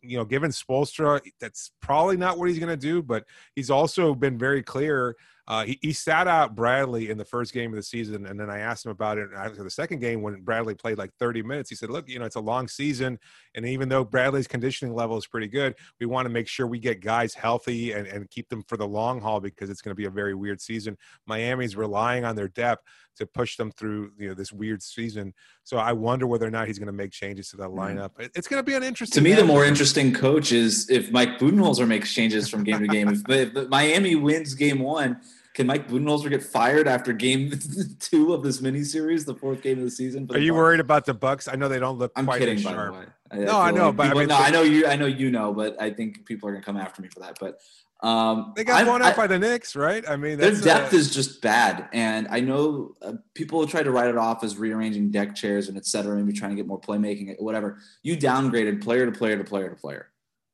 You 0.00 0.16
know, 0.16 0.24
given 0.24 0.50
Spoelstra, 0.50 1.20
that's 1.38 1.72
probably 1.82 2.16
not 2.16 2.38
what 2.38 2.48
he's 2.48 2.58
going 2.58 2.70
to 2.70 2.76
do, 2.76 3.02
but 3.02 3.24
he's 3.54 3.68
also 3.68 4.14
been 4.14 4.38
very 4.38 4.62
clear 4.62 5.16
uh, 5.50 5.64
he, 5.64 5.76
he, 5.82 5.92
sat 5.92 6.28
out 6.28 6.54
Bradley 6.54 7.10
in 7.10 7.18
the 7.18 7.24
first 7.24 7.52
game 7.52 7.72
of 7.72 7.76
the 7.76 7.82
season, 7.82 8.26
and 8.26 8.38
then 8.38 8.48
I 8.48 8.60
asked 8.60 8.86
him 8.86 8.92
about 8.92 9.18
it 9.18 9.30
after 9.36 9.64
the 9.64 9.70
second 9.70 9.98
game 9.98 10.22
when 10.22 10.42
Bradley 10.42 10.76
played 10.76 10.96
like 10.96 11.12
30 11.18 11.42
minutes. 11.42 11.68
He 11.68 11.74
said, 11.74 11.90
"Look, 11.90 12.08
you 12.08 12.20
know, 12.20 12.24
it's 12.24 12.36
a 12.36 12.40
long 12.40 12.68
season, 12.68 13.18
and 13.56 13.66
even 13.66 13.88
though 13.88 14.04
Bradley's 14.04 14.46
conditioning 14.46 14.94
level 14.94 15.18
is 15.18 15.26
pretty 15.26 15.48
good, 15.48 15.74
we 15.98 16.06
want 16.06 16.26
to 16.26 16.30
make 16.30 16.46
sure 16.46 16.68
we 16.68 16.78
get 16.78 17.00
guys 17.00 17.34
healthy 17.34 17.90
and, 17.90 18.06
and 18.06 18.30
keep 18.30 18.48
them 18.48 18.62
for 18.68 18.76
the 18.76 18.86
long 18.86 19.20
haul 19.20 19.40
because 19.40 19.70
it's 19.70 19.82
going 19.82 19.90
to 19.90 19.96
be 19.96 20.04
a 20.04 20.10
very 20.10 20.36
weird 20.36 20.60
season. 20.60 20.96
Miami's 21.26 21.74
relying 21.74 22.24
on 22.24 22.36
their 22.36 22.46
depth 22.46 22.84
to 23.16 23.26
push 23.26 23.56
them 23.56 23.72
through 23.72 24.12
you 24.18 24.28
know 24.28 24.34
this 24.34 24.52
weird 24.52 24.80
season. 24.84 25.34
So 25.64 25.78
I 25.78 25.92
wonder 25.92 26.28
whether 26.28 26.46
or 26.46 26.52
not 26.52 26.68
he's 26.68 26.78
going 26.78 26.86
to 26.86 26.92
make 26.92 27.10
changes 27.10 27.48
to 27.48 27.56
that 27.56 27.70
mm-hmm. 27.70 27.98
lineup. 27.98 28.10
It's 28.36 28.46
going 28.46 28.60
to 28.60 28.64
be 28.64 28.76
an 28.76 28.84
interesting. 28.84 29.24
To 29.24 29.28
me, 29.28 29.34
the 29.34 29.44
more 29.44 29.64
interesting 29.64 30.14
coach 30.14 30.52
is 30.52 30.88
if 30.88 31.10
Mike 31.10 31.40
Budenholzer 31.40 31.88
makes 31.88 32.14
changes 32.14 32.48
from 32.48 32.62
game 32.62 32.78
to 32.78 32.86
game. 32.86 33.08
if, 33.08 33.28
if 33.28 33.68
Miami 33.68 34.14
wins 34.14 34.54
game 34.54 34.78
one 34.78 35.20
can 35.54 35.66
Mike 35.66 35.88
Budenholzer 35.88 36.30
get 36.30 36.42
fired 36.42 36.86
after 36.86 37.12
game 37.12 37.52
two 37.98 38.32
of 38.32 38.42
this 38.42 38.60
mini 38.60 38.84
series, 38.84 39.24
the 39.24 39.34
fourth 39.34 39.62
game 39.62 39.78
of 39.78 39.84
the 39.84 39.90
season? 39.90 40.28
Are 40.30 40.38
you 40.38 40.52
Bucks? 40.52 40.58
worried 40.58 40.80
about 40.80 41.06
the 41.06 41.14
Bucks? 41.14 41.48
I 41.48 41.56
know 41.56 41.68
they 41.68 41.78
don't 41.78 41.98
look. 41.98 42.12
I'm 42.16 42.24
quite 42.24 42.38
kidding, 42.38 42.62
by 42.62 42.72
the 42.72 42.92
way. 42.92 43.04
I, 43.32 43.36
no, 43.36 43.58
I, 43.58 43.68
I 43.68 43.70
know, 43.70 43.86
like 43.86 43.96
but 43.96 44.02
people, 44.04 44.18
I 44.18 44.20
mean, 44.22 44.28
no, 44.28 44.36
I 44.36 44.50
know 44.50 44.62
you. 44.62 44.86
I 44.86 44.96
know 44.96 45.06
you 45.06 45.30
know, 45.30 45.52
but 45.52 45.80
I 45.80 45.90
think 45.90 46.24
people 46.26 46.48
are 46.48 46.52
gonna 46.52 46.64
come 46.64 46.76
after 46.76 47.02
me 47.02 47.08
for 47.08 47.20
that. 47.20 47.38
But 47.40 47.60
um, 48.06 48.52
they 48.56 48.64
got 48.64 48.84
blown 48.84 49.02
out 49.02 49.16
by 49.16 49.26
the 49.26 49.38
Knicks, 49.38 49.76
right? 49.76 50.08
I 50.08 50.16
mean, 50.16 50.38
their 50.38 50.54
depth 50.54 50.94
is 50.94 51.12
just 51.12 51.42
bad, 51.42 51.88
and 51.92 52.26
I 52.28 52.40
know 52.40 52.96
uh, 53.02 53.14
people 53.34 53.64
try 53.66 53.82
to 53.82 53.90
write 53.90 54.08
it 54.08 54.16
off 54.16 54.42
as 54.42 54.56
rearranging 54.56 55.10
deck 55.10 55.34
chairs 55.34 55.68
and 55.68 55.76
et 55.76 55.86
cetera, 55.86 56.16
maybe 56.16 56.32
trying 56.32 56.50
to 56.50 56.56
get 56.56 56.66
more 56.66 56.80
playmaking, 56.80 57.34
whatever. 57.40 57.78
You 58.02 58.16
downgraded 58.16 58.82
player 58.82 59.06
to 59.06 59.12
player 59.12 59.36
to 59.36 59.44
player 59.44 59.68
to 59.68 59.76
player. 59.76 60.08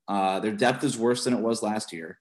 Uh, 0.09 0.41
their 0.41 0.53
depth 0.53 0.85
is 0.85 0.99
worse 0.99 1.25
than 1.25 1.35
it 1.35 1.41
was 1.41 1.63
last 1.63 1.93
year. 1.93 2.19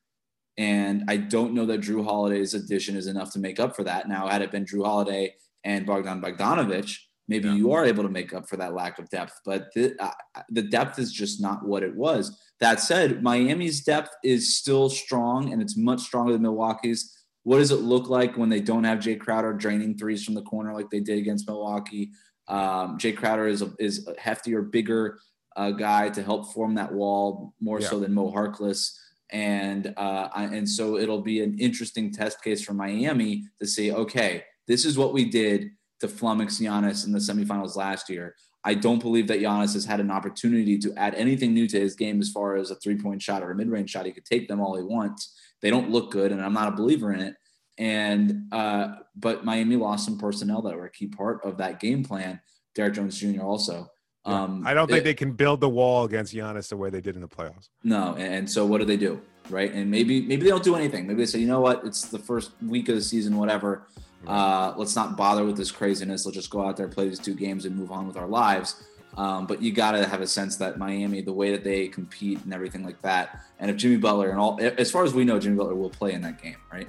And 0.57 1.03
I 1.07 1.17
don't 1.17 1.53
know 1.53 1.65
that 1.65 1.81
Jrue 1.81 2.03
Holiday's 2.05 2.53
addition 2.53 2.95
is 2.95 3.07
enough 3.07 3.31
to 3.33 3.39
make 3.39 3.59
up 3.59 3.75
for 3.75 3.83
that. 3.83 4.07
Now, 4.07 4.27
had 4.27 4.41
it 4.41 4.51
been 4.51 4.65
Jrue 4.65 4.85
Holiday 4.85 5.35
and 5.63 5.85
Bogdan 5.85 6.21
Bogdanovic, 6.21 6.95
maybe 7.27 7.49
Yeah. 7.49 7.55
you 7.55 7.71
are 7.73 7.85
able 7.85 8.03
to 8.03 8.09
make 8.09 8.33
up 8.33 8.47
for 8.47 8.55
that 8.57 8.73
lack 8.73 8.97
of 8.99 9.09
depth. 9.09 9.33
But 9.43 9.73
the, 9.75 9.95
uh, 10.01 10.11
the 10.49 10.61
depth 10.61 10.97
is 10.99 11.11
just 11.11 11.41
not 11.41 11.65
what 11.67 11.83
it 11.83 11.95
was. 11.95 12.39
That 12.61 12.79
said, 12.79 13.21
Miami's 13.21 13.83
depth 13.83 14.11
is 14.23 14.55
still 14.55 14.89
strong 14.89 15.51
and 15.51 15.61
it's 15.61 15.75
much 15.75 16.01
stronger 16.01 16.31
than 16.31 16.43
Milwaukee's. 16.43 17.11
What 17.43 17.57
does 17.57 17.71
it 17.71 17.81
look 17.81 18.07
like 18.09 18.37
when 18.37 18.49
they 18.49 18.61
don't 18.61 18.85
have 18.85 18.99
Jae 18.99 19.19
Crowder 19.19 19.53
draining 19.53 19.97
threes 19.97 20.23
from 20.23 20.35
the 20.35 20.41
corner 20.41 20.73
like 20.73 20.89
they 20.89 20.99
did 21.01 21.17
against 21.17 21.47
Milwaukee? 21.47 22.11
Um, 22.47 22.97
Jae 22.97 23.15
Crowder 23.15 23.47
is 23.47 23.61
a, 23.61 23.73
is 23.77 24.07
a 24.07 24.13
heftier, 24.13 24.71
bigger 24.71 25.19
uh, 25.57 25.71
guy 25.71 26.09
to 26.09 26.23
help 26.23 26.53
form 26.53 26.75
that 26.75 26.93
wall 26.93 27.53
more 27.59 27.81
Yeah. 27.81 27.89
so 27.89 27.99
than 27.99 28.13
Mo 28.13 28.31
Harkless. 28.31 28.97
And 29.31 29.93
uh, 29.97 30.29
and 30.35 30.69
so 30.69 30.97
it'll 30.97 31.21
be 31.21 31.41
an 31.41 31.57
interesting 31.57 32.11
test 32.11 32.43
case 32.43 32.63
for 32.63 32.73
Miami 32.73 33.45
to 33.59 33.67
see. 33.67 33.91
Okay, 33.91 34.43
this 34.67 34.85
is 34.85 34.97
what 34.97 35.13
we 35.13 35.25
did 35.25 35.71
to 36.01 36.07
flummox 36.07 36.61
Giannis 36.61 37.05
in 37.05 37.11
the 37.11 37.19
semifinals 37.19 37.75
last 37.75 38.09
year. 38.09 38.35
I 38.63 38.73
don't 38.73 39.01
believe 39.01 39.27
that 39.27 39.39
Giannis 39.39 39.73
has 39.73 39.85
had 39.85 39.99
an 39.99 40.09
opportunity 40.09 40.77
to 40.79 40.93
add 40.97 41.13
anything 41.15 41.53
new 41.53 41.67
to 41.67 41.79
his 41.79 41.95
game 41.95 42.19
as 42.19 42.31
far 42.31 42.55
as 42.55 42.71
a 42.71 42.75
three 42.75 42.97
point 42.97 43.21
shot 43.21 43.43
or 43.43 43.51
a 43.51 43.55
mid 43.55 43.69
range 43.69 43.91
shot. 43.91 44.05
He 44.05 44.11
could 44.11 44.25
take 44.25 44.47
them 44.47 44.59
all 44.59 44.75
he 44.75 44.83
wants. 44.83 45.35
They 45.61 45.69
don't 45.69 45.91
look 45.91 46.11
good, 46.11 46.31
and 46.31 46.41
I'm 46.41 46.53
not 46.53 46.73
a 46.73 46.75
believer 46.75 47.13
in 47.13 47.21
it. 47.21 47.35
And 47.77 48.47
uh, 48.51 48.95
but 49.15 49.45
Miami 49.45 49.75
lost 49.75 50.05
some 50.05 50.17
personnel 50.17 50.61
that 50.63 50.75
were 50.75 50.85
a 50.85 50.91
key 50.91 51.07
part 51.07 51.43
of 51.43 51.57
that 51.57 51.79
game 51.79 52.03
plan. 52.03 52.39
Derrick 52.73 52.93
Jones 52.93 53.17
Jr. 53.19 53.41
also. 53.41 53.89
Yeah. 54.25 54.43
Um, 54.43 54.63
I 54.65 54.73
don't 54.73 54.87
think 54.87 55.01
it- 55.01 55.03
they 55.03 55.13
can 55.13 55.33
build 55.33 55.61
the 55.61 55.69
wall 55.69 56.03
against 56.05 56.33
Giannis 56.33 56.69
the 56.69 56.77
way 56.77 56.89
they 56.89 57.01
did 57.01 57.15
in 57.15 57.21
the 57.21 57.27
playoffs. 57.27 57.69
no, 57.83 58.13
and, 58.17 58.33
and 58.33 58.49
so 58.49 58.65
what 58.65 58.79
do 58.79 58.85
they 58.85 58.97
do, 58.97 59.21
right? 59.49 59.71
And 59.71 59.89
maybe 59.91 60.21
maybe 60.21 60.43
they 60.43 60.49
don't 60.49 60.63
do 60.63 60.75
anything. 60.75 61.05
Maybe 61.07 61.19
they 61.19 61.25
say, 61.27 61.39
you 61.39 61.47
know 61.47 61.61
what, 61.61 61.83
it's 61.85 62.05
the 62.09 62.19
first 62.19 62.51
week 62.65 62.89
of 62.89 62.95
the 62.95 63.01
season, 63.01 63.37
whatever. 63.37 63.87
Uh, 64.27 64.73
let's 64.77 64.95
not 64.95 65.15
bother 65.15 65.45
with 65.45 65.55
this 65.55 65.69
craziness. 65.69 66.25
Let's 66.25 66.35
just 66.35 66.49
go 66.49 66.65
out 66.67 66.75
there, 66.77 66.87
play 66.87 67.07
these 67.07 67.19
two 67.19 67.35
games, 67.35 67.65
and 67.65 67.75
move 67.77 67.91
on 67.91 68.07
with 68.07 68.17
our 68.17 68.27
lives. 68.27 68.83
Um, 69.15 69.45
but 69.45 69.61
you 69.61 69.71
got 69.71 69.91
to 69.91 70.05
have 70.07 70.21
a 70.21 70.27
sense 70.27 70.57
that 70.57 70.77
Miami, 70.79 71.21
the 71.21 71.31
way 71.31 71.51
that 71.51 71.63
they 71.63 71.87
compete 71.87 72.43
and 72.43 72.51
everything 72.53 72.83
like 72.83 72.99
that, 73.03 73.39
and 73.59 73.69
if 73.69 73.77
Jimmy 73.77 73.97
Butler 73.97 74.29
and 74.31 74.39
all, 74.39 74.59
as 74.61 74.89
far 74.91 75.03
as 75.03 75.13
we 75.13 75.23
know, 75.23 75.39
Jimmy 75.39 75.55
Butler 75.55 75.75
will 75.75 75.91
play 75.91 76.13
in 76.13 76.21
that 76.23 76.41
game, 76.41 76.57
right? 76.73 76.87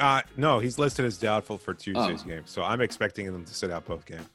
Uh, 0.00 0.20
no, 0.36 0.58
he's 0.58 0.78
listed 0.78 1.06
as 1.06 1.16
doubtful 1.16 1.56
for 1.56 1.72
Tuesday's 1.72 2.22
Oh. 2.24 2.28
game, 2.28 2.42
so 2.44 2.62
I'm 2.62 2.80
expecting 2.82 3.24
them 3.32 3.44
to 3.44 3.54
sit 3.54 3.70
out 3.70 3.86
both 3.86 4.04
games. 4.04 4.26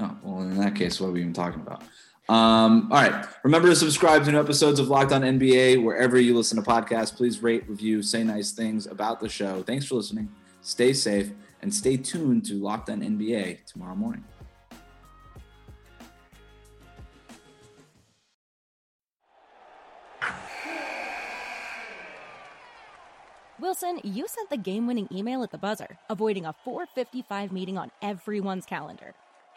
Oh, 0.00 0.16
well, 0.22 0.42
in 0.42 0.56
that 0.56 0.74
case, 0.74 0.98
what 0.98 1.08
are 1.08 1.12
we 1.12 1.20
even 1.20 1.34
talking 1.34 1.60
about? 1.60 1.82
Um, 2.28 2.90
all 2.90 3.02
right. 3.02 3.26
Remember 3.42 3.68
to 3.68 3.76
subscribe 3.76 4.24
to 4.24 4.32
new 4.32 4.40
episodes 4.40 4.80
of 4.80 4.88
Locked 4.88 5.12
On 5.12 5.20
NBA 5.20 5.82
wherever 5.84 6.18
you 6.18 6.34
listen 6.34 6.62
to 6.62 6.68
podcasts. 6.68 7.14
Please 7.14 7.42
rate, 7.42 7.68
review, 7.68 8.02
say 8.02 8.24
nice 8.24 8.52
things 8.52 8.86
about 8.86 9.20
the 9.20 9.28
show. 9.28 9.62
Thanks 9.62 9.84
for 9.84 9.96
listening. 9.96 10.30
Stay 10.62 10.94
safe 10.94 11.32
and 11.60 11.74
stay 11.74 11.98
tuned 11.98 12.46
to 12.46 12.54
Locked 12.54 12.88
On 12.88 13.02
NBA 13.02 13.66
tomorrow 13.66 13.94
morning. 13.94 14.24
Wilson, 23.60 24.00
you 24.02 24.26
sent 24.26 24.48
the 24.48 24.56
game 24.56 24.86
winning 24.86 25.06
email 25.12 25.42
at 25.42 25.50
the 25.50 25.58
buzzer, 25.58 25.98
avoiding 26.08 26.46
a 26.46 26.54
455 26.64 27.52
meeting 27.52 27.76
on 27.76 27.90
everyone's 28.00 28.64
calendar. 28.64 29.14